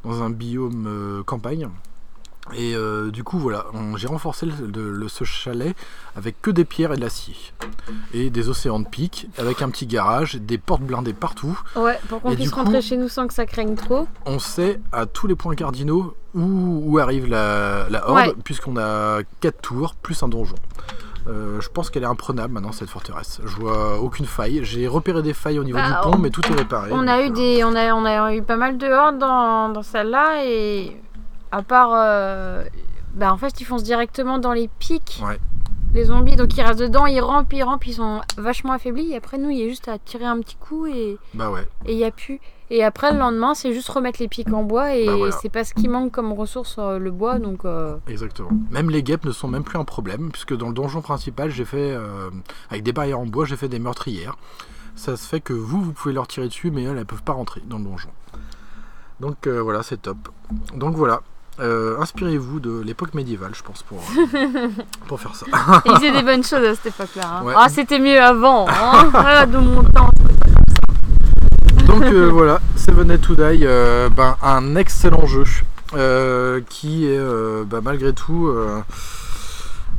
[0.04, 1.70] dans un biome euh, campagne.
[2.54, 5.74] Et euh, du coup, voilà, j'ai renforcé le, le- le- ce chalet
[6.18, 7.36] avec que des pierres et de l'acier.
[8.14, 11.58] Et des océans de piques, avec un petit garage, des portes blindées partout.
[11.78, 14.08] Ouais, pour qu'on puisse rentrer chez nous sans que ça craigne trop.
[14.26, 18.34] On sait à tous les points cardinaux où, où arrive la, la horde, Ouais.
[18.44, 20.56] puisqu'on a 4 tours plus un donjon.
[21.28, 23.40] Euh, je pense qu'elle est imprenable maintenant cette forteresse.
[23.46, 24.60] Je vois aucune faille.
[24.64, 26.90] J'ai repéré des failles au niveau Bah, du pont, on- mais tout est réparé.
[26.92, 29.70] On a eu euh, des, on a, on a eu pas mal de hordes dans,
[29.70, 31.00] dans celle-là et
[31.52, 32.64] à part, euh,
[33.14, 35.22] bah en fait ils foncent directement dans les pics.
[35.24, 35.38] Ouais.
[35.94, 39.12] Les zombies, donc ils restent dedans, ils rampent, ils rampent, ils sont vachement affaiblis.
[39.14, 41.68] Et après nous, il y a juste à tirer un petit coup et Bah ouais.
[41.86, 42.40] et il y a plus.
[42.76, 45.32] Et après le lendemain, c'est juste remettre les pics en bois et Bah voilà.
[45.40, 47.66] c'est pas ce qui manque comme ressource euh, le bois, donc.
[47.66, 48.50] euh, Exactement.
[48.72, 51.66] Même les guêpes ne sont même plus un problème, puisque dans le donjon principal, j'ai
[51.66, 52.32] fait, euh,
[52.72, 54.38] avec des barrières en bois, j'ai fait des meurtrières.
[54.96, 57.34] Ça se fait que vous, vous pouvez leur tirer dessus, mais elles, elles peuvent pas
[57.34, 58.10] rentrer dans le donjon.
[59.20, 60.18] Donc euh, voilà, c'est top.
[60.76, 61.22] Donc voilà,
[61.60, 64.68] Euh, inspirez-vous de l'époque médiévale, je pense, pour, euh,
[65.08, 65.46] pour faire ça.
[65.86, 67.28] Ils faisaient des bonnes choses à cette époque-là.
[67.38, 67.44] hein.
[67.44, 67.54] Ouais.
[67.56, 68.66] Ah, c'était mieux avant.
[68.68, 70.10] Hein voilà, de mon temps.
[71.94, 75.44] Donc euh, voilà, Seven to Die, euh, ben, un excellent jeu
[75.94, 77.20] euh, qui est
[77.66, 78.52] bah, malgré tout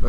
[0.03, 0.09] Et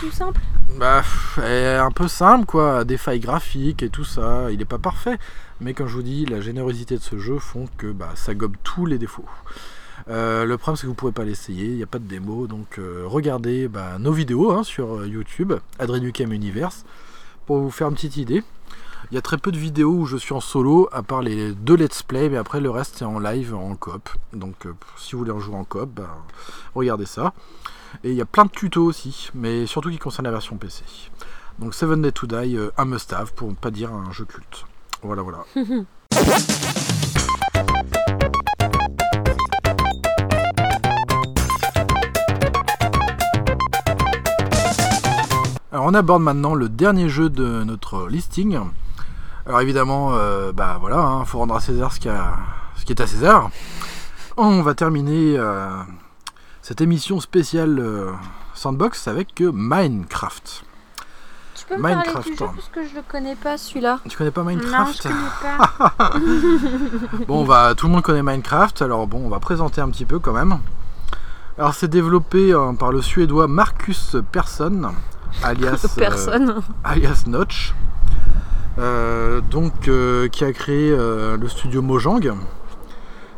[0.00, 0.40] tout simple.
[0.78, 1.02] bah,
[1.46, 4.50] est un peu simple quoi, des failles graphiques et tout ça.
[4.50, 5.18] Il n'est pas parfait,
[5.60, 8.54] mais comme je vous dis, la générosité de ce jeu font que bah, ça gobe
[8.64, 9.26] tous les défauts.
[10.08, 12.04] Euh, le problème c'est que vous ne pourrez pas l'essayer, il n'y a pas de
[12.04, 16.86] démo, donc euh, regardez bah, nos vidéos hein, sur YouTube, Adrenucam Universe,
[17.44, 18.42] pour vous faire une petite idée.
[19.10, 21.52] Il y a très peu de vidéos où je suis en solo, à part les
[21.52, 24.08] deux let's play, mais après le reste c'est en live, en coop.
[24.32, 26.16] Donc euh, si vous voulez en jouer en coop, bah,
[26.74, 27.32] regardez ça.
[28.04, 30.84] Et il y a plein de tutos aussi, mais surtout qui concernent la version PC.
[31.58, 34.64] Donc Seven Day to Die, euh, un must-have pour ne pas dire un jeu culte.
[35.02, 35.44] Voilà, voilà.
[45.72, 48.58] Alors on aborde maintenant le dernier jeu de notre listing.
[49.50, 52.34] Alors évidemment, euh, bah voilà, hein, faut rendre à César ce qui, a-
[52.76, 53.50] ce qui est à César.
[54.36, 55.68] On va terminer euh,
[56.62, 58.12] cette émission spéciale euh,
[58.54, 60.62] Sandbox avec euh, Minecraft.
[61.56, 62.28] Tu peux me parler Minecraft.
[62.28, 63.98] du jeu parce que je le connais pas celui-là.
[64.08, 65.58] Tu connais pas Non, Minecraft je connais
[65.98, 66.12] pas.
[67.26, 70.04] Bon, on va, tout le monde connaît Minecraft, alors bon, on va présenter un petit
[70.04, 70.60] peu quand même.
[71.58, 74.92] Alors, c'est développé par le suédois Marcus Persson,
[75.42, 76.62] alias, Personne.
[76.84, 77.74] alias Notch,
[78.78, 82.34] donc euh, qui a créé euh, le studio Mojang.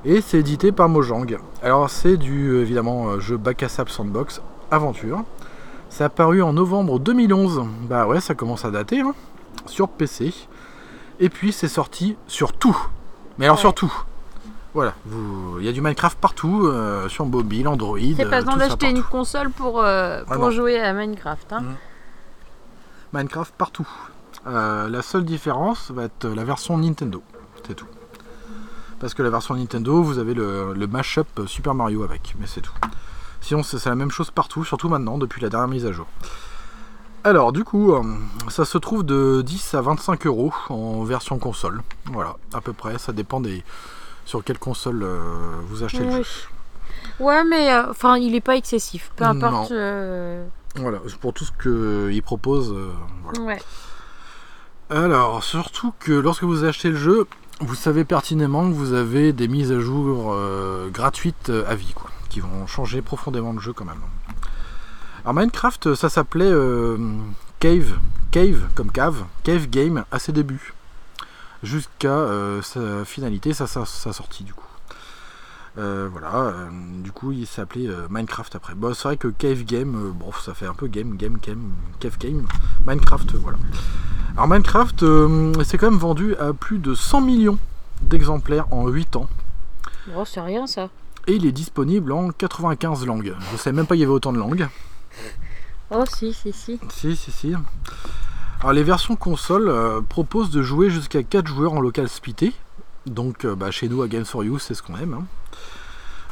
[0.05, 1.39] Et c'est édité par Mojang.
[1.63, 5.23] Alors, c'est du euh, évidemment euh, jeu bac à sable sandbox aventure.
[5.89, 7.65] C'est apparu en novembre 2011.
[7.89, 9.15] Bah ouais, ça commence à dater, hein,
[9.67, 10.33] sur PC.
[11.21, 12.77] Et puis c'est sorti sur tout.
[13.39, 13.61] Mais alors Ouais.
[13.61, 13.93] sur tout.
[14.75, 14.95] Voilà,
[15.59, 17.99] il y a du Minecraft partout, euh, sur mobile, Android.
[18.17, 21.53] C'est pas euh, besoin ça d'acheter une console pour, euh, Ah pour jouer à Minecraft.
[21.53, 21.61] Hein.
[21.61, 21.77] Mm.
[23.13, 23.89] Minecraft partout.
[24.47, 27.23] Euh, la seule différence va être la version Nintendo.
[27.67, 27.87] C'est tout.
[29.01, 32.61] Parce que la version Nintendo, vous avez le, le mashup Super Mario avec, mais c'est
[32.61, 32.75] tout.
[33.41, 36.07] Sinon, c'est la même chose partout, surtout maintenant, depuis la dernière mise à jour.
[37.25, 38.03] Alors, du coup, euh,
[38.49, 41.83] ça se trouve de 10 à 25 euros en version console.
[42.07, 42.99] Voilà, à peu près.
[42.99, 43.63] Ça dépend des
[44.25, 45.19] sur quelle console euh,
[45.69, 46.25] vous achetez le jeu.
[47.21, 49.11] Ouais, mais euh, enfin, il est pas excessif.
[49.17, 49.73] Peu importe.
[50.77, 51.53] Voilà, pour tout ce
[52.11, 52.75] qu'il propose.
[53.23, 53.41] voilà.
[53.41, 53.63] Ouais.
[54.95, 57.27] Alors, surtout que lorsque vous achetez le jeu,
[57.61, 61.95] vous savez pertinemment que vous avez des mises à jour euh, gratuites euh, à vie,
[61.95, 64.03] quoi, qui vont changer profondément le jeu quand même.
[65.25, 66.99] Alors Minecraft, ça s'appelait euh,
[67.59, 67.99] Cave,
[68.33, 70.75] Cave comme cave, Cave Game à ses débuts,
[71.63, 72.27] jusqu'à
[72.61, 74.67] sa finalité, sa, sa, sa sortie du coup.
[75.79, 76.69] Euh, voilà, euh,
[77.03, 78.75] du coup il s'appelait euh, Minecraft après.
[78.75, 82.19] Bon, c'est vrai que Cave Game, bon, ça fait un peu game, game, game, Cave
[82.19, 82.45] Game,
[82.87, 83.57] Minecraft, voilà.
[84.35, 85.05] Alors Minecraft,
[85.65, 87.59] c'est quand même vendu à plus de 100 millions
[88.03, 89.29] d'exemplaires en 8 ans.
[90.15, 90.91] Oh, c'est rien ça.
[91.27, 93.35] Et il est disponible en 95 langues.
[93.49, 94.69] Je ne savais même pas qu'il y avait autant de langues.
[95.91, 96.81] Oh, si, si, si.
[96.91, 97.55] Si, si, si.
[98.61, 99.73] Alors les versions console
[100.09, 102.53] proposent de jouer jusqu'à 4 joueurs en local splitté.
[103.07, 105.15] Donc bah, chez nous à Games for You, c'est ce qu'on aime.
[105.15, 105.25] hein.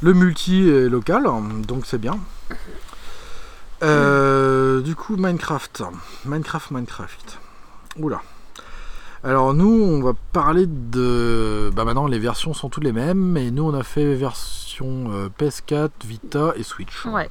[0.02, 1.28] Le multi est local,
[1.66, 2.18] donc c'est bien.
[3.82, 5.82] Euh, Du coup, Minecraft.
[6.24, 7.38] Minecraft, Minecraft.
[7.98, 8.22] Oula.
[9.22, 11.70] Alors nous, on va parler de...
[11.74, 15.28] Bah maintenant, les versions sont toutes les mêmes, et nous, on a fait version euh,
[15.38, 17.04] PS4, Vita et Switch.
[17.04, 17.28] Ouais.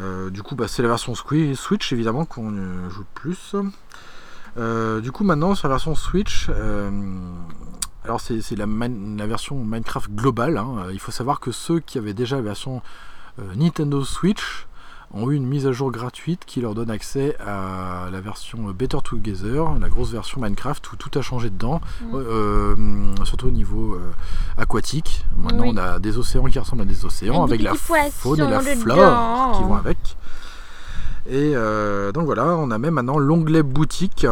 [0.00, 3.56] Euh, du coup, bah, c'est la version Switch évidemment qu'on joue plus.
[4.56, 6.48] Du coup, maintenant sur la version Switch,
[8.04, 8.66] alors c'est la,
[9.26, 10.58] version Minecraft globale.
[10.58, 10.76] hein.
[10.86, 12.82] Euh, Il faut savoir que ceux qui avaient déjà la version
[13.38, 14.66] euh, Nintendo Switch
[15.12, 18.98] ont eu une mise à jour gratuite qui leur donne accès à la version Better
[19.04, 22.14] Together, la grosse version Minecraft où tout a changé dedans, Mm.
[22.14, 24.12] euh, surtout au niveau euh,
[24.58, 25.24] aquatique.
[25.36, 25.70] Maintenant, Oui.
[25.72, 28.60] on a des océans qui ressemblent à des océans avec, des la faune et la
[28.60, 29.52] flore dedans.
[29.58, 29.98] qui vont avec.
[31.26, 34.26] Et euh, donc voilà, on a même maintenant l'onglet boutique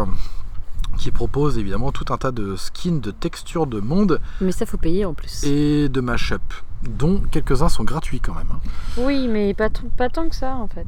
[1.03, 4.77] qui propose évidemment tout un tas de skins, de textures de monde Mais ça, faut
[4.79, 5.43] payer en plus.
[5.45, 6.41] et de mashup,
[6.89, 8.47] dont quelques-uns sont gratuits quand même.
[8.53, 8.61] hein.
[8.99, 10.87] Oui, mais pas, t- pas tant que ça en fait.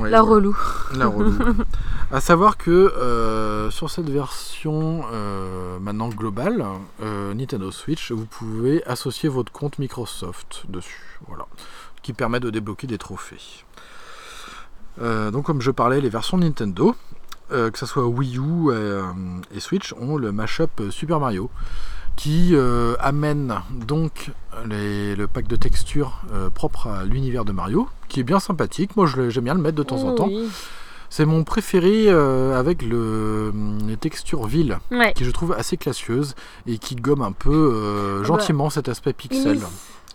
[0.00, 0.56] Ouais, La relou.
[0.96, 1.34] La relou.
[2.10, 6.64] à savoir que euh, sur cette version euh, maintenant globale,
[7.02, 11.18] euh, Nintendo Switch, vous pouvez associer votre compte Microsoft dessus.
[11.28, 11.46] Voilà.
[12.02, 13.36] Qui permet de débloquer des trophées.
[15.00, 16.96] Euh, donc comme je parlais, les versions Nintendo,
[17.52, 19.02] euh, que ce soit Wii U euh,
[19.54, 21.50] et Switch, ont le mashup Super Mario
[22.16, 23.54] qui euh, amène
[23.86, 24.32] donc
[24.66, 28.96] les- le pack de textures euh, propre à l'univers de Mario, qui est bien sympathique.
[28.96, 30.26] Moi, j'aime bien le mettre de temps en temps.
[30.26, 30.48] Oui.
[31.10, 33.52] C'est mon préféré euh, avec le,
[33.86, 35.12] les textures villes, Ouais.
[35.14, 36.34] qui je trouve assez classieuses
[36.66, 39.54] et qui gomme un peu euh, Ah bah, gentiment cet aspect pixel.
[39.54, 39.64] Lisse.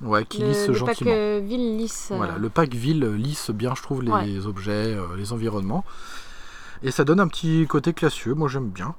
[0.01, 1.10] Ouais, qui Le, lisse le gentiment.
[1.10, 2.10] pack euh, ville lisse.
[2.11, 4.45] euh, Voilà, le pack ville lisse bien, je trouve, les Ouais.
[4.45, 5.85] objets, euh, les environnements.
[6.84, 8.95] Et ça donne un petit côté classieux, moi j'aime bien.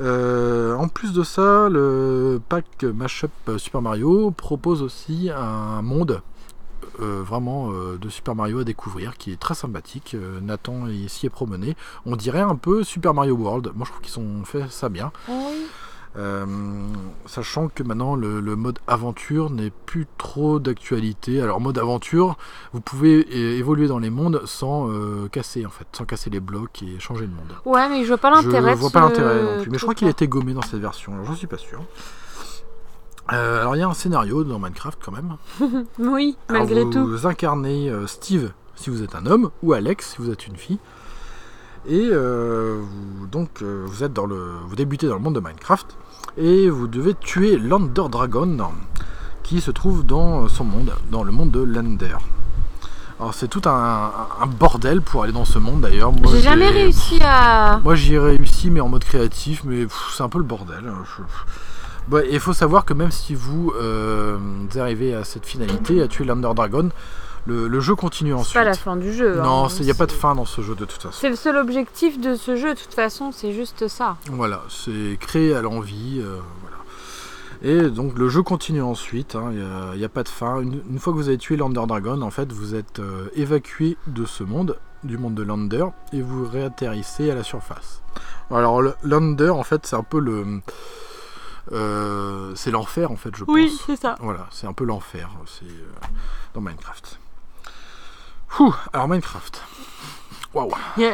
[0.00, 6.22] Euh, en plus de ça, le pack Mashup Super Mario propose aussi un monde
[7.00, 10.16] euh, vraiment euh, de Super Mario à découvrir, qui est très sympathique.
[10.42, 11.76] Nathan s'y est promené.
[12.04, 13.70] On dirait un peu Super Mario World.
[13.76, 15.12] Moi, je trouve qu'ils ont fait ça bien.
[16.16, 16.46] Euh,
[17.26, 21.40] sachant que maintenant le, le mode aventure n'est plus trop d'actualité.
[21.40, 22.36] Alors mode aventure,
[22.72, 26.84] vous pouvez évoluer dans les mondes sans euh, casser en fait, sans casser les blocs
[26.84, 27.52] et changer le monde.
[27.64, 28.74] Ouais, mais je vois pas Je l'intérêt.
[28.76, 29.70] vois de pas l'intérêt non plus.
[29.72, 31.14] Mais je crois qu'il a été gommé dans cette version.
[31.14, 31.82] Alors j'en suis pas sûr.
[33.32, 35.36] Euh, alors il y a un scénario dans Minecraft quand même.
[35.98, 37.06] Oui, Alors, malgré vous, tout.
[37.06, 40.78] Vous incarnez Steve si vous êtes un homme ou Alex si vous êtes une fille.
[41.88, 45.96] Et vous, donc vous êtes dans le, vous débutez dans le monde de Minecraft
[46.36, 48.58] et vous devez tuer l'Under Dragon
[49.42, 52.16] qui se trouve dans son monde, dans le monde de l'Ender.
[53.20, 56.12] Alors c'est tout un, un bordel pour aller dans ce monde d'ailleurs.
[56.12, 57.80] Moi, J'ai jamais réussi à.
[57.84, 60.82] moi j'y ai réussi mais en mode créatif, mais c'est un peu le bordel.
[62.10, 66.08] Ouais, il faut savoir que même si vous, euh, vous arrivez à cette finalité, à
[66.08, 66.90] tuer l'Under Dragon,
[67.46, 68.54] le, le jeu continue C'est ensuite.
[68.54, 69.40] pas la fin du jeu.
[69.40, 69.68] Non, hein.
[69.78, 71.18] il n'y a pas de fin dans ce jeu de toute façon.
[71.20, 74.16] C'est le seul objectif de ce jeu, de toute façon, c'est juste ça.
[74.30, 76.20] Voilà, c'est créé à l'envie.
[76.22, 76.76] euh, voilà.
[77.62, 79.50] Et donc le jeu continue ensuite, hein,
[79.92, 80.60] il n'y a, pas de fin.
[80.60, 83.96] Une, une fois que vous avez tué l'Under Dragon, en fait, vous êtes euh, évacué
[84.06, 88.02] de ce monde, du monde de l'Under, et vous réatterrissez à la surface.
[88.50, 90.60] Alors le- l'Under, en fait, c'est un peu le...
[91.72, 93.56] euh, c'est l'enfer, en fait, je pense.
[93.86, 94.16] c'est ça.
[94.20, 96.06] Voilà, c'est un peu l'enfer, c'est euh,
[96.54, 97.18] dans Minecraft.
[98.60, 99.62] Ouh, alors Minecraft.
[100.52, 101.12] Waouh, Il n'y a,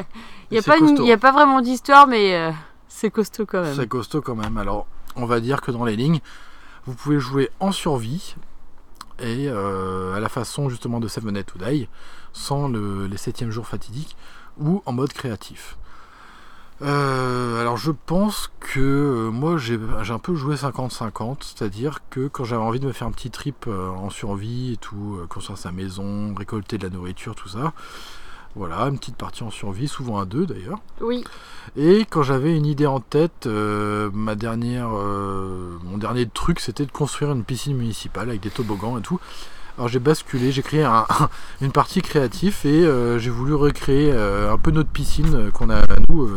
[0.51, 1.07] y a, C'est pas une- costaud.
[1.07, 2.53] y a pas vraiment d'histoire, mais euh,
[2.89, 3.75] c'est costaud quand même.
[3.75, 4.59] c'est costaud quand même.
[4.59, 4.87] Alors,
[5.17, 6.21] on va dire que dans les lignes,
[6.87, 8.35] vous pouvez jouer en survie
[9.19, 11.89] et euh, à la façon justement de Seven Nights to Die,
[12.33, 14.17] sans le- les 7 jours fatidiques
[14.59, 15.77] ou en mode créatif.
[16.83, 22.45] Euh, alors je pense que euh, moi j'ai un peu joué 50-50, c'est-à-dire que quand
[22.45, 25.73] j'avais envie de me faire un petit trip euh, en survie et tout, construire sa
[25.73, 27.75] maison, récolter de la nourriture, tout ça,
[28.57, 30.79] voilà, une petite partie en survie, souvent à deux d'ailleurs.
[31.03, 31.23] Oui,
[31.77, 37.31] Et quand j'avais une idée en tête, ma dernière, mon dernier truc, c'était de construire
[37.31, 39.21] une piscine municipale avec des toboggans et tout.
[39.81, 41.07] Alors j'ai basculé, j'ai créé un-
[41.63, 45.71] une partie créative et euh, j'ai voulu recréer euh, un peu notre piscine euh, qu'on
[45.71, 46.31] a à nous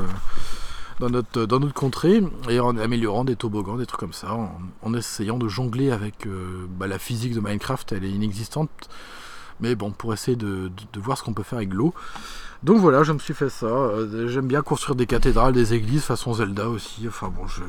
[1.01, 4.33] dans, notre, dans notre contrée et en améliorant des toboggans, des trucs comme ça,
[4.81, 6.25] en, essayant de jongler avec
[6.79, 8.69] bah, la physique de Minecraft, elle est inexistante.
[9.59, 11.93] Mais bon, pour essayer de voir ce qu'on peut faire avec l'eau.
[12.63, 13.65] Donc voilà, je me suis fait ça.
[13.65, 17.05] Euh, J'aime bien construire des cathédrales, des églises façon Zelda aussi.
[17.07, 17.61] Enfin bon, je...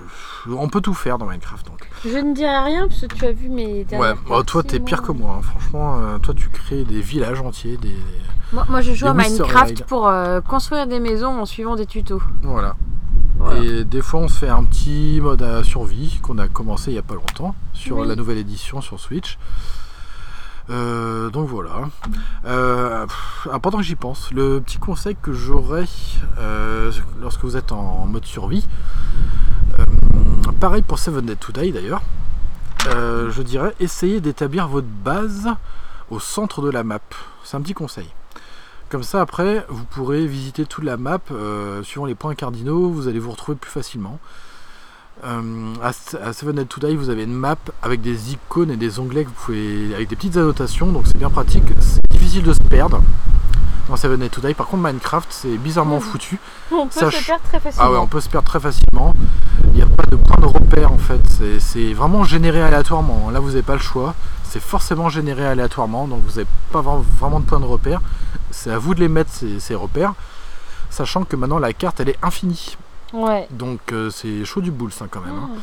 [0.52, 1.66] on peut tout faire dans Minecraft.
[1.66, 1.88] Donc.
[2.04, 4.98] je ne dirai rien parce que tu as vu mes Ouais, bah, toi t'es pire
[5.02, 5.06] moi.
[5.06, 5.36] que moi.
[5.38, 5.42] hein.
[5.42, 7.96] Franchement, euh, toi tu crées des villages entiers, des.
[8.52, 12.22] Moi, moi, je joue à Minecraft pour euh, construire des maisons en suivant des tutos.
[12.42, 12.76] Voilà.
[13.36, 13.60] Voilà.
[13.64, 16.94] Et des fois on se fait un petit mode à survie qu'on a commencé il
[16.94, 18.06] y a pas longtemps sur Oui.
[18.06, 19.38] la nouvelle édition sur Switch.
[20.70, 21.90] Euh, donc voilà.
[22.46, 23.06] Euh,
[23.50, 25.86] ah, pendant que j'y pense, le petit conseil que j'aurais
[26.38, 28.66] euh, lorsque vous êtes en mode survie,
[30.60, 32.02] pareil pour Seven Dead to Die d'ailleurs,
[32.86, 35.48] je dirais essayez d'établir votre base
[36.10, 37.00] au centre de la map.
[37.42, 38.08] C'est un petit conseil.
[38.88, 41.20] Comme ça, après, vous pourrez visiter toute la map
[41.82, 42.90] suivant les points cardinaux.
[42.90, 44.18] Vous allez vous retrouver plus facilement.
[45.24, 45.88] Euh, à,
[46.28, 49.24] à Seven Dead to Die, vous avez une map avec des icônes et des onglets
[49.24, 51.62] que vous pouvez, avec des petites annotations, donc c'est bien pratique.
[51.80, 53.00] C'est difficile de se perdre
[53.88, 54.54] dans Seven Dead to Die.
[54.54, 56.02] Par contre, Minecraft, c'est bizarrement Mhm.
[56.02, 56.38] foutu.
[56.72, 57.86] On peut Sach- se perdre très facilement.
[57.88, 59.14] Ah ouais, on peut se perdre très facilement.
[59.66, 61.20] Il n'y a pas de point de repère en fait.
[61.60, 63.30] C'est- vraiment généré aléatoirement.
[63.30, 64.14] Là, vous n'avez pas le choix.
[64.50, 68.00] C'est forcément généré aléatoirement, donc vous n'avez pas vra- vraiment de point de repère.
[68.50, 70.14] C'est à vous de les mettre ces, ces repères,
[70.90, 72.76] sachant que maintenant la carte elle est infinie.
[73.14, 73.46] Ouais.
[73.50, 75.34] Donc euh, c'est chaud du boule ça quand même.
[75.34, 75.50] hein.
[75.54, 75.58] Ah.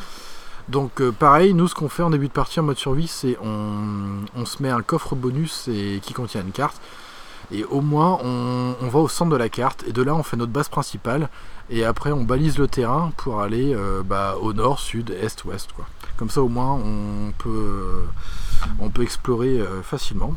[0.68, 3.36] Donc euh, pareil, nous ce qu'on fait en début de partie en mode survie, c'est
[3.42, 6.80] on, on se met un coffre bonus et, qui contient une carte.
[7.52, 10.22] Et au moins on, on va au centre de la carte et de là on
[10.22, 11.28] fait notre base principale
[11.68, 15.70] et après on balise le terrain pour aller euh, bah, au nord, sud, est, ouest.
[15.72, 15.84] Quoi.
[16.16, 18.04] Comme ça au moins on peut,
[18.78, 20.34] on peut explorer euh, facilement.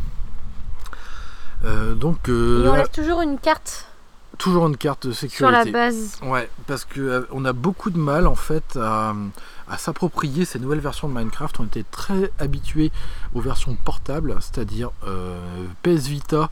[1.96, 3.88] Donc Et on laisse toujours une carte
[4.38, 5.72] toujours une carte de sur la sécurité.
[5.72, 6.20] base.
[6.24, 9.14] Ouais, parce que euh, on a beaucoup de mal en fait à,
[9.68, 11.60] à s'approprier ces nouvelles versions de Minecraft.
[11.60, 12.92] On était très habitués
[13.34, 15.40] aux versions portables, c'est-à-dire euh,
[15.84, 16.50] PS Vita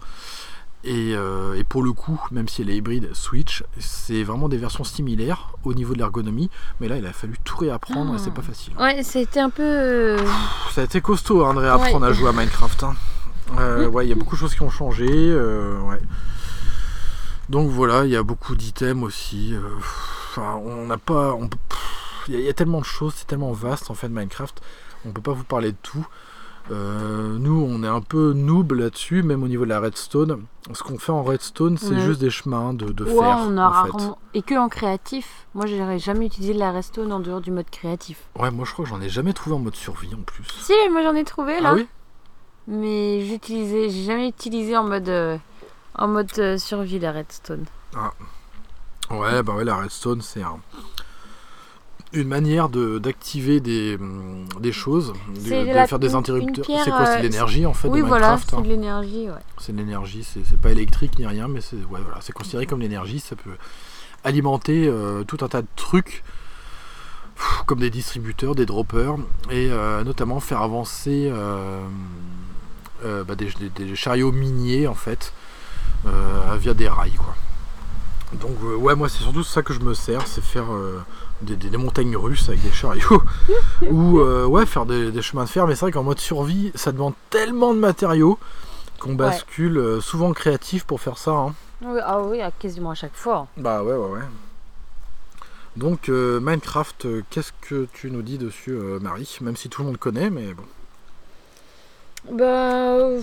[0.85, 4.57] et, euh, et pour le coup, même si elle est hybride, Switch, c'est vraiment des
[4.57, 6.49] versions similaires au niveau de l'ergonomie.
[6.81, 8.35] Mais là, il a fallu tout réapprendre et c'est Ah.
[8.35, 8.73] pas facile.
[8.77, 9.63] Ouais, c'était un peu.
[9.63, 10.17] euh,
[10.73, 12.09] Ça a été costaud hein, de réapprendre Ouais.
[12.09, 12.83] à jouer à Minecraft.
[12.83, 12.95] hein.
[13.59, 15.07] Euh, ouais, il y a beaucoup de choses qui ont changé.
[15.09, 15.99] euh, ouais.
[17.49, 19.53] Donc voilà, il y a beaucoup d'items aussi.
[19.53, 19.61] euh,
[20.35, 21.37] Enfin, on n'a pas.
[22.27, 24.61] Il y, a- il y a tellement de choses, c'est tellement vaste en fait Minecraft.
[25.05, 26.07] On peut pas vous parler de tout.
[26.71, 30.45] Euh, nous, on est un peu noob là-dessus, même au niveau de la redstone.
[30.73, 31.99] Ce qu'on fait en redstone, c'est Ouais.
[31.99, 33.37] juste des chemins de, de Ouais, fer.
[33.41, 33.91] on a en fait.
[33.91, 35.45] rarement- Et que en créatif.
[35.53, 38.17] Moi, j'aurais jamais utilisé la redstone en dehors du mode créatif.
[38.39, 40.45] Ouais, moi je crois que j'en ai jamais trouvé en mode survie en plus.
[40.61, 41.71] Si, moi j'en ai trouvé là.
[41.73, 41.85] Ah oui?
[42.67, 45.37] Mais j'utilisais, j'ai jamais utilisé en mode, euh,
[45.95, 47.65] en mode euh, survie la redstone.
[49.11, 50.59] Ouais, bah ouais, la redstone, c'est un-
[52.13, 56.65] une manière de d'activer des, hum, des choses, de, C'est de la- faire des interrupteurs.
[56.65, 58.49] pierre, C'est quoi C'est euh, de l'énergie en fait oui, de voilà, Minecraft.
[58.51, 58.61] c'est hein.
[58.61, 59.41] de l'énergie, ouais.
[59.57, 62.65] C'est de l'énergie, c'est c'est pas électrique ni rien, mais c'est ouais, voilà, c'est considéré
[62.67, 63.19] comme de l'énergie.
[63.19, 63.55] Ça peut
[64.23, 66.23] alimenter euh, tout un tas de trucs,
[67.35, 69.15] pff, comme des distributeurs, des droppers,
[69.51, 71.83] et euh, notamment faire avancer euh,
[73.03, 75.33] bah, des, des- des chariots miniers en fait,
[76.05, 77.13] via des rails.
[77.13, 77.35] Quoi.
[78.33, 81.01] Donc euh, ouais, moi c'est surtout ça que je me sers, c'est faire euh,
[81.41, 83.21] des, des- des montagnes russes avec des chariots,
[83.89, 85.67] ou euh, ouais, faire des, des chemins de fer.
[85.67, 88.39] Mais c'est vrai qu'en mode survie, ça demande tellement de matériaux
[88.99, 91.31] qu'on bascule euh, souvent créatif pour faire ça.
[91.31, 91.53] hein.
[91.81, 93.47] Oui, Ah oui, quasiment à chaque fois.
[93.57, 94.21] Bah ouais, ouais, ouais.
[95.75, 99.37] Donc euh, Minecraft, euh, qu'est-ce que tu nous dis dessus, euh, Marie?
[99.41, 100.63] Même si tout le monde connaît, mais bon.
[102.31, 103.21] Bah, euh,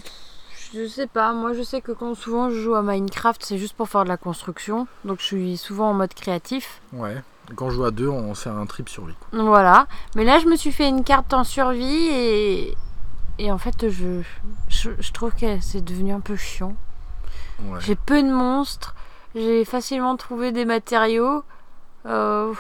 [0.74, 1.32] je sais pas.
[1.32, 4.08] Moi, je sais que quand souvent je joue à Minecraft, c'est juste pour faire de
[4.08, 4.86] la construction.
[5.04, 6.80] Donc, je suis souvent en mode créatif.
[6.92, 7.22] Ouais.
[7.56, 9.14] Quand je joue à deux, on fait un trip survie.
[9.30, 9.42] quoi.
[9.42, 9.86] Voilà.
[10.14, 12.76] Mais là, je me suis fait une carte en survie et.
[13.38, 14.20] Et en fait, je,
[14.68, 16.74] je, je trouve que c'est devenu un peu chiant.
[17.64, 17.78] Ouais.
[17.80, 18.94] J'ai peu de monstres.
[19.34, 21.42] J'ai facilement trouvé des matériaux.
[22.06, 22.52] Euh,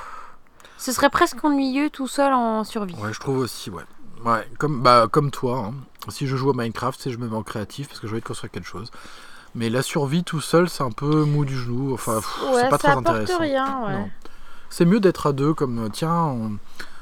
[0.78, 2.94] ce serait presque ennuyeux tout seul en survie.
[2.94, 3.82] Ouais, je trouve aussi, ouais.
[4.24, 5.66] Ouais, comme, bah, comme toi.
[5.66, 5.74] hein.
[6.08, 8.20] Si je joue à Minecraft, c'est je me mets en créatif parce que je vais
[8.20, 8.90] construire quelque chose.
[9.54, 11.92] Mais la survie tout seul, c'est un peu mou du genou.
[11.92, 13.38] Enfin, pff, Ouais, c'est pas ça très intéressant.
[13.38, 13.84] rien.
[13.86, 14.10] Ouais.
[14.70, 16.56] C'est mieux d'être à deux, comme euh, tiens, on-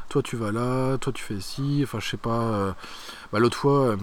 [0.08, 2.40] toi tu vas là, toi tu fais ci, enfin je sais pas.
[2.40, 2.72] euh,
[3.32, 3.96] bah, L'autre fois, euh,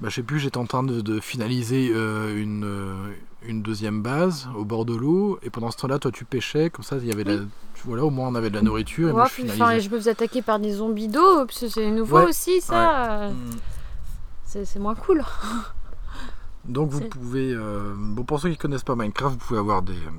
[0.00, 3.12] bah, je sais plus, j'étais en train de, de finaliser euh, une, euh,
[3.46, 6.84] une deuxième base au bord de l'eau, et pendant ce temps-là, toi tu pêchais, comme
[6.84, 7.42] ça il y avait de la.
[7.84, 9.80] Voilà, au moins on avait de la nourriture, et moi Ouais, je puis, enfin, finalisais.
[9.84, 13.28] je peux vous attaquer par des zombies d'eau, parce que c'est nouveau Ouais, aussi, ça.
[13.30, 13.50] Mm.
[14.64, 15.22] C'est moins cool.
[16.66, 19.92] Donc vous pouvez, euh, bon pour ceux qui connaissent pas Minecraft, vous pouvez avoir des,
[19.92, 20.10] euh,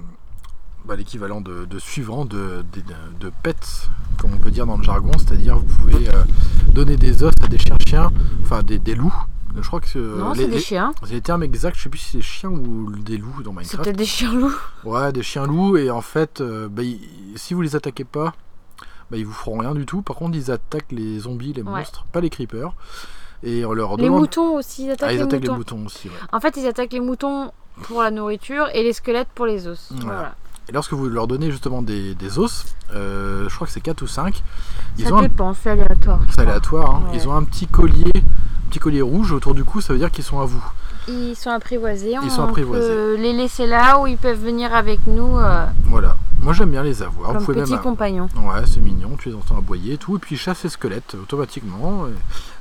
[0.85, 2.83] bah, l'équivalent de, de suivant de, de,
[3.19, 3.89] de pets,
[4.19, 6.23] comme on peut dire dans le jargon, c'est-à-dire vous pouvez euh,
[6.73, 8.11] donner des os à des chiens-chiens,
[8.43, 9.15] enfin des, des loups.
[9.55, 10.93] Je crois que non, les, c'est des chiens.
[11.03, 13.57] c'est les termes exacts, je sais plus si c'est chiens ou des loups dans C'est
[13.59, 13.83] Minecraft.
[13.85, 14.55] peut-être des chiens loups.
[14.83, 16.99] Ouais, des chiens loups et en fait, euh, bah, ils-
[17.37, 18.33] si vous les attaquez pas,
[19.09, 20.01] bah, ils vous feront rien du tout.
[20.01, 21.71] Par contre, ils attaquent les zombies, les Ouais.
[21.71, 22.75] monstres, pas les creepers.
[23.45, 24.19] Et on leur Les demande.
[24.21, 25.51] moutons aussi, ils attaquent, ah, ils les, attaquent moutons.
[25.53, 26.07] les moutons aussi.
[26.09, 26.13] ouais.
[26.33, 27.51] En fait, ils attaquent les moutons
[27.83, 29.89] pour la nourriture et les squelettes pour les os.
[29.91, 30.05] Voilà.
[30.15, 30.35] Voilà.
[30.67, 32.65] Et lorsque vous leur donnez justement des, des os,
[32.95, 34.41] euh, je crois que c'est 4 ou 5,
[34.97, 36.19] ils Ça ont un, dépend, c'est aléatoire.
[36.29, 37.17] c'est aléatoire, hein, Ouais.
[37.17, 40.09] ils ont un petit collier, un petit collier rouge autour du cou, ça veut dire
[40.09, 40.63] qu'ils sont à vous.
[41.07, 42.15] Ils sont apprivoisés.
[42.23, 42.87] Ils sont on apprivoisés.
[42.87, 46.17] peut les laisser là où ils peuvent venir avec nous euh, Voilà.
[46.41, 47.29] Moi j'aime bien les avoir.
[47.29, 47.79] comme vous pouvez même.
[47.81, 48.29] compagnons.
[48.35, 51.15] Ouais, c'est mignon, tu les entends aboyer et tout, et puis ils chassent les squelettes
[51.21, 52.07] automatiquement.
[52.07, 52.11] Et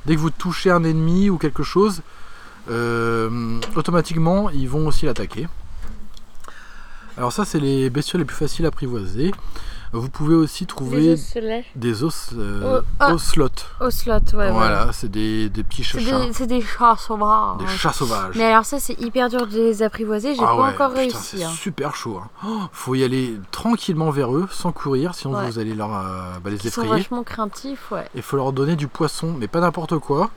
[0.05, 2.01] dès que vous touchez un ennemi ou quelque chose,
[2.69, 5.47] euh, automatiquement ils vont aussi l'attaquer.
[7.17, 9.31] Alors ça c'est les bestioles les plus faciles à apprivoiser.
[9.99, 11.15] Vous pouvez aussi trouver
[11.75, 13.11] des os euh, Oh, ah.
[14.33, 14.51] ouais.
[14.51, 15.99] voilà, c'est des, des petits chats,
[16.33, 17.57] c'est des chats sauvages.
[17.59, 18.35] des chats sauvages.
[18.35, 20.35] Mais alors ça, c'est hyper dur de les apprivoiser.
[20.35, 21.37] J'ai Ah pas ouais, encore putain, réussi.
[21.37, 21.49] C'est hein.
[21.51, 22.19] super chaud.
[22.23, 22.29] hein.
[22.45, 25.45] Oh, faut y aller tranquillement vers eux, sans courir, sinon Ouais.
[25.47, 27.01] vous allez leur, euh, bah, les Ils sont effrayer.
[27.03, 28.07] vachement craintifs, ouais.
[28.15, 30.29] Il faut leur donner du poisson, mais pas n'importe quoi.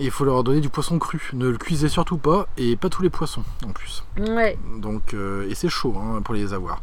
[0.00, 1.30] Et il faut leur donner du poisson cru.
[1.32, 4.04] Ne le cuisez surtout pas, et pas tous les poissons en plus.
[4.16, 4.56] Ouais.
[4.76, 6.80] Donc, euh, et c'est chaud hein, pour les avoir.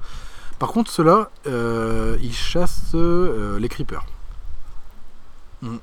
[0.59, 4.05] Par contre, ceux-là, euh, ils chassent euh, les creepers.
[5.61, 5.77] Hmm.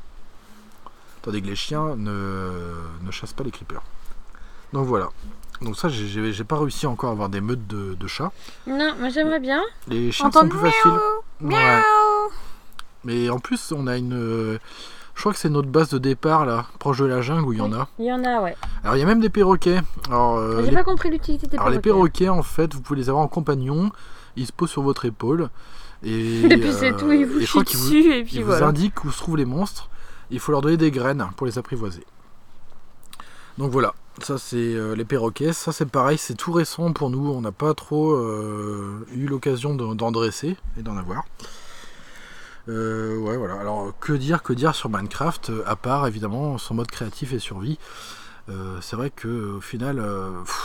[1.22, 2.50] Tandis que les chiens ne,
[3.02, 3.82] ne chassent pas les creepers.
[4.72, 5.08] Donc voilà.
[5.60, 8.32] Donc ça, j'ai- pas réussi encore à avoir des meutes de, de chats.
[8.66, 9.62] Non, moi j'aimerais bien.
[9.86, 10.90] Les chiens sont plus faciles.
[11.40, 11.76] miaou, Ouais.
[11.76, 12.32] miaou.
[13.04, 14.58] Mais en plus, on a une.
[15.14, 17.58] Je crois que c'est notre base de départ là, proche de la jungle où il
[17.58, 17.86] y en a.
[17.98, 18.56] Il y en a, ouais.
[18.82, 19.80] Alors il y a même des perroquets.
[20.08, 20.76] Alors, euh, J'ai les...
[20.76, 22.24] pas compris l'utilité des alors, les perroquets.
[22.24, 23.92] perroquets, en fait, vous pouvez les avoir en compagnon.
[24.36, 25.50] Ils se posent sur votre épaule.
[26.02, 28.68] Et, Et puis c'est euh, tout, ils vous vous, dessus et puis ils vous voilà.
[28.68, 29.88] indiquent où se trouvent les monstres.
[30.30, 32.04] Il faut leur donner des graines pour les apprivoiser.
[33.58, 35.52] Donc voilà, ça c'est euh, les perroquets.
[35.52, 37.30] Ça c'est pareil, c'est tout récent pour nous.
[37.30, 41.24] On n'a pas trop euh, eu l'occasion d'en dresser et d'en avoir.
[42.68, 43.54] Euh, ouais, voilà.
[43.54, 47.38] Alors, que dire, que dire sur Minecraft, euh, à part évidemment son mode créatif et
[47.38, 47.78] survie.
[48.48, 50.60] Euh, c'est vrai que au final, pff,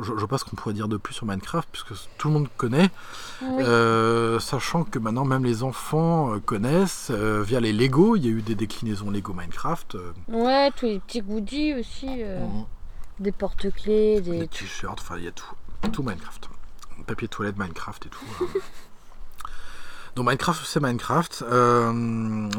[0.00, 2.90] je, je pense qu'on pourrait dire de plus sur Minecraft, puisque tout le monde connaît.
[3.42, 3.62] Oui.
[3.64, 8.28] Euh, sachant que maintenant même les enfants euh, connaissent euh, via les Lego, il y
[8.28, 9.96] a eu des déclinaisons Lego Minecraft,
[10.28, 12.06] Ouais, tous les petits goodies aussi.
[12.08, 12.64] Mhm.
[13.20, 14.48] Des porte-clés, des des.
[14.48, 15.54] t-shirts, enfin il y a tout,
[15.92, 16.48] tout Minecraft,
[17.06, 18.24] papier toilette Minecraft et tout.
[18.40, 18.46] euh.
[20.16, 21.44] Donc Minecraft c'est Minecraft.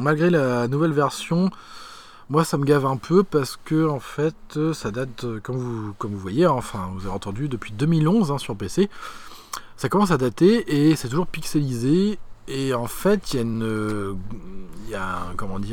[0.00, 1.50] Malgré la nouvelle version,
[2.30, 5.56] moi ça me gave un peu parce que en fait euh, ça date, euh, comme
[5.56, 8.88] vous, voyez, hein, enfin vous avez entendu depuis 2011 hein, sur PC.
[9.76, 12.18] Ça commence à dater et c'est toujours pixelisé.
[12.46, 14.18] Et en fait, il y a une,
[14.84, 15.18] il y a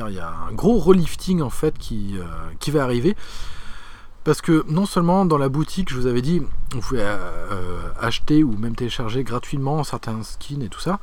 [0.09, 2.23] il y a un gros relifting en fait qui, euh,
[2.59, 3.15] qui va arriver.
[4.23, 6.41] Parce que non seulement dans la boutique, je vous avais dit,
[6.73, 7.03] vous pouvez
[7.99, 10.99] acheter ou même télécharger gratuitement certains skins et tout ça.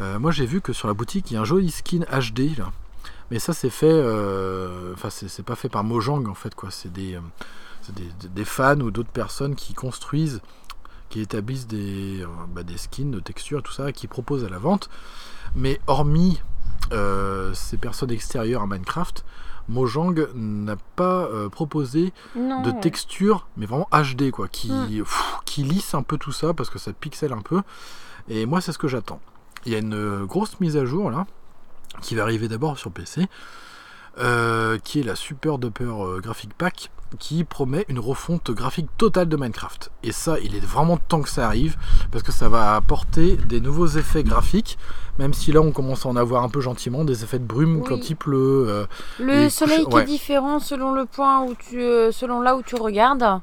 [0.00, 2.72] Moi, j'ai vu que sur la boutique, il y a un joli skin HD là.
[3.30, 6.70] Mais ça, c'est fait, euh, enfin, c'est pas fait par Mojang en fait quoi.
[6.70, 7.20] C'est des, euh,
[7.82, 10.40] c'est des, des fans ou d'autres personnes qui construisent,
[11.10, 14.58] qui établissent des, euh, bah, des skins de textures, tout ça, qui proposent à la
[14.58, 14.88] vente.
[15.54, 16.40] Mais hormis
[16.92, 19.24] euh, ces personnes extérieures à Minecraft,
[19.68, 22.62] Mojang n'a pas euh, proposé Non.
[22.62, 24.88] de texture, mais vraiment HD, quoi, qui, Mm.
[25.04, 27.60] pff, qui lisse un peu tout ça parce que ça pixel un peu.
[28.30, 29.20] Et moi, c'est ce que j'attends.
[29.66, 31.26] Il y a une grosse mise à jour là,
[32.00, 33.26] qui va arriver d'abord sur PC,
[34.18, 39.28] euh, qui est la Super Duper euh, Graphic Pack, qui promet une refonte graphique totale
[39.28, 39.90] de Minecraft.
[40.02, 41.76] Et ça, il est vraiment temps que ça arrive,
[42.10, 44.76] parce que ça va apporter des nouveaux effets graphiques,
[45.18, 47.76] même si là on commence à en avoir un peu gentiment, des effets de brume
[47.76, 47.84] Oui.
[47.88, 48.66] quand il pleut.
[48.68, 48.86] euh,
[49.18, 50.02] Le soleil couches- qui ouais.
[50.02, 51.80] est différent selon le point où tu,
[52.12, 53.40] selon là où tu regardes.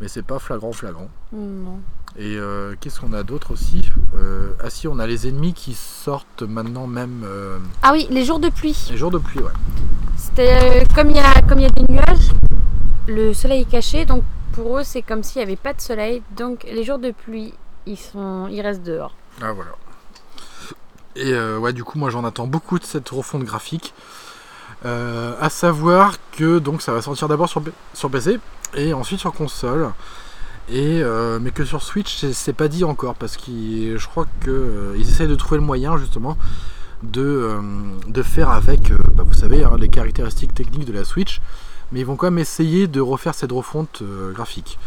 [0.00, 1.08] Mais c'est pas flagrant flagrant.
[1.32, 1.80] Non.
[2.18, 5.74] Et euh, qu'est-ce qu'on a d'autre aussi Euh, Ah si, on a les ennemis qui
[5.74, 8.76] sortent maintenant même euh, Ah oui, les jours de pluie.
[8.90, 9.52] les jours de pluie, ouais.
[10.16, 12.28] C'était euh, comme il y a comme il y a des nuages,
[13.06, 14.22] le soleil est caché, donc
[14.52, 16.22] pour eux c'est comme s'il n'y avait pas de soleil.
[16.36, 17.54] Donc les jours de pluie,
[17.86, 19.14] ils sont, ils restent dehors.
[19.40, 19.70] Ah voilà.
[21.16, 23.94] Et euh, ouais, du coup, moi j'en attends beaucoup de cette refonte graphique.
[24.84, 28.38] Euh, à savoir que donc ça va sortir d'abord sur, P- sur PC
[28.74, 29.90] et ensuite sur console.
[30.72, 34.50] Et euh, mais que sur Switch, c'est- pas dit encore parce qu'ils, je crois que
[34.50, 36.36] euh, essayent de trouver le moyen justement
[37.02, 37.60] de, euh,
[38.06, 41.40] de faire avec, euh, bah, vous savez, hein, les caractéristiques techniques de la Switch.
[41.92, 44.02] Mais ils vont quand même essayer de refaire cette refonte
[44.32, 44.78] graphique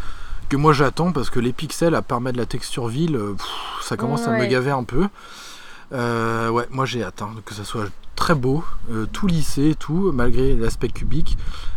[0.48, 3.46] que moi j'attends parce que les pixels, à part mettre de la texture ville, pff,
[3.82, 5.08] ça commence à me gaver un peu.
[5.92, 10.54] Ouais, moi j'ai hâte hein, que ça soit très beau, euh, tout lissé, tout, malgré
[10.54, 11.36] l'aspect cubique,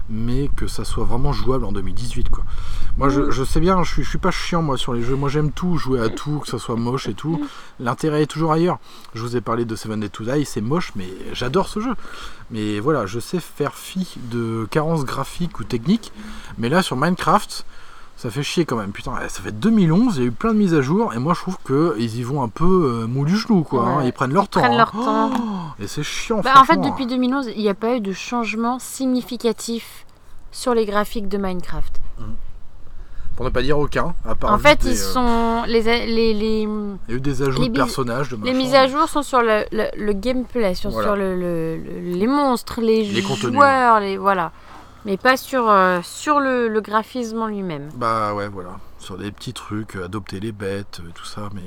[0.10, 2.44] mais que ça soit vraiment jouable en 2018 quoi.
[2.98, 3.32] Moi je, Mm.
[3.32, 5.52] je sais bien, je suis, je suis pas chiant moi sur les jeux, moi j'aime
[5.52, 7.46] tout, jouer à tout, que ça soit moche et tout.
[7.80, 8.80] L'intérêt est toujours ailleurs.
[9.14, 11.94] Je vous ai parlé de Seven Day to Die, c'est moche, mais j'adore ce jeu.
[12.52, 16.14] Mais voilà, je sais faire fi de carences graphiques ou techniques,
[16.58, 17.66] mais là sur Minecraft,
[18.18, 18.92] ça fait chier quand même.
[18.92, 21.34] Putain, ça fait 2011, il y a eu plein de mises à jour, et moi
[21.34, 22.66] je trouve qu'ils y vont un peu
[23.04, 23.84] euh, mou du genou, quoi.
[23.86, 24.04] hein.
[24.04, 24.60] Ils prennent leur ils temps.
[24.60, 24.78] prennent hein.
[24.78, 25.32] leur temps.
[25.34, 28.12] Oh, et c'est chiant, Bah, en fait, depuis 2011, il n'y a pas eu de
[28.14, 30.06] changement significatif
[30.52, 32.02] sur les graphiques de Minecraft.
[33.36, 36.62] Pour ne pas dire aucun, à part En fait, ils euh, sont les, les, les,
[36.64, 36.68] Il
[37.10, 39.44] y a eu des ajouts les de personnages, de les mises à jour sont sur
[39.44, 41.10] le, le, le gameplay, sur, Voilà.
[41.10, 43.54] sur le, le- le- les monstres, les, contenus.
[43.54, 44.52] joueurs, les voilà,
[45.08, 47.90] mais pas sur euh, sur le, le graphisme en lui-même.
[47.96, 48.78] Bah ouais, voilà.
[49.00, 51.50] Sur des petits trucs, euh, adopter les bêtes, euh, tout ça.
[51.56, 51.64] Mais,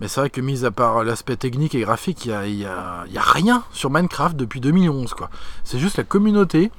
[0.00, 2.64] mais c'est vrai que, mis à part l'aspect technique et graphique, il n'y a, y
[2.64, 5.12] a- il y a rien sur Minecraft depuis 2011.
[5.14, 5.28] quoi.
[5.64, 6.70] C'est juste la communauté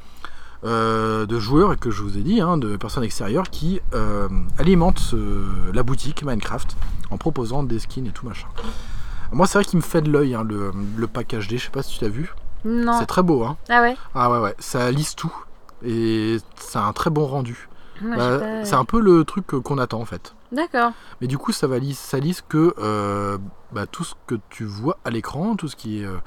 [0.66, 4.28] euh, de joueurs, et que je vous ai dit, hein, de personnes extérieures, qui euh,
[4.58, 6.76] alimentent ce- la boutique Minecraft
[7.12, 8.48] en proposant des skins et tout machin.
[9.32, 11.58] Moi, c'est vrai qu'il me fait de l'œil hein, le, le pack HD.
[11.58, 12.34] Je sais pas si tu l'as vu.
[12.66, 12.98] Non.
[13.00, 13.44] C'est très beau.
[13.46, 13.58] Hein.
[13.70, 13.96] Ah ouais.
[14.16, 14.56] Ah ouais, ouais.
[14.60, 15.32] Ça lisse tout.
[15.84, 17.68] Et ça a un très bon rendu.
[18.02, 20.34] Bah, pas- C'est un peu le truc qu'on attend en fait.
[20.52, 20.92] D'accord.
[21.22, 23.38] Mais du coup, ça, va lisse, ça lisse que euh,
[23.74, 26.18] bah, tout ce que tu vois à l'écran, tout ce qui est euh,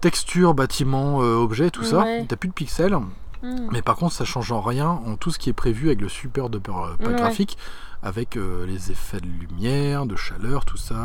[0.00, 2.24] texture, bâtiment, euh, objet, tout ça, Ouais.
[2.28, 2.96] t'as plus de pixels.
[3.42, 3.68] Hmm.
[3.72, 6.08] Mais par contre, ça change en rien en tout ce qui est prévu avec le
[6.08, 6.74] super de pack
[7.06, 7.14] Ouais.
[7.14, 7.58] graphique,
[8.02, 10.96] avec les effets de lumière, de chaleur, tout ça,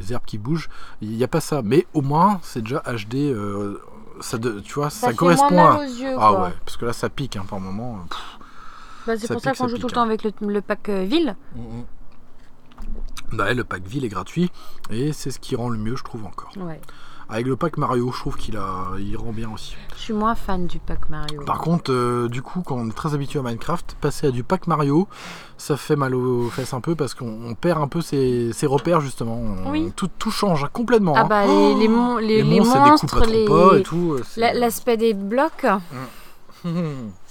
[0.00, 0.68] les herbes qui bougent.
[1.02, 1.62] Il n'y a pas ça.
[1.62, 3.32] Mais au moins, c'est déjà HD.
[4.18, 5.78] Euh, ça de- tu vois, ça, correspond moins à.
[5.78, 6.42] mal aux yeux, Ah quoi.
[6.44, 7.98] ouais, parce que là, ça pique hein, par moment.
[8.08, 8.18] Pff,
[9.06, 10.06] Bah, c'est pour ça qu'on joue tout le temps hein.
[10.06, 11.36] avec le, le pack euh, ville.
[13.32, 14.50] Bah, ouais, le pack ville est gratuit
[14.90, 16.50] et c'est ce qui rend le mieux, je trouve encore.
[16.56, 16.80] Ouais.
[17.30, 19.76] Avec le pack Mario, je trouve qu'il a, il rend bien aussi.
[19.94, 21.42] Je suis moins fan du pack Mario.
[21.44, 24.44] Par contre, euh, du coup, quand on est très habitué à Minecraft, passer à du
[24.44, 25.06] pack Mario,
[25.58, 28.66] ça fait mal aux fesses un peu parce qu'on on perd un peu ses, ses
[28.66, 29.34] repères justement.
[29.36, 29.92] On- Oui.
[29.94, 31.12] Tout, tout change hein, complètement.
[31.16, 31.26] ah hein.
[31.28, 33.44] bah les, les, mon- les, les les monstres, les...
[33.80, 34.14] et tout.
[34.18, 34.22] euh,
[34.54, 35.66] l'aspect des blocs,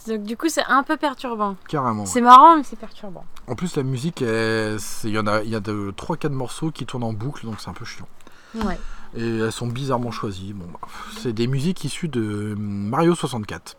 [0.07, 1.55] Donc du coup, c'est un peu perturbant.
[1.67, 2.05] carrément.
[2.05, 3.25] C'est marrant, mais c'est perturbant.
[3.47, 6.85] En plus, la musique, il y en a, il y a de 3-4 morceaux qui
[6.85, 8.07] tournent en boucle, donc c'est un peu chiant.
[8.55, 8.77] Ouais.
[9.17, 10.53] Et elles sont bizarrement choisies.
[10.53, 10.79] Bon, bah,
[11.17, 13.75] c'est des musiques issues de Mario 64.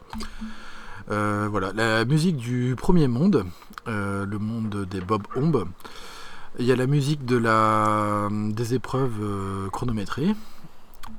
[1.10, 3.44] Euh, voilà, la musique du premier monde,
[3.86, 5.64] euh, le monde des Bob Omb.
[6.58, 10.34] Il y a la musique de la, des épreuves euh, chronométrées.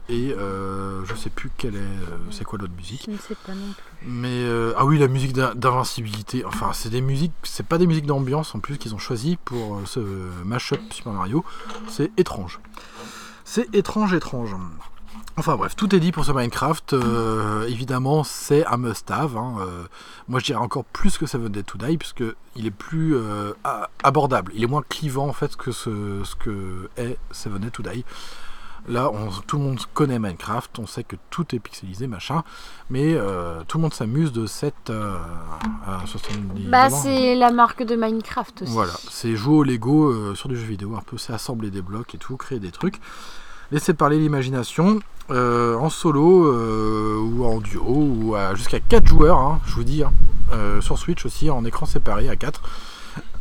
[0.09, 3.03] Et je sais plus quelle est, c'est quoi l'autre musique.
[3.05, 4.07] Je ne sais pas non plus.
[4.07, 4.43] Mais
[4.75, 6.43] ah oui, la musique d'in- d'invincibilité.
[6.45, 9.81] Enfin, c'est des musiques, c'est pas des musiques d'ambiance en plus qu'ils ont choisi pour
[9.85, 9.99] ce
[10.45, 11.45] mashup Super Mario.
[11.87, 12.59] C'est étrange.
[13.51, 14.55] C'est étrange, étrange.
[15.37, 16.93] Enfin bref, tout est dit pour ce Minecraft.
[16.93, 19.37] Euh, évidemment, c'est un must-have.
[19.37, 19.55] hein.
[19.61, 19.83] Euh,
[20.27, 22.23] moi, je dirais encore plus que Seven Dead to Die, puisque
[22.55, 23.53] il est plus euh,
[24.03, 24.51] abordable.
[24.53, 28.05] Il est moins clivant en fait que ce, ce que est Seven Dead to Die.
[28.87, 32.43] Là, on- tout le monde connaît Minecraft, on sait que tout est pixelisé, machin,
[32.89, 33.13] mais
[33.67, 38.71] tout le monde s'amuse de cette à 70 Bah, c'est la marque de Minecraft aussi.
[38.71, 42.15] Voilà, c'est jouer au Lego sur du jeu vidéo, un peu, c'est assembler des blocs
[42.15, 42.99] et tout, créer des trucs.
[43.71, 49.37] Laisser parler l'imagination euh, en solo euh, ou en duo ou à- jusqu'à 4 joueurs,
[49.37, 50.11] hein, je vous dis, hein,
[50.53, 52.61] euh, sur Switch aussi en écran séparé à 4.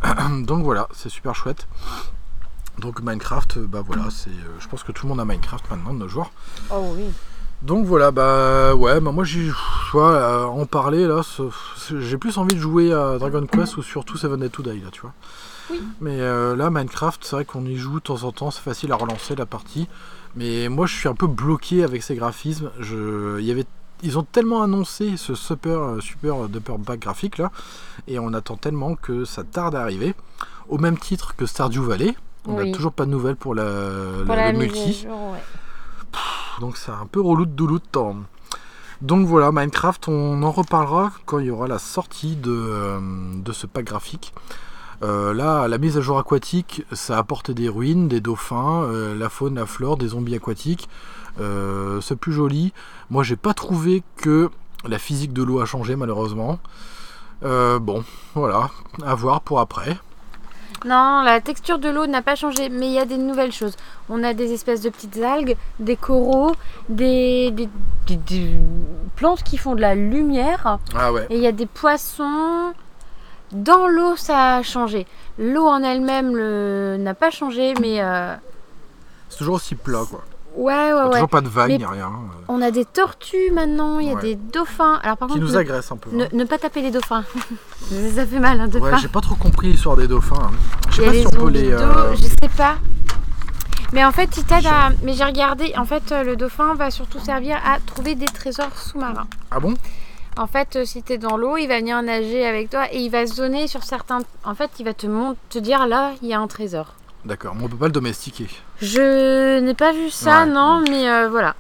[0.43, 1.67] Donc voilà, c'est super chouette.
[2.79, 4.31] Donc Minecraft, bah voilà, c'est,
[4.61, 6.31] je pense que tout le monde a Minecraft maintenant de nos jours.
[6.71, 7.05] Oh oui.
[7.63, 9.51] Donc voilà, bah ouais, bah moi j'ai,
[9.93, 11.23] vois, en parler là,
[11.99, 14.91] j'ai plus envie de jouer à Dragon Quest ou surtout Seven Dead to Die là,
[14.93, 15.13] tu vois.
[15.71, 15.83] Oui.
[16.01, 18.93] Mais euh, là, Minecraft, c'est vrai qu'on y joue de temps en temps, c'est facile
[18.93, 19.89] à relancer la partie.
[20.37, 22.71] Mais moi, je suis un peu bloqué avec ces graphismes.
[22.81, 23.65] Je, il y avait,
[24.03, 27.51] ils ont tellement annoncé ce super, euh, super duper back graphique là,
[28.07, 30.15] et on attend tellement que ça tarde à arriver.
[30.69, 32.15] Au même titre que Stardew Valley,
[32.47, 32.73] on n'a Oui.
[32.73, 33.65] toujours pas de nouvelles pour la,
[34.27, 34.93] Pour la- la le multi.
[35.03, 35.39] jour, ouais.
[36.61, 38.17] Donc c'est un peu relou de doulou de temps.
[39.01, 42.99] Donc voilà, Minecraft, on en reparlera quand il y aura la sortie de, euh,
[43.35, 44.35] de ce pack graphique.
[45.03, 49.15] Euh, là, la mise à jour aquatique, ça a apporté des ruines, des dauphins, euh,
[49.17, 50.89] la faune, la flore, des zombies aquatiques.
[51.41, 52.73] Euh, c'est plus joli.
[53.11, 54.51] Moi, j'ai pas trouvé que
[54.89, 56.59] la physique de l'eau a changé, malheureusement.
[57.43, 58.03] Bon,
[58.35, 58.71] voilà,
[59.07, 59.97] à voir pour après.
[60.85, 63.75] Non, la texture de l'eau n'a pas changé, mais il y a des nouvelles choses.
[64.09, 66.53] On a des espèces de petites algues, des coraux,
[66.89, 67.69] des, des-
[68.07, 68.51] des- des
[69.17, 71.27] plantes qui font de la lumière, Ah ouais.
[71.31, 72.73] et il y a des poissons.
[73.53, 75.07] Dans l'eau, ça a changé.
[75.39, 78.35] L'eau en elle-même le- n'a pas changé, mais euh,
[79.31, 80.23] C'est toujours aussi plat, quoi.
[80.57, 81.11] ouais, ouais, ouais.
[81.13, 82.09] Toujours pas de vagues, Mais- ni rien.
[82.09, 84.21] euh, On a des tortues maintenant, il y a Ouais.
[84.23, 84.99] des dauphins.
[85.03, 86.11] Alors par Qui contre, nous ne, agressent un peu.
[86.15, 86.29] ne, hein.
[86.33, 87.25] ne pas taper les dauphins.
[88.15, 90.37] ça fait mal, hein, de Ouais, j'ai pas trop compris l'histoire des dauphins.
[90.43, 90.51] hein.
[90.91, 91.73] Je sais pas si on peut les.
[91.73, 92.77] euh, je sais pas.
[93.95, 94.91] Mais en fait, il t'aide à.
[95.03, 98.77] Mais j'ai regardé, en fait, euh, le dauphin va surtout servir à trouver des trésors
[98.77, 99.27] sous-marins.
[99.51, 99.73] Ah bon?
[100.39, 103.11] En fait, euh, si t'es dans l'eau, il va venir nager avec toi et il
[103.11, 104.21] va zoner sur certains.
[104.45, 106.95] En fait, il va te, mon- te dire là, il y a un trésor.
[107.25, 108.47] D'accord, mais on peut pas le domestiquer.
[108.81, 110.47] Je n'ai pas vu ça, Ouais.
[110.47, 111.55] non, mais euh, voilà.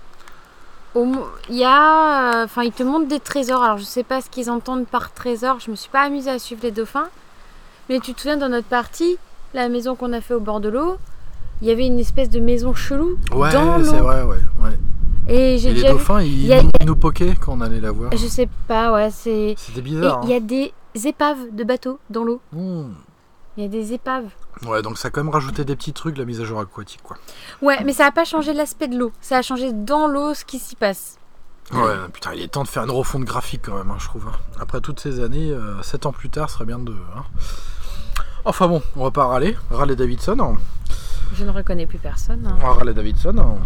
[0.94, 1.04] Au
[1.48, 2.40] Il y a.
[2.40, 3.62] euh, Enfin, ils te montrent des trésors.
[3.62, 5.58] Alors, je sais pas ce qu'ils entendent par trésor.
[5.60, 7.08] Je me suis pas amusée à suivre les dauphins.
[7.90, 9.16] Mais tu te souviens dans notre partie,
[9.54, 10.96] la maison qu'on a fait au bord de l'eau,
[11.62, 14.04] il y avait une espèce de maison chelou Ouais, dans c'est l'eau.
[14.04, 14.36] vrai, ouais.
[14.62, 14.78] ouais.
[15.28, 15.98] Et j'ai Et les déjà vu.
[15.98, 18.10] dauphins, ils, a- nous, ils nous poquaient quand on allait la voir.
[18.16, 19.54] Je sais pas, ouais, c'est.
[19.58, 20.20] C'était bizarre.
[20.24, 20.36] il y hein.
[20.36, 20.72] a des
[21.06, 22.40] épaves de bateaux dans l'eau.
[22.52, 22.92] Hmm.
[23.56, 24.26] Il y a des épaves.
[24.66, 27.02] Ouais, donc ça a quand même rajouté des petits trucs, la mise à jour aquatique,
[27.02, 27.16] quoi.
[27.60, 29.12] Ouais, mais ça a pas changé l'aspect de l'eau.
[29.20, 31.18] Ça a changé dans l'eau ce qui s'y passe.
[31.72, 34.26] Ouais, putain, il est temps de faire une refonte graphique quand même, hein, je trouve.
[34.28, 34.38] hein.
[34.60, 35.52] Après toutes ces années,
[35.82, 36.92] 7 ans plus tard, ce serait bien de.
[37.14, 37.24] hein.
[38.44, 39.56] Enfin bon, on va pas râler.
[39.70, 40.36] Râler Davidson.
[40.40, 40.56] hein.
[41.34, 42.46] Je ne reconnais plus personne.
[42.46, 42.56] hein.
[42.62, 43.36] On va râler Davidson.
[43.38, 43.56] hein.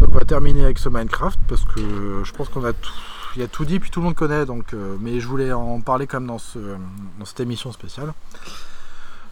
[0.00, 2.92] Donc on va terminer avec ce Minecraft parce que je pense qu'on a tout.
[3.36, 5.52] Il y a tout dit, puis tout le monde connaît, donc, euh, mais je voulais
[5.52, 8.12] en parler quand même dans, ce, dans cette émission spéciale.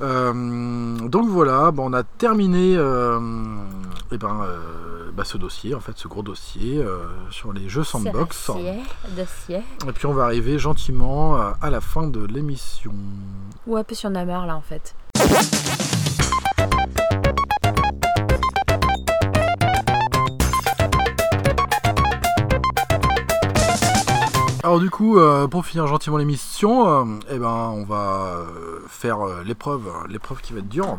[0.03, 3.19] Euh, donc voilà, bon, on a terminé euh,
[4.13, 6.85] eh ben, euh, bah, ce dossier, en fait, ce gros dossier
[7.31, 8.49] sur les jeux sandbox.
[8.49, 8.83] Dossier,
[9.17, 9.63] dossier.
[9.89, 12.95] Et puis on va arriver gentiment à, à la fin de l'émission.
[13.67, 14.95] Ouais, puis on a marre là en fait.
[24.67, 29.21] Alors du coup, euh, pour finir gentiment l'émission, euh, eh ben, on va euh, faire
[29.21, 30.99] euh, l'épreuve, l'épreuve qui va être dure.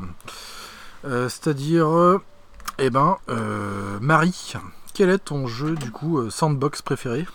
[1.04, 2.22] C'est-à-dire,
[2.80, 3.18] eh ben,
[4.00, 4.54] Marie,
[4.94, 7.26] quel est ton jeu du coup sandbox préféré?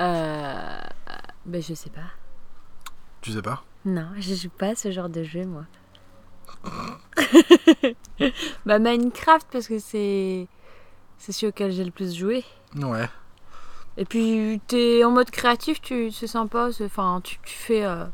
[0.00, 0.80] Euh.
[1.44, 2.06] Ben je sais pas.
[3.20, 3.64] Tu sais pas?
[3.84, 5.64] Non, je joue pas à ce genre de jeu moi.
[8.64, 10.46] bah Minecraft parce que c'est.
[11.18, 12.44] C'est celui auquel j'ai le plus joué.
[12.76, 13.08] Ouais.
[13.98, 16.68] Et puis, t'es en mode créatif, tu, c'est sympa.
[16.84, 17.84] Enfin, tu, tu fais.
[17.84, 18.04] euh,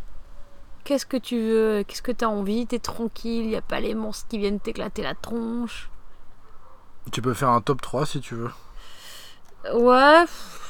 [0.84, 4.26] qu'est-ce que tu veux Qu'est-ce que t'as envie T'es tranquille, y a pas les monstres
[4.28, 5.90] qui viennent t'éclater la tronche.
[7.12, 8.50] Tu peux faire un top 3 si tu veux.
[9.74, 10.24] Ouais,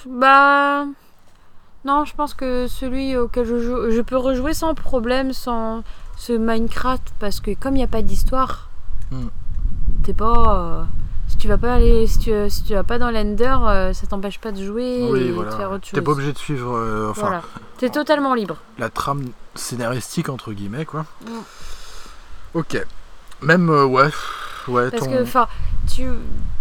[0.09, 0.85] bah.
[1.85, 5.83] Non, je pense que celui auquel je joue, je peux rejouer sans problème, sans
[6.17, 8.69] ce Minecraft, parce que comme il n'y a pas d'histoire,
[9.13, 9.29] Hmm.
[10.03, 10.59] t'es pas.
[10.81, 10.85] euh,
[11.45, 14.39] tu vas pas aller, si tu, si tu vas pas dans l'Ender, euh, ça t'empêche
[14.39, 15.51] pas de jouer oui, et voilà.
[15.51, 15.93] de faire autre chose.
[15.93, 17.43] T'es pas obligé de suivre euh, enfin, Voilà,
[17.77, 18.57] t'es totalement libre.
[18.79, 21.05] la trame scénaristique entre guillemets quoi.
[21.27, 21.41] Mm.
[22.55, 22.83] Ok.
[23.43, 24.09] Même euh, ouais.
[24.69, 25.47] Ouais, Parce ton- que, enfin,
[25.95, 26.09] tu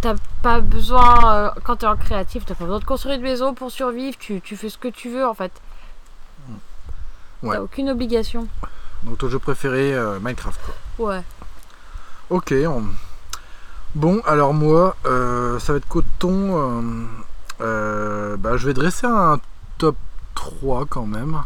[0.02, 3.72] t'as pas besoin, quand t'es en créatif, t'as pas besoin de construire une maison pour
[3.72, 5.54] survivre, tu, tu fais ce que tu veux en fait.
[7.42, 7.56] Ouais.
[7.56, 8.50] T'as aucune obligation.
[9.04, 10.60] Donc ton jeu préféré Minecraft
[10.98, 11.08] quoi.
[11.14, 11.24] Ouais.
[12.30, 12.54] Ok.
[12.68, 12.84] on-
[13.96, 16.82] Bon, alors moi, euh, ça va être coton.
[16.82, 16.82] euh,
[17.62, 19.40] euh, bah, je vais dresser un
[19.78, 19.96] top
[20.36, 21.44] 3 quand même.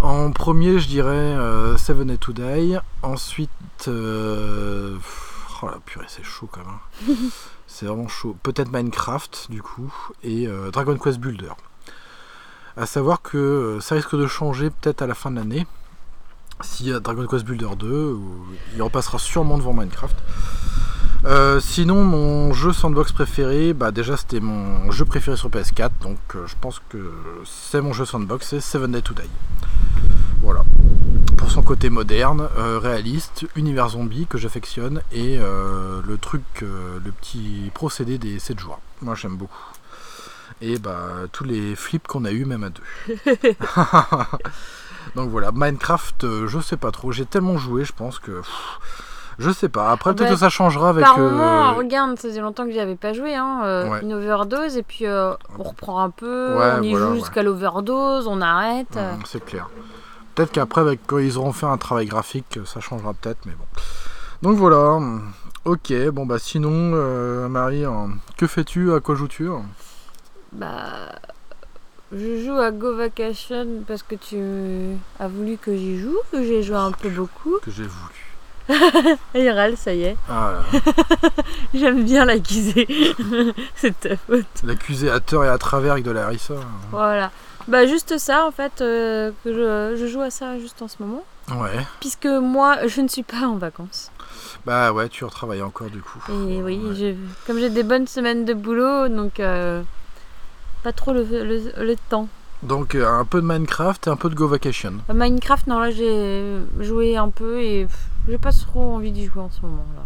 [0.00, 2.76] En premier, je dirais euh, Seven Day to Die.
[3.02, 3.50] Ensuite,
[3.88, 7.16] oh la purée, c'est chaud quand même.
[7.66, 8.36] c'est vraiment chaud.
[8.42, 9.92] Peut-être Minecraft du coup
[10.22, 11.52] et Dragon Quest Builder.
[12.76, 15.66] À savoir que ça risque de changer peut-être à la fin de l'année.
[16.60, 18.46] Si euh, Dragon Quest Builder 2, ou-
[18.76, 20.16] il repassera sûrement devant Minecraft.
[21.26, 26.18] Euh, sinon, mon jeu sandbox préféré, bah déjà c'était mon jeu préféré sur PS4, donc
[26.34, 27.12] euh, je pense que
[27.46, 29.22] c'est mon jeu sandbox, c'est Seven Day to Die.
[30.42, 30.62] Voilà.
[31.38, 37.70] Pour son côté moderne, euh, réaliste, univers zombie que j'affectionne et le truc, le petit
[37.72, 38.80] procédé des 7 joueurs.
[39.00, 39.72] Moi j'aime beaucoup.
[40.60, 42.82] Et bah tous les flips qu'on a eu même à deux.
[45.16, 48.32] donc voilà, Minecraft, je sais pas trop, j'ai tellement joué, je pense que.
[48.32, 48.78] pff,
[49.38, 49.90] je sais pas.
[49.90, 51.04] Après, Ah peut-être bah, que ça changera avec.
[51.04, 54.02] Par euh, moment, regarde, ça faisait longtemps que j'y avais pas joué, hein, euh, Ouais.
[54.02, 57.18] une overdose, et puis euh, on reprend un peu, Ouais, on y voilà, joue ouais.
[57.18, 58.96] jusqu'à l'overdose, on arrête.
[58.96, 59.68] Hum, c'est clair.
[60.34, 63.64] Peut-être qu'après, avec, quand ils auront fait un travail graphique, ça changera peut-être, mais bon.
[64.42, 64.98] Donc voilà.
[65.64, 68.92] Ok, bon bah sinon, Marie, hein, que fais-tu?
[68.92, 69.48] À quoi joues-tu?
[70.52, 71.12] Bah,
[72.12, 74.36] je joue à Go Vacation parce que tu
[75.18, 77.56] as voulu que j'y joue, que j'ai joué un peu beaucoup.
[77.62, 78.23] Que j'ai voulu.
[79.34, 80.54] Et Râle, ça y est, Ah
[81.74, 82.86] j'aime bien l'accuser.
[83.76, 84.46] C'est ta faute.
[84.64, 86.54] L'accuser à tort et à travers avec de la harissa.
[86.90, 87.30] Voilà.
[87.68, 90.96] Bah, juste ça, en fait, euh, que je, je joue à ça juste en ce
[91.00, 91.24] moment.
[91.50, 91.84] Ouais.
[92.00, 94.10] Puisque moi, je ne suis pas en vacances.
[94.66, 96.18] Bah ouais, tu retravailles encore du coup.
[96.50, 96.94] Et oui, Ouais.
[96.94, 97.14] je-
[97.46, 99.82] comme j'ai des bonnes semaines de boulot, donc euh,
[100.82, 102.28] pas trop le, le- le temps.
[102.62, 104.94] Donc euh, un peu de Minecraft et un peu de Go Vacation.
[105.12, 106.42] Minecraft, non, là j'ai
[106.80, 107.86] joué un peu et
[108.28, 110.02] j'ai pas trop envie d'y jouer en ce moment là.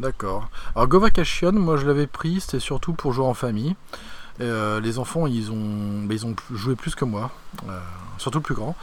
[0.00, 0.48] D'accord.
[0.74, 3.76] Alors Go Vacation, moi je l'avais pris, c'était surtout pour jouer en famille.
[4.40, 7.30] Euh, les enfants, ils ont, bah, ils ont joué plus que moi,
[7.68, 7.78] euh,
[8.18, 8.74] surtout le plus grand.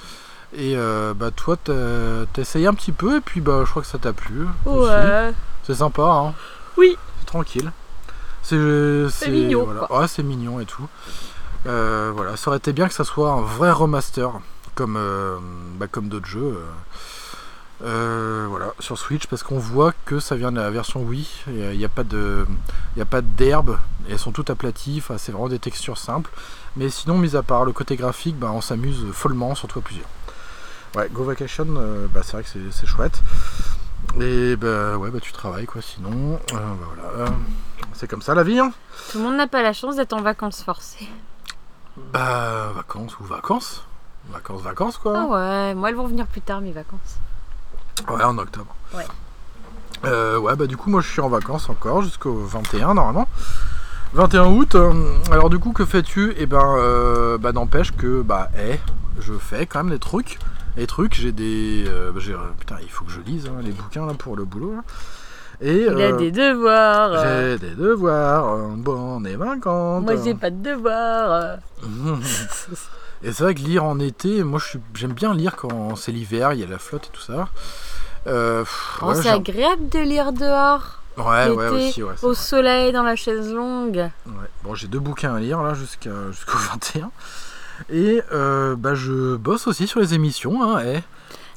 [0.54, 3.88] Et euh, bah toi, t'as essayé un petit peu et puis bah je crois que
[3.88, 4.46] ça t'a plu.
[4.66, 5.34] Ouais.
[5.64, 6.34] C'est sympa, hein.
[6.78, 6.98] Oui.
[7.20, 7.72] C'est tranquille.
[8.42, 8.58] C'est
[9.28, 9.92] mignon, voilà.
[9.92, 10.88] Ouais, c'est mignon et tout.
[11.66, 14.32] Voilà, ça aurait été bien que ça soit un vrai remaster
[14.76, 14.98] comme
[15.78, 16.58] bah, comme d'autres jeux.
[17.84, 18.46] Euh.
[18.50, 21.28] Voilà, sur Switch parce qu'on voit que ça vient de la version Wii.
[21.48, 22.46] Il n'y a, pas de,
[22.96, 23.78] il y a pas d'herbe.
[24.10, 24.96] Elles sont toutes aplaties.
[25.00, 26.32] Enfin, c'est vraiment des textures simples.
[26.76, 30.08] Mais sinon, mis à part le côté graphique, bah, on s'amuse follement, surtout à plusieurs.
[30.96, 33.22] Ouais, Go Vacation, euh, bah, c'est vrai que c'est- c'est chouette.
[34.20, 35.82] Et bah ouais, bah tu travailles quoi.
[35.82, 37.32] Sinon, euh, bah, voilà,
[37.94, 38.58] c'est comme ça la vie.
[38.58, 38.72] Hein.
[39.12, 41.08] Tout le monde n'a pas la chance d'être en vacances forcées.
[42.14, 43.84] Bah vacances ou vacances,
[44.32, 45.14] vacances, vacances quoi.
[45.16, 47.18] Ah ouais, moi elles vont venir plus tard mes vacances.
[48.10, 48.76] Ouais, en octobre.
[48.94, 49.06] Ouais.
[50.06, 53.28] Euh, ouais, bah du coup, moi je suis en vacances encore jusqu'au 21 normalement.
[54.14, 54.76] 21 août.
[54.76, 54.94] euh,
[55.32, 56.34] alors du coup, que fais-tu?
[56.38, 58.80] Et ben, euh, bah n'empêche que bah, eh,
[59.20, 60.40] je fais quand même des trucs.
[60.78, 63.72] Les trucs, j'ai des, euh, bah, j'ai- putain, il faut que je lise hein, les
[63.72, 64.74] bouquins là pour le boulot.
[64.76, 64.82] là.
[65.62, 67.22] Et Il a euh, des devoirs.
[67.22, 68.56] j'ai des devoirs.
[68.78, 70.04] Bon, et 50.
[70.06, 71.58] Moi j'ai pas de devoirs.
[73.22, 74.62] Et c'est vrai que lire en été, moi
[74.94, 77.50] j'aime bien lire quand c'est l'hiver, il y a la flotte et tout ça.
[78.28, 82.36] Euh, pff, Oh, ouais, c'est agréable de lire dehors, ouais, ouais, aussi, ouais, au vrai.
[82.36, 83.96] soleil, dans la chaise longue.
[84.28, 84.48] Ouais.
[84.64, 86.10] Bon, j'ai deux bouquins à lire là jusqu'au
[86.74, 87.10] 21.
[87.90, 91.00] Et euh, bah, je bosse aussi sur les émissions, hein, eh,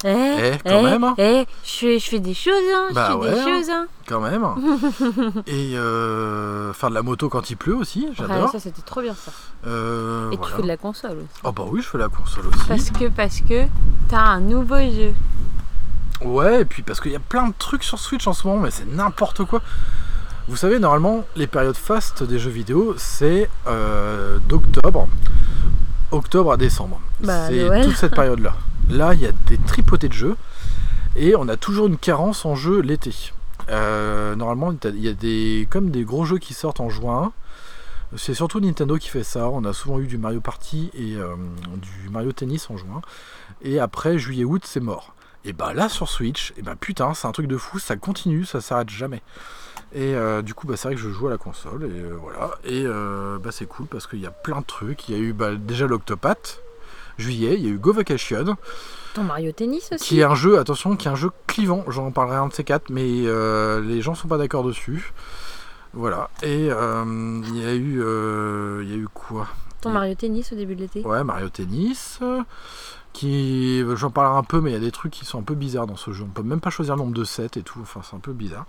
[0.05, 1.15] Eh, Eh, quand même, hein.
[1.17, 3.43] eh, je fais, je fais des choses, hein, je Bah fais ouais, des hein.
[3.45, 3.87] choses, hein.
[4.07, 4.45] quand même.
[5.47, 8.49] et euh, faire de la moto quand il pleut aussi, Ouais, j'adore.
[8.51, 9.31] ça c'était trop bien ça.
[9.67, 10.49] Euh, Et voilà.
[10.51, 11.41] tu fais de la console aussi.
[11.43, 12.67] Oh bah oui, je fais la console aussi.
[12.69, 13.65] Parce que, parce que,
[14.09, 15.13] t'as un nouveau jeu.
[16.23, 18.61] Ouais, et puis parce qu'il y a plein de trucs sur Switch en ce moment,
[18.61, 19.61] mais c'est n'importe quoi.
[20.47, 25.07] Vous savez, normalement, les périodes fastes des jeux vidéo, c'est euh, d'octobre,
[26.11, 26.99] octobre à décembre.
[27.21, 28.53] Bah, c'est toute cette période-là.
[28.89, 30.35] Là, il y a des tripotés de jeux
[31.15, 33.13] et on a toujours une carence en jeu l'été.
[33.69, 37.31] Euh, normalement, il y a des comme des gros jeux qui sortent en juin.
[38.17, 39.49] C'est surtout Nintendo qui fait ça.
[39.49, 41.35] On a souvent eu du Mario Party et euh,
[41.77, 43.01] du Mario Tennis en juin.
[43.61, 45.15] Et après, juillet-août, c'est mort.
[45.45, 47.79] Et bah là, sur Switch, et bah putain, c'est un truc de fou.
[47.79, 49.21] Ça continue, ça s'arrête jamais.
[49.93, 51.83] Et euh, du coup, bah, c'est vrai que je joue à la console.
[51.83, 52.51] Et euh, voilà.
[52.63, 55.07] Et euh, bah, c'est cool parce qu'il y a plein de trucs.
[55.09, 56.61] Il y a eu bah, déjà l'Octopath.
[57.19, 58.57] Juillet, il y a eu Go Vacation,
[59.13, 60.03] Ton Mario Tennis aussi.
[60.03, 61.83] qui est un jeu, attention, qui est un jeu clivant.
[61.87, 63.21] J'en parlerai un de ces quatre, mais
[63.81, 65.13] les gens sont pas d'accord dessus.
[65.93, 66.31] Voilà.
[66.41, 68.01] Et il y a eu,
[68.81, 69.47] il y a eu quoi?
[69.81, 71.01] Ton Mario Tennis au début de l'été.
[71.01, 72.19] Ouais, Mario Tennis.
[73.13, 75.55] Qui, j'en parlerai un peu, mais il y a des trucs qui sont un peu
[75.55, 76.23] bizarres dans ce jeu.
[76.23, 77.79] On peut même pas choisir le nombre de sets et tout.
[77.81, 78.65] Enfin, c'est un peu bizarre.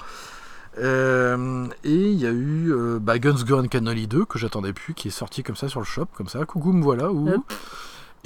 [0.78, 4.92] Euh, et il y a eu euh, bah, Guns Gun Cannoli 2 que j'attendais plus,
[4.94, 6.44] qui est sorti comme ça sur le shop, comme ça.
[6.44, 7.10] Coucou, me voilà.
[7.10, 7.44] Ou...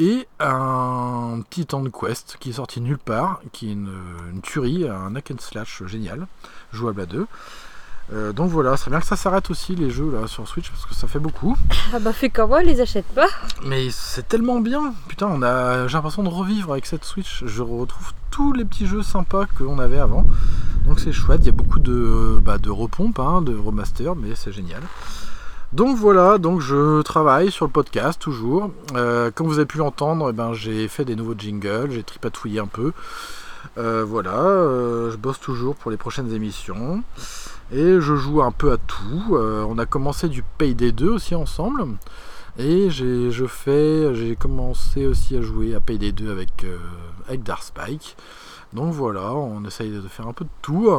[0.00, 3.92] Et un petit de quest qui est sorti nulle part, qui est une,
[4.32, 6.26] une tuerie, un hack and slash génial,
[6.72, 7.26] jouable à deux.
[8.12, 10.86] Euh, donc voilà, c'est bien que ça s'arrête aussi les jeux là sur Switch parce
[10.86, 11.56] que ça fait beaucoup.
[11.94, 13.28] Ah bah fais comme moi, les achète pas.
[13.64, 14.92] Mais c'est tellement bien.
[15.08, 17.44] Putain, on a, j'ai l'impression de revivre avec cette Switch.
[17.46, 20.26] Je retrouve tous les petits jeux sympas qu'on avait avant.
[20.86, 21.40] Donc c'est chouette.
[21.42, 24.82] Il y a beaucoup de, bah, de repompes, hein, de remaster, mais c'est génial.
[25.72, 28.70] Donc voilà, donc je travaille sur le podcast toujours.
[28.94, 32.60] Euh, comme vous avez pu l'entendre, eh ben, j'ai fait des nouveaux jingles, j'ai tripatouillé
[32.60, 32.92] un peu.
[33.76, 37.02] Euh, voilà, euh, je bosse toujours pour les prochaines émissions.
[37.70, 39.36] Et je joue un peu à tout.
[39.36, 41.86] Euh, on a commencé du Payday 2 aussi ensemble.
[42.58, 46.78] Et j'ai commencé aussi à jouer à Payday 2 avec, euh,
[47.28, 48.16] avec Dark Spike.
[48.72, 50.90] Donc voilà, on essaye de faire un peu de tout.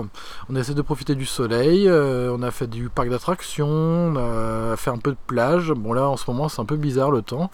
[0.49, 1.87] On essaie de profiter du soleil.
[1.87, 5.71] euh, on a fait du parc d'attractions, on a fait un peu de plage.
[5.71, 7.51] Bon là en ce moment c'est un peu bizarre le temps.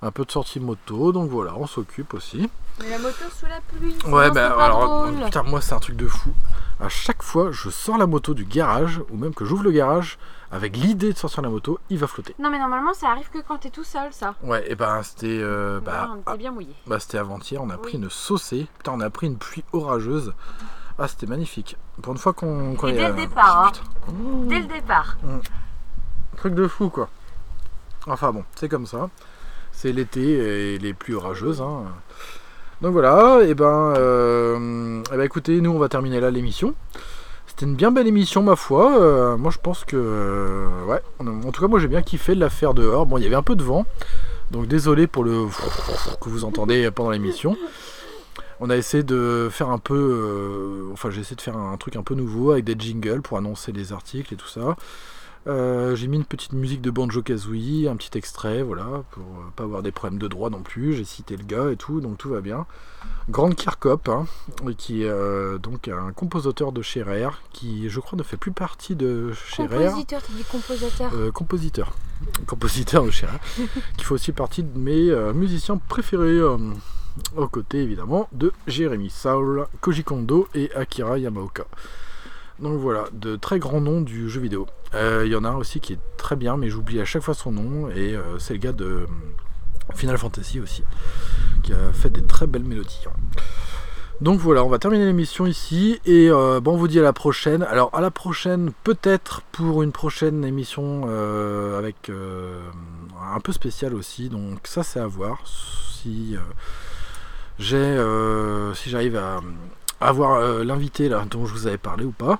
[0.00, 2.48] Un peu de sortie moto, donc voilà, on s'occupe aussi.
[2.80, 3.96] Mais la moto sous la pluie.
[4.06, 6.32] Ouais, bah alors, putain, moi c'est un truc de fou.
[6.80, 10.16] À chaque fois, je sors la moto du garage, ou même que j'ouvre le garage,
[10.52, 12.36] avec l'idée de sortir la moto, il va flotter.
[12.38, 14.34] Non mais normalement ça arrive que quand t'es tout seul ça.
[14.42, 16.74] Ouais, et ben c'était euh, bah, on était bien mouillé.
[16.86, 18.68] bah, c'était avant-hier, on a pris une saucée.
[18.78, 20.32] Putain, on a pris une pluie orageuse.
[21.00, 21.76] Ah, c'était magnifique.
[22.02, 22.74] Pour une fois qu'on.
[22.74, 23.72] Et est, dès le euh, départ, hein.
[23.72, 24.12] putain.
[24.12, 25.16] Ouh, Dès le départ.
[26.36, 27.08] Truc de fou, quoi.
[28.06, 29.10] Enfin bon, c'est comme ça.
[29.80, 31.60] C'est l'été et les pluies orageuses.
[31.60, 31.84] hein.
[32.82, 36.74] Donc voilà, et ben, euh, eh ben écoutez, nous on va terminer là l'émission.
[37.46, 39.00] C'était une bien belle émission ma foi.
[39.00, 42.40] Euh, moi je pense que euh, ouais, en tout cas moi j'ai bien kiffé de
[42.40, 43.06] la faire dehors.
[43.06, 43.86] Bon il y avait un peu de vent,
[44.50, 45.46] donc désolé pour le
[46.20, 47.56] que vous entendez pendant l'émission.
[48.58, 52.02] On a essayé de faire un peu, enfin j'ai essayé de faire un truc un
[52.02, 54.74] peu nouveau avec des jingles pour annoncer les articles et tout ça.
[55.46, 59.50] Euh, j'ai mis une petite musique de Banjo Kazooie, un petit extrait, voilà, pour euh,
[59.56, 60.94] pas avoir des problèmes de droit non plus.
[60.94, 62.66] J'ai cité le gars et tout, donc tout va bien.
[63.30, 64.26] Grande Kirkop, hein,
[64.76, 68.52] qui est euh, donc un compositeur de chez Rare, qui je crois ne fait plus
[68.52, 69.92] partie de chez Rare.
[69.92, 71.32] Compositeur, t'as dit compositeur.
[71.32, 71.92] Compositeur.
[72.46, 73.40] Compositeur de chez Rare,
[73.96, 76.40] qui fait aussi partie de mes musiciens préférés.
[76.42, 81.64] aux côtés évidemment de Jérémy Saul, Koji Kondo et Akira Yamaoka.
[82.60, 84.66] Donc voilà, de très grands noms du jeu vidéo.
[84.94, 87.22] Euh, Il y en a un aussi qui est très bien, mais j'oublie à chaque
[87.22, 89.06] fois son nom, et euh, c'est le gars de euh,
[89.94, 90.82] Final Fantasy aussi,
[91.62, 93.04] qui a fait des très belles mélodies.
[94.20, 97.62] Donc voilà, on va terminer l'émission ici, et bon, on vous dit à la prochaine.
[97.62, 101.04] Alors à la prochaine, peut-être pour une prochaine émission
[101.78, 106.36] avec un peu spécial aussi, donc ça c'est à voir si
[107.60, 108.04] j'ai,
[108.74, 109.40] si j'arrive à
[110.00, 112.38] avoir euh, l'invité là dont je vous avais parlé ou pas.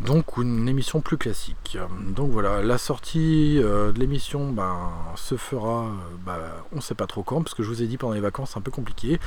[0.00, 1.78] Donc une émission plus classique.
[2.08, 5.90] Donc voilà, la sortie euh, de l'émission ben, se fera, euh,
[6.24, 6.38] bah,
[6.74, 8.58] on sait pas trop quand, parce que je vous ai dit pendant les vacances c'est
[8.58, 9.20] un peu compliqué.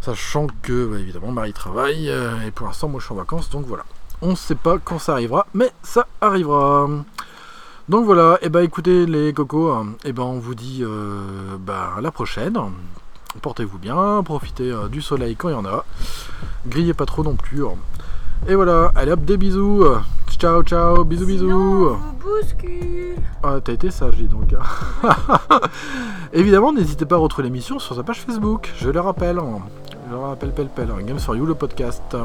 [0.00, 3.66] Sachant que bah, évidemment Marie travaille et pour l'instant moi je suis en vacances, donc
[3.66, 3.84] voilà.
[4.22, 6.88] On sait pas quand ça arrivera, mais ça arrivera.
[7.88, 10.82] Donc voilà, et bah écoutez les cocos, et ben on vous dit
[11.60, 12.58] bah, à la prochaine.
[13.42, 15.84] Portez-vous bien, profitez euh, du soleil quand il y en a.
[16.66, 17.62] Grillez pas trop non plus.
[18.48, 19.84] Et voilà, allez hop, des bisous.
[20.38, 21.88] Ciao, ciao, bisous, Sinon, bisous.
[21.88, 23.16] on vous bouscule.
[23.42, 24.54] Ah, t'as été sage, dis donc.
[26.34, 29.40] Évidemment, n'hésitez pas à retrouver l'émission sur sa page Facebook, je le rappelle.
[30.06, 30.90] Je le rappelle, pelle, pelle.
[31.06, 32.16] Games for You, le podcast.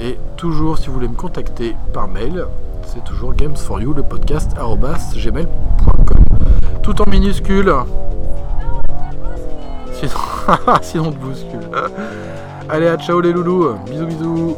[0.00, 2.44] Et toujours, si vous voulez me contacter par mail,
[2.84, 4.52] c'est toujours Games for You, le podcast,
[5.14, 6.24] gmail.com.
[6.82, 7.72] Tout en minuscule.
[10.00, 10.12] Sinon,
[10.82, 11.60] sinon on te bouscule.
[12.68, 13.74] Allez, à ciao les loulous.
[13.86, 14.56] Bisous, bisous.